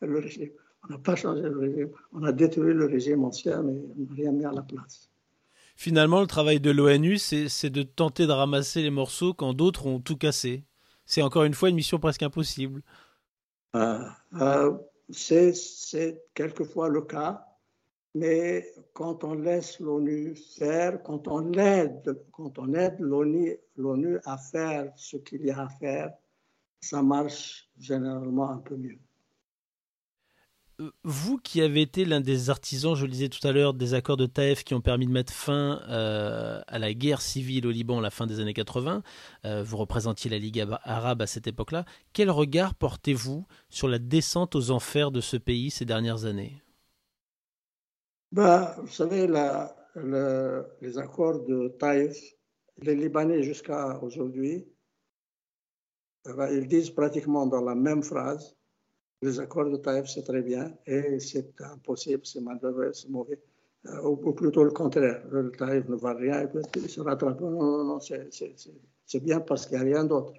le 0.00 0.18
régime. 0.18 0.50
On 0.82 0.92
n'a 0.92 0.98
pas 0.98 1.16
changé 1.16 1.42
le 1.42 1.58
régime, 1.58 1.90
on 2.12 2.22
a 2.24 2.32
détruit 2.32 2.74
le 2.74 2.86
régime 2.86 3.24
ancien, 3.24 3.62
mais 3.62 3.72
on 3.96 4.02
n'a 4.02 4.14
rien 4.14 4.32
mis 4.32 4.44
à 4.44 4.52
la 4.52 4.62
place. 4.62 5.08
Finalement, 5.76 6.20
le 6.20 6.26
travail 6.26 6.60
de 6.60 6.70
l'ONU, 6.70 7.18
c'est 7.18 7.70
de 7.70 7.82
tenter 7.82 8.26
de 8.26 8.32
ramasser 8.32 8.82
les 8.82 8.90
morceaux 8.90 9.34
quand 9.34 9.54
d'autres 9.54 9.86
ont 9.86 10.00
tout 10.00 10.16
cassé. 10.16 10.62
C'est 11.04 11.22
encore 11.22 11.44
une 11.44 11.54
fois 11.54 11.68
une 11.68 11.76
mission 11.76 11.98
presque 11.98 12.22
impossible. 12.22 12.82
Euh, 13.76 14.04
euh, 14.40 14.76
c'est 15.10 16.22
quelquefois 16.34 16.88
le 16.88 17.02
cas, 17.02 17.44
mais 18.14 18.72
quand 18.92 19.24
on 19.24 19.34
laisse 19.34 19.80
l'ONU 19.80 20.34
faire, 20.36 21.02
quand 21.02 21.28
on 21.28 21.52
aide, 21.54 22.22
quand 22.32 22.58
on 22.58 22.72
aide 22.74 22.96
l'ONU 23.00 24.18
à 24.24 24.38
faire 24.38 24.92
ce 24.96 25.16
qu'il 25.16 25.44
y 25.44 25.50
a 25.50 25.62
à 25.62 25.68
faire, 25.68 26.12
ça 26.80 27.02
marche 27.02 27.68
généralement 27.78 28.50
un 28.50 28.58
peu 28.58 28.76
mieux. 28.76 28.98
Euh, 30.80 30.90
vous 31.04 31.38
qui 31.38 31.60
avez 31.60 31.82
été 31.82 32.04
l'un 32.04 32.20
des 32.20 32.50
artisans, 32.50 32.94
je 32.94 33.04
le 33.04 33.10
disais 33.10 33.28
tout 33.28 33.46
à 33.46 33.52
l'heure, 33.52 33.74
des 33.74 33.94
accords 33.94 34.16
de 34.16 34.26
Taïf 34.26 34.64
qui 34.64 34.74
ont 34.74 34.80
permis 34.80 35.06
de 35.06 35.12
mettre 35.12 35.32
fin 35.32 35.80
euh, 35.88 36.60
à 36.66 36.78
la 36.78 36.92
guerre 36.94 37.20
civile 37.20 37.66
au 37.66 37.70
Liban 37.70 37.98
à 37.98 38.02
la 38.02 38.10
fin 38.10 38.26
des 38.26 38.40
années 38.40 38.54
80, 38.54 39.02
euh, 39.44 39.62
vous 39.62 39.76
représentiez 39.76 40.30
la 40.30 40.38
Ligue 40.38 40.66
arabe 40.82 41.22
à 41.22 41.26
cette 41.26 41.46
époque-là, 41.46 41.84
quel 42.12 42.30
regard 42.30 42.74
portez-vous 42.74 43.46
sur 43.68 43.88
la 43.88 43.98
descente 43.98 44.56
aux 44.56 44.70
enfers 44.70 45.10
de 45.10 45.20
ce 45.20 45.36
pays 45.36 45.70
ces 45.70 45.84
dernières 45.84 46.24
années? 46.24 46.60
Bah, 48.32 48.74
vous 48.80 48.88
savez, 48.88 49.28
les 49.28 50.98
accords 50.98 51.44
de 51.44 51.68
Taïf, 51.78 52.16
les 52.82 52.96
Libanais 52.96 53.44
jusqu'à 53.44 54.00
aujourd'hui, 54.02 54.66
ben, 56.24 56.48
ils 56.50 56.66
disent 56.66 56.90
pratiquement 56.90 57.46
dans 57.46 57.60
la 57.60 57.76
même 57.76 58.02
phrase, 58.02 58.56
les 59.24 59.40
accords 59.40 59.70
de 59.70 59.76
Taïf, 59.76 60.06
c'est 60.06 60.22
très 60.22 60.42
bien, 60.42 60.72
et 60.86 61.18
c'est 61.18 61.60
impossible, 61.60 62.24
c'est 62.24 62.40
malheureux, 62.40 62.92
c'est 62.92 63.08
mauvais. 63.08 63.40
Euh, 63.86 64.02
ou, 64.02 64.32
plutôt 64.32 64.64
le 64.64 64.70
contraire, 64.70 65.22
le 65.30 65.50
Taïf 65.50 65.88
ne 65.88 65.96
va 65.96 66.14
rien, 66.14 66.42
et 66.42 66.46
puis 66.46 66.62
il 66.76 66.88
se 66.88 67.00
rattrape. 67.00 67.40
Non, 67.40 67.50
non, 67.50 67.84
non, 67.84 68.00
c'est 68.00 69.20
bien 69.20 69.40
parce 69.40 69.66
qu'il 69.66 69.76
n'y 69.76 69.82
a 69.82 69.86
rien 69.86 70.04
d'autre. 70.04 70.32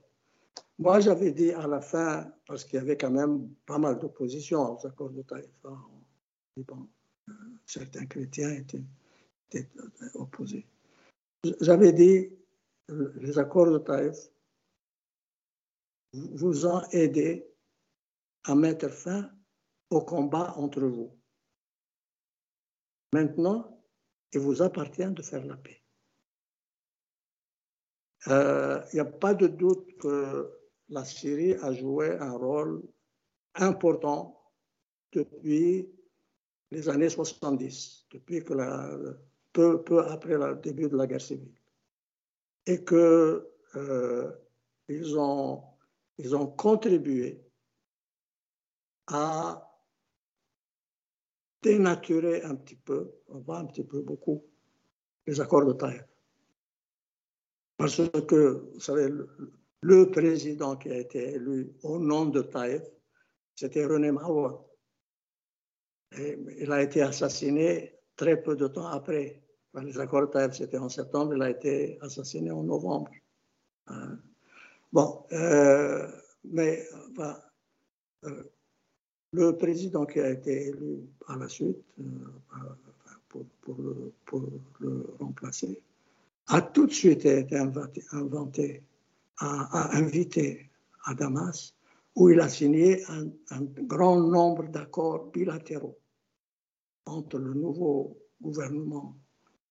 Moi, 0.78 1.00
j'avais 1.00 1.32
dit 1.32 1.52
à 1.52 1.68
la 1.68 1.82
fin, 1.82 2.32
parce 2.46 2.64
qu'il 2.64 2.80
y 2.80 2.82
avait 2.82 2.98
quand 2.98 3.12
même 3.12 3.50
pas 3.66 3.78
mal 3.78 3.98
d'opposition 3.98 4.78
aux 4.78 4.86
accords 4.86 5.10
de 5.10 5.22
Taïf 5.24 5.46
hein, 5.66 5.78
Liban 6.58 6.88
certains 7.66 8.06
chrétiens 8.06 8.52
étaient, 8.52 8.84
opposés. 10.16 10.66
J'avais 11.62 11.94
dit, 11.94 12.30
les 12.90 13.40
accords 13.40 13.72
de 13.72 13.80
Taïf 13.80 14.16
vous 16.14 16.66
ont 16.66 16.82
aidé 16.92 17.48
à 18.46 18.56
mettre 18.56 18.90
fin 18.90 19.30
au 19.90 20.02
combat 20.02 20.54
entre 20.58 20.82
vous. 20.82 21.18
Maintenant, 23.14 23.84
il 24.32 24.40
vous 24.40 24.62
appartient 24.62 25.06
de 25.06 25.22
faire 25.22 25.46
la 25.46 25.58
paix. 25.58 25.82
Il 28.28 28.32
euh, 28.32 28.82
n'y 28.94 29.00
a 29.00 29.06
pas 29.06 29.34
de 29.34 29.48
doute 29.48 29.98
que 29.98 30.52
la 30.90 31.06
Syrie 31.06 31.54
a 31.56 31.72
joué 31.74 32.18
un 32.18 32.34
rôle 32.34 32.84
important 33.54 34.42
depuis 35.12 35.90
les 36.72 36.90
années 36.90 37.10
70, 37.10 38.08
depuis 38.12 38.44
que 38.44 38.54
la, 38.54 38.90
peu, 39.54 39.84
peu 39.84 40.04
après 40.06 40.38
le 40.38 40.56
début 40.56 40.90
de 40.90 40.98
la 40.98 41.08
guerre 41.08 41.22
civile. 41.22 41.54
Et 42.66 42.84
qu'ils 42.84 43.44
euh, 43.76 44.32
ont, 45.18 45.64
ils 46.18 46.36
ont 46.36 46.48
contribué 46.48 47.45
à 49.08 49.72
dénaturer 51.62 52.44
un 52.44 52.56
petit 52.56 52.76
peu, 52.76 53.12
pas 53.46 53.60
un 53.60 53.66
petit 53.66 53.84
peu, 53.84 54.02
beaucoup, 54.02 54.44
les 55.26 55.40
accords 55.42 55.66
de 55.66 55.74
Taïf. 55.74 56.04
Parce 57.78 57.98
que, 58.28 58.70
vous 58.74 58.80
savez, 58.80 59.10
le, 59.82 60.12
président 60.12 60.76
qui 60.76 60.90
a 60.90 60.98
été 60.98 61.36
élu 61.36 61.74
au 61.84 62.00
nom 62.00 62.26
de 62.26 62.42
Taïf, 62.42 62.84
c'était 63.56 63.86
René 63.86 64.12
Mahmoud 64.12 64.66
il 66.18 66.72
a 66.72 66.82
été 66.82 67.02
assassiné 67.02 67.96
très 68.16 68.42
peu 68.42 68.56
de 68.56 68.68
temps 68.68 68.88
après. 68.88 69.42
les 69.74 70.00
accords 70.00 70.30
Taïf, 70.30 70.54
c'était 70.54 70.78
en 70.78 70.90
septembre, 70.90 71.36
il 71.36 71.42
a 71.42 71.50
été 71.50 71.98
assassiné 72.02 72.52
en 72.52 72.64
novembre. 72.64 73.12
Hein. 73.88 74.20
Bon, 74.94 75.26
euh, 75.34 76.10
mais 76.46 76.88
euh, 78.24 78.44
le 79.36 79.58
président 79.58 80.06
qui 80.06 80.20
a 80.20 80.30
été 80.30 80.70
élu 80.70 81.02
par 81.26 81.38
la 81.38 81.50
suite 81.50 81.84
euh, 82.00 83.44
pour, 84.26 84.42
le, 84.80 85.16
remplacer 85.20 85.82
a 86.48 86.62
tout 86.62 86.86
de 86.88 86.94
suite 86.94 87.26
été 87.26 87.58
inventé, 87.58 88.82
invité 89.40 90.70
à 91.04 91.14
Damas 91.14 91.74
où 92.16 92.30
il 92.30 92.40
a 92.40 92.48
signé 92.48 93.04
un, 93.10 93.62
grand 93.94 94.22
nombre 94.22 94.70
d'accords 94.70 95.26
bilatéraux 95.32 95.98
entre 97.06 97.38
le 97.40 97.54
nouveau 97.54 98.18
gouvernement 98.42 99.16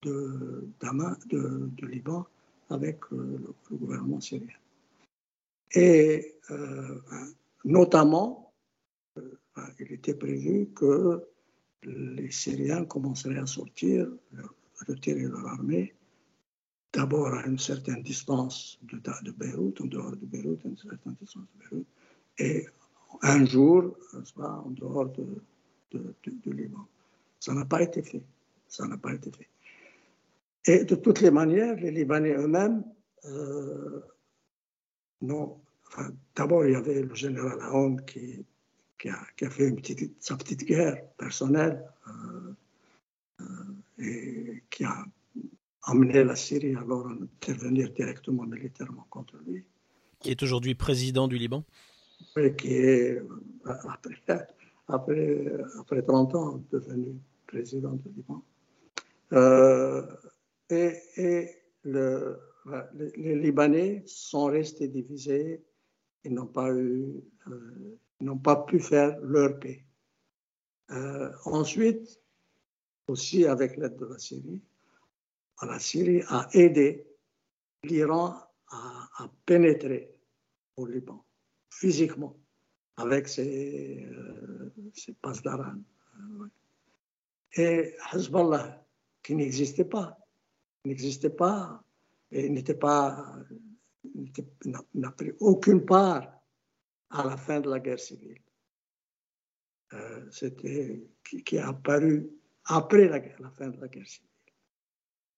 de, 0.03 0.69
Liban 1.83 2.27
avec 2.69 2.99
euh, 3.13 3.39
le, 3.71 3.77
gouvernement 3.77 4.21
syrien. 4.21 4.59
Et 5.73 6.37
euh, 6.51 7.01
notamment, 7.65 8.53
il 9.81 9.93
était 9.93 10.15
prévu 10.15 10.69
que 10.75 11.23
les 11.83 12.31
Syriens 12.31 12.85
commenceraient 12.85 13.39
à 13.39 13.47
sortir, 13.47 14.09
retirer 14.89 15.23
leur 15.23 15.47
armée, 15.47 15.95
d'abord 16.93 17.35
à 17.35 17.47
une 17.47 17.59
certaine 17.59 18.03
distance 18.03 18.79
de, 18.83 18.99
de 18.99 19.31
Beyrouth, 19.33 19.81
en 19.81 19.87
dehors 19.87 20.13
de 20.13 20.27
Beyrouth, 20.27 20.65
à 20.65 20.69
une 20.69 20.77
certaine 20.77 21.15
distance 21.21 21.45
de 21.55 21.65
Beyrouth, 21.65 21.87
et 22.39 22.67
un 23.23 23.45
jour, 23.45 23.97
en 24.37 24.71
dehors 24.71 25.11
de, 25.11 25.43
de, 25.93 26.51
Liban. 26.51 26.87
Ça 27.39 27.55
n'a 27.55 27.65
pas 27.65 27.83
été 27.83 28.03
fait. 28.03 28.25
Ça 28.69 28.87
n'a 28.87 28.97
pas 28.97 29.15
été 29.15 29.31
fait. 29.31 29.49
Et 30.67 30.85
de 30.85 30.95
toutes 30.95 31.21
les 31.21 31.31
manières, 31.31 31.77
les 31.77 31.91
Libanais 31.91 32.35
eux-mêmes, 32.35 32.85
euh, 33.27 34.01
non. 35.21 35.61
D'abord, 36.35 36.67
il 36.67 36.73
y 36.73 36.75
avait 36.75 37.03
le 37.03 37.15
général 37.15 37.59
Aoun 37.63 38.05
qui, 38.05 38.45
qui, 39.05 39.11
a, 39.11 39.19
qui 39.37 39.45
a, 39.45 39.51
fait 39.51 39.69
une 39.69 39.77
petite, 39.77 40.15
sa 40.19 40.35
petite 40.35 40.65
guerre 40.65 40.97
personnelle 41.19 41.85
euh, 42.09 42.55
euh, 43.43 43.45
et 43.99 44.63
qui 44.71 44.85
a 44.85 45.05
amené 45.83 46.25
la 46.25 46.35
Syrie 46.35 46.75
alors 46.75 47.07
à 47.07 47.11
intervenir 47.11 47.91
directement 47.91 48.45
militairement 48.45 49.07
contre 49.11 49.37
lui. 49.47 49.63
Qui 50.21 50.31
est 50.31 50.43
aujourd'hui 50.43 50.75
président 50.75 51.29
du 51.29 51.37
Liban 51.37 51.65
qui 52.57 52.73
est, 52.73 53.21
après, 53.67 54.47
après, 54.89 55.53
après 55.79 56.03
30 56.03 56.35
ans, 56.37 56.65
devenu 56.73 57.17
président 57.47 57.93
du 57.93 58.09
Liban. 58.09 58.43
Euh, 59.35 60.07
et, 60.71 60.95
et 61.17 61.51
le, 61.83 62.39
les, 62.95 63.37
Libanais 63.37 64.03
sont 64.07 64.47
restés 64.47 64.89
divisés 64.89 65.63
ils 66.25 66.33
n'ont 66.33 66.47
pas, 66.47 66.73
eu, 66.73 67.23
n'ont 68.21 68.39
pas 68.39 68.57
pu 68.65 68.81
faire 68.81 69.19
leur 69.21 69.59
paix. 69.59 69.85
ensuite, 71.45 72.21
aussi 73.09 73.47
avec 73.47 73.77
l'aide 73.77 73.97
de 73.97 74.07
la 74.07 74.19
Syrie, 74.19 74.63
la 75.63 75.79
Syrie 75.79 76.23
a 76.29 76.49
aidé 76.53 77.07
l'Iran 77.83 78.37
à, 78.71 79.29
pénétrer 79.47 80.11
au 80.77 80.87
Liban, 80.87 81.25
physiquement, 81.71 82.37
avec 82.97 83.29
ses, 83.29 84.05
euh, 84.05 84.73
ses 84.93 85.17
d'Aran. 85.43 85.77
Et 87.57 87.95
Hezbollah, 88.13 88.85
qui 89.23 89.37
n'existait 89.37 89.85
pas, 89.85 90.19
n'existait 90.85 91.31
pas, 91.31 91.85
et 92.33 92.49
n'était 92.49 92.75
pas, 92.75 93.37
n'a 94.95 95.11
pris 95.13 95.33
aucune 95.39 95.85
part 95.85 96.41
à 97.15 97.25
la 97.25 97.37
fin 97.37 97.61
de 97.61 97.71
la 97.71 97.81
guerre 97.81 98.01
civile. 98.01 98.41
Euh, 99.93 100.21
c'était 100.31 101.03
qui, 101.25 101.43
qui, 101.45 101.59
a 101.59 101.69
apparu 101.69 102.29
après 102.65 103.07
la, 103.09 103.21
la 103.39 103.51
fin 103.51 103.69
de 103.69 103.81
la 103.81 103.89
guerre 103.89 104.07
civile. 104.07 104.29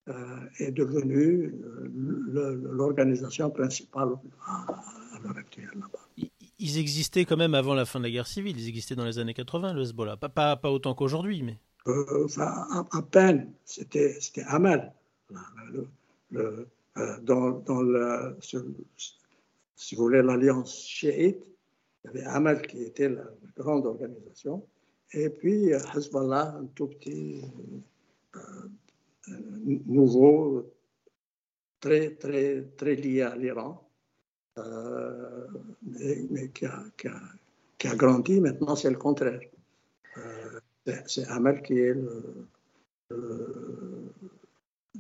Euh, 0.09 0.39
est 0.61 0.71
devenue 0.71 1.53
euh, 1.65 2.61
l'organisation 2.73 3.51
principale 3.51 4.11
à 4.47 5.19
l'heure 5.21 5.37
actuelle 5.37 5.69
là-bas. 5.75 6.29
Ils 6.59 6.79
existaient 6.79 7.25
quand 7.25 7.37
même 7.37 7.55
avant 7.55 7.75
la 7.75 7.85
fin 7.85 7.99
de 7.99 8.05
la 8.05 8.11
guerre 8.11 8.29
civile, 8.29 8.57
ils 8.57 8.69
existaient 8.69 8.95
dans 8.95 9.05
les 9.05 9.19
années 9.19 9.35
80, 9.35 9.75
le 9.75 9.83
Hezbollah. 9.83 10.17
Pas, 10.17 10.29
pas, 10.29 10.57
pas 10.57 10.71
autant 10.71 10.95
qu'aujourd'hui, 10.95 11.43
mais. 11.43 11.59
Euh, 11.89 12.25
enfin, 12.25 12.87
à, 12.93 13.03
peine, 13.03 13.53
c'était 13.65 14.17
Amal. 14.47 14.95
Le, 15.73 15.89
le, 16.31 16.69
dans, 17.23 17.51
dans 17.51 17.83
le, 17.83 18.37
si 18.41 18.57
vous 19.97 20.03
voulez, 20.03 20.23
l'alliance 20.23 20.87
chiite, 20.87 21.45
il 22.15 22.21
y 22.21 22.23
avait 22.23 22.31
Amal 22.31 22.63
qui 22.63 22.83
était 22.83 23.09
la, 23.09 23.25
grande 23.57 23.87
organisation, 23.87 24.67
et 25.13 25.31
puis 25.31 25.71
Hezbollah, 25.71 26.57
un 26.61 26.67
tout 26.75 26.89
petit 26.89 27.43
nouveau, 29.87 30.71
très, 31.81 32.15
très, 32.15 32.63
très 32.77 32.95
lié 32.95 33.23
à 33.23 33.37
l'Iran, 33.37 33.89
euh, 34.59 35.47
mais, 35.83 36.49
qui, 36.51 36.67
a, 36.67 36.85
qui, 36.97 37.09
a, 37.09 37.21
qui, 37.79 37.89
a, 37.89 37.95
grandi. 37.95 38.41
Maintenant, 38.41 38.77
c'est 38.77 38.91
le 38.91 38.97
contraire. 38.97 39.41
Euh, 40.17 40.61
c'est 41.07 41.27
Amal 41.27 41.63
qui 41.63 41.79
est 41.79 41.95
le, 41.95 42.45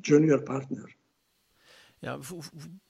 junior 0.03 0.45
partner. 0.45 0.83
Vous, 2.21 2.41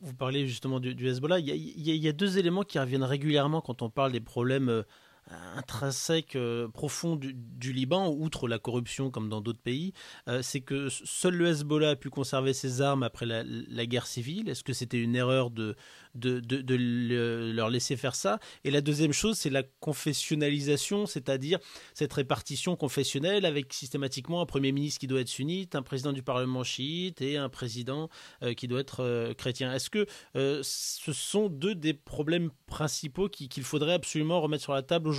vous, 0.00 0.14
parlez 0.14 0.46
justement 0.46 0.80
du, 0.80 1.06
Hezbollah. 1.06 1.38
Il 1.38 1.46
y, 1.46 1.52
a, 1.52 1.54
il 1.54 1.96
y, 2.04 2.08
a, 2.08 2.12
deux 2.12 2.38
éléments 2.38 2.62
qui 2.62 2.78
reviennent 2.78 3.04
régulièrement 3.04 3.60
quand 3.60 3.82
on 3.82 3.90
parle 3.90 4.12
des 4.12 4.20
problèmes 4.20 4.68
euh, 4.68 4.82
intrinsèque 5.30 6.36
euh, 6.36 6.68
profond 6.68 7.16
du, 7.16 7.72
Liban, 7.72 8.08
outre 8.10 8.48
la 8.48 8.58
corruption 8.58 9.10
comme 9.10 9.28
dans 9.28 9.40
d'autres 9.40 9.60
pays, 9.60 9.92
euh, 10.28 10.40
c'est 10.42 10.60
que 10.60 10.88
seul 10.88 11.34
le 11.34 11.48
Hezbollah 11.48 11.90
a 11.90 11.96
pu 11.96 12.10
conserver 12.10 12.52
ses 12.52 12.80
armes 12.80 13.02
après 13.02 13.26
la, 13.26 13.86
guerre 13.86 14.06
civile. 14.06 14.48
Est-ce 14.48 14.62
que 14.62 14.72
c'était 14.72 15.00
une 15.00 15.16
erreur 15.16 15.50
de, 15.50 15.76
de, 16.14 16.40
de, 16.40 16.74
leur 17.52 17.70
laisser 17.70 17.96
faire 17.96 18.14
ça? 18.14 18.38
Et 18.64 18.70
la 18.70 18.80
deuxième 18.80 19.12
chose, 19.12 19.36
c'est 19.36 19.50
la 19.50 19.62
confessionnalisation, 19.80 21.06
c'est-à-dire 21.06 21.58
cette 21.94 22.12
répartition 22.12 22.76
confessionnelle 22.76 23.44
avec 23.44 23.72
systématiquement 23.72 24.40
un 24.40 24.46
Premier 24.46 24.72
ministre 24.72 25.00
qui 25.00 25.06
doit 25.06 25.20
être 25.20 25.28
sunnite, 25.28 25.74
un 25.74 25.82
président 25.82 26.12
du 26.12 26.22
Parlement 26.22 26.62
chiite 26.62 27.20
et 27.20 27.36
un 27.36 27.48
président 27.48 28.08
euh, 28.42 28.54
qui 28.54 28.68
doit 28.68 28.80
être 28.80 29.32
chrétien. 29.36 29.74
Est-ce 29.74 29.90
que 29.90 30.06
ce 30.34 31.12
sont 31.12 31.48
deux 31.48 31.74
des 31.74 31.94
problèmes 31.94 32.50
principaux 32.66 33.28
qu'il 33.28 33.62
faudrait 33.62 33.94
absolument 33.94 34.40
remettre 34.40 34.62
sur 34.62 34.72
la 34.72 34.82
table 34.82 35.08
aujourd'hui 35.08 35.15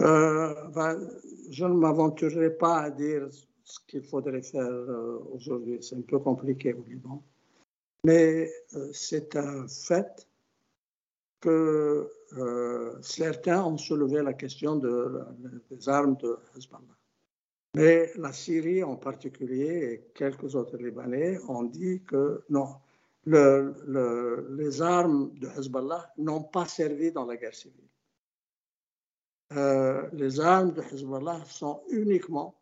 euh, 0.00 0.68
ben, 0.68 0.98
Je 1.50 1.64
ne 1.64 1.74
m'aventurerai 1.74 2.50
pas 2.50 2.80
à 2.80 2.90
dire 2.90 3.28
ce 3.64 3.78
qu'il 3.86 4.02
faudrait 4.02 4.42
faire 4.42 4.64
euh, 4.64 5.18
aujourd'hui. 5.32 5.78
C'est 5.80 5.96
un 5.96 6.02
peu 6.02 6.18
compliqué 6.18 6.72
au 6.74 6.82
Liban. 6.84 7.22
Mais 8.04 8.50
euh, 8.74 8.90
c'est 8.92 9.36
un 9.36 9.68
fait 9.68 10.26
que 11.40 12.08
certains 13.00 13.64
ont 13.64 13.76
soulevé 13.76 14.22
la 14.22 14.32
question 14.32 14.76
de, 14.76 15.22
des 15.70 15.88
armes 15.88 16.16
de 16.18 16.38
Hezbollah. 16.56 16.96
Mais 17.74 18.12
la 18.16 18.32
Syrie 18.32 18.84
en 18.84 18.96
particulier 18.96 19.92
et 19.92 20.12
quelques 20.14 20.54
autres 20.54 20.76
Libanais 20.76 21.38
ont 21.48 21.64
dit 21.64 22.02
que 22.06 22.44
non, 22.48 22.76
le, 23.24 24.46
les 24.56 24.82
armes 24.82 25.32
de 25.38 25.48
Hezbollah 25.48 26.12
n'ont 26.18 26.42
pas 26.42 26.66
servi 26.66 27.12
dans 27.12 27.24
la 27.24 27.36
guerre 27.36 27.54
civile. 27.54 27.88
Euh, 29.56 30.08
les 30.12 30.40
armes 30.40 30.72
de 30.72 30.82
Hezbollah 30.82 31.44
sont 31.46 31.82
uniquement 31.90 32.54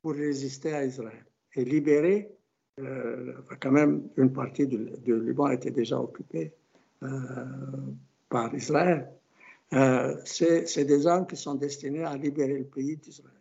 pour 0.00 0.12
résister 0.12 0.72
à 0.72 0.84
Israël 0.84 1.24
et 1.54 1.64
libérer, 1.64 2.34
euh, 2.80 3.34
quand 3.60 3.72
même 3.72 4.08
une 4.16 4.32
partie 4.32 4.66
du, 4.66 4.88
Liban 5.06 5.48
était 5.48 5.70
déjà 5.70 6.00
occupée 6.00 6.54
euh, 7.02 7.44
par 8.28 8.54
Israël. 8.54 9.12
C'est 10.24 10.84
des 10.84 11.06
armes 11.06 11.26
qui 11.26 11.36
sont 11.36 11.54
destinées 11.54 12.04
à 12.04 12.16
libérer 12.16 12.58
le 12.58 12.64
pays 12.64 12.96
d'Israël. 12.96 13.32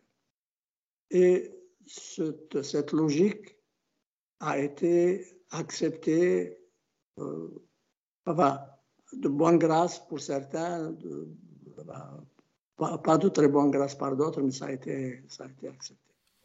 Et 1.11 1.51
cette, 1.85 2.91
logique 2.91 3.55
a 4.39 4.57
été 4.57 5.23
acceptée 5.51 6.57
de 7.17 9.29
bonne 9.29 9.59
grâce 9.59 9.99
pour 10.07 10.19
certains, 10.19 10.95
pas, 12.77 13.17
de 13.17 13.29
très 13.29 13.47
bonne 13.47 13.71
grâce 13.71 13.95
par 13.95 14.15
d'autres, 14.15 14.41
mais 14.41 14.51
ça 14.51 14.65
a, 14.65 14.71
été, 14.71 15.23
ça 15.27 15.45
a 15.45 15.47
été 15.47 15.67
accepté. 15.67 16.01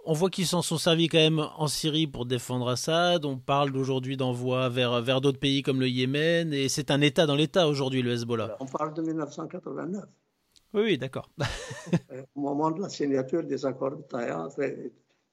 On 0.07 0.15
voit 0.15 0.31
qu'ils 0.31 0.47
s'en 0.47 0.63
sont 0.63 0.79
servis 0.79 1.09
quand 1.09 1.19
même 1.19 1.41
en 1.57 1.67
Syrie 1.67 2.07
pour 2.07 2.25
défendre 2.25 2.69
Assad. 2.69 3.25
On 3.25 3.37
parle 3.37 3.71
d'aujourd'hui 3.71 4.17
d'envoi 4.17 4.69
vers, 4.69 5.03
vers 5.03 5.21
d'autres 5.21 5.39
pays 5.39 5.63
comme 5.63 5.81
le 5.81 5.89
Yémen. 5.89 6.55
Et 6.55 6.69
c'est 6.69 6.91
un 6.91 7.01
État 7.03 7.27
dans 7.27 7.35
l'État 7.35 7.69
aujourd'hui, 7.69 8.01
le 8.01 8.13
Hezbollah. 8.13 8.57
On 8.61 8.67
parle 8.67 8.95
de 8.95 9.03
1989. 9.03 10.05
Oui, 10.73 10.83
oui, 10.83 10.99
d'accord. 10.99 11.29
Au 12.35 12.41
moment 12.41 12.71
de 12.71 12.81
la 12.81 12.89
signature 12.89 13.43
des 13.43 13.67
accords 13.67 13.97
de 13.97 14.03
Taïwan 14.03 14.49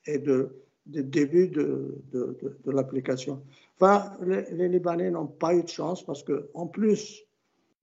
et 0.06 0.18
de, 0.18 0.50
du 0.86 1.04
début 1.04 1.48
de, 1.48 2.02
de, 2.12 2.38
de, 2.66 2.72
l'application. 2.72 3.42
Enfin, 3.80 4.14
les, 4.26 4.50
les 4.52 4.68
Libanais 4.68 5.12
n'ont 5.12 5.28
pas 5.28 5.54
eu 5.54 5.64
de 5.64 5.70
chance 5.70 6.04
parce 6.04 6.24
que, 6.24 6.50
en 6.54 6.68
plus, 6.68 7.24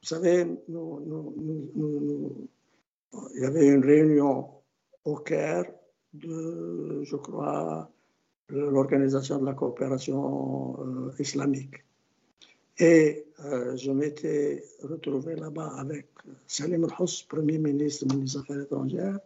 vous 0.02 0.08
savez, 0.08 0.44
nous, 0.68 1.00
nous, 1.06 1.34
nous, 1.74 2.48
il 3.34 3.42
y 3.42 3.44
avait 3.44 3.66
une 3.66 3.84
réunion 3.84 4.48
au 5.04 5.16
Caire 5.16 5.66
de, 6.12 7.02
je 7.02 7.16
crois, 7.16 7.90
l'Organisation 8.48 9.38
de 9.38 9.46
la 9.46 9.54
coopération 9.54 10.78
euh, 10.80 11.12
islamique. 11.18 11.84
Et 12.78 13.26
euh, 13.44 13.76
je 13.76 13.90
m'étais 13.90 14.64
retrouvé 14.82 15.36
là-bas 15.36 15.74
avec 15.78 16.08
Salim 16.46 16.84
al-Hous, 16.84 17.24
Premier 17.28 17.58
ministre, 17.58 18.06
ministre 18.14 18.40
des 18.40 18.52
Affaires 18.52 18.64
étrangères, 18.64 19.18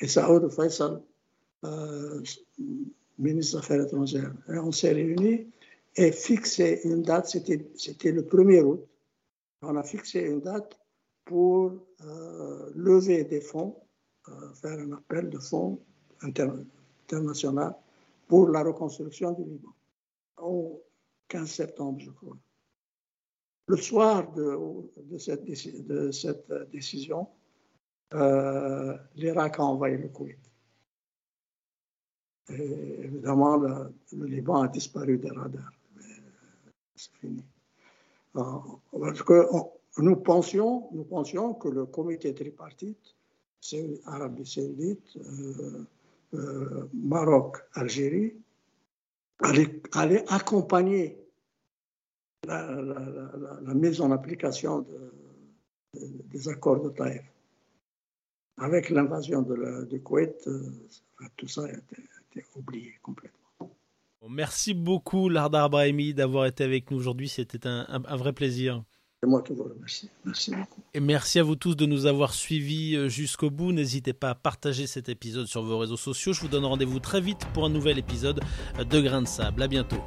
et 0.00 0.08
Saoud 0.08 0.50
Faisal, 0.50 1.00
euh, 1.64 2.20
ministre 3.18 3.58
des 3.58 3.58
Affaires 3.58 3.82
étrangères. 3.82 4.32
Et 4.48 4.58
on 4.58 4.72
s'est 4.72 4.92
réunis 4.92 5.46
et 5.94 6.12
fixé 6.12 6.80
une 6.84 7.02
date, 7.02 7.28
c'était 7.28 8.12
le 8.12 8.22
1er 8.22 8.62
août. 8.62 8.84
On 9.62 9.76
a 9.76 9.82
fixé 9.82 10.20
une 10.20 10.40
date 10.40 10.78
pour 11.26 11.72
euh, 12.02 12.70
lever 12.74 13.24
des 13.24 13.40
fonds, 13.40 13.76
euh, 14.28 14.54
faire 14.54 14.78
un 14.78 14.92
appel 14.92 15.28
de 15.28 15.38
fonds 15.38 15.78
international 16.22 17.74
pour 18.26 18.48
la 18.48 18.62
reconstruction 18.62 19.32
du 19.32 19.44
Liban, 19.44 19.74
au 20.38 20.82
15 21.28 21.50
septembre, 21.50 21.98
je 22.00 22.10
crois. 22.10 22.36
Le 23.66 23.76
soir 23.76 24.32
de, 24.32 25.18
cette, 25.18 25.44
décision, 26.70 27.28
euh, 28.14 28.96
l'Irak 29.16 29.58
a 29.58 29.64
envahi 29.64 29.98
le 29.98 30.08
Koweït. 30.08 30.38
Et 32.50 33.02
évidemment, 33.02 33.56
le, 33.56 33.92
Liban 34.26 34.62
a 34.62 34.68
disparu 34.68 35.18
des 35.18 35.30
radars. 35.30 35.72
C'est 36.94 37.12
fini. 37.16 37.44
parce 38.32 39.22
que 39.22 39.44
nous 39.98 40.16
pensions, 40.16 40.88
nous 40.92 41.04
pensions 41.04 41.54
que 41.54 41.68
le 41.68 41.86
comité 41.86 42.34
tripartite, 42.34 43.16
Arabie 44.04 44.46
Saoudite, 44.46 45.16
euh, 45.16 45.86
euh, 46.34 46.88
Maroc, 46.94 47.56
Algérie, 47.74 48.34
allait, 49.92 50.24
accompagner 50.28 51.18
la, 52.46 53.74
mise 53.74 54.00
en 54.00 54.10
application 54.10 54.86
des 55.94 56.48
accords 56.48 56.82
de 56.82 56.90
Taïf. 56.90 57.22
Avec 58.58 58.90
l'invasion 58.90 59.42
du 59.42 60.00
Koweït, 60.02 60.46
euh, 60.46 60.60
tout 61.36 61.48
ça 61.48 61.64
a 61.64 61.68
été, 61.68 62.44
oublié 62.54 62.94
complètement. 63.02 63.38
Merci 64.28 64.74
beaucoup, 64.74 65.28
Lardar 65.28 65.70
Brahimi, 65.70 66.14
d'avoir 66.14 66.46
été 66.46 66.64
avec 66.64 66.90
nous 66.90 66.96
aujourd'hui. 66.96 67.28
C'était 67.28 67.66
un 67.66 68.16
vrai 68.16 68.32
plaisir. 68.32 68.82
C'est 69.22 69.28
moi 69.28 69.42
qui 69.42 69.54
vous 69.54 69.64
remercie. 69.64 70.10
Merci 70.24 70.50
beaucoup. 70.50 70.82
Et 70.92 71.00
merci 71.00 71.38
à 71.38 71.42
vous 71.42 71.56
tous 71.56 71.74
de 71.74 71.86
nous 71.86 72.04
avoir 72.04 72.34
suivis 72.34 72.96
euh, 72.96 73.08
jusqu'au 73.08 73.50
bout. 73.50 73.72
N'hésitez 73.72 74.12
pas 74.12 74.30
à 74.30 74.34
partager 74.34 74.86
cet 74.86 75.08
épisode 75.08 75.46
sur 75.46 75.62
vos 75.62 75.78
réseaux 75.78 75.96
sociaux. 75.96 76.34
Je 76.34 76.40
vous 76.42 76.48
donne 76.48 76.66
rendez-vous 76.66 77.00
très 77.00 77.20
vite 77.20 77.46
pour 77.54 77.64
un 77.64 77.70
nouvel 77.70 77.98
épisode 77.98 78.40
de 78.78 79.00
Grains 79.00 79.22
de 79.22 79.26
Sable. 79.26 79.62
À 79.62 79.68
bientôt. 79.68 80.02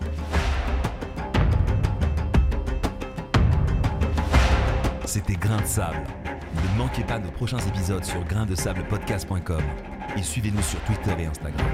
C'était 5.06 5.34
Grains 5.34 5.62
de 5.62 5.66
Sable. 5.66 6.04
Ne 6.54 6.78
manquez 6.78 7.04
pas 7.04 7.18
nos 7.18 7.32
prochains 7.32 7.58
épisodes 7.58 8.06
sur 8.06 8.24
grainsdesablepodcast.com 8.26 9.64
et 10.16 10.22
suivez-nous 10.22 10.62
sur 10.62 10.80
Twitter 10.82 11.16
et 11.20 11.26
Instagram. 11.26 11.68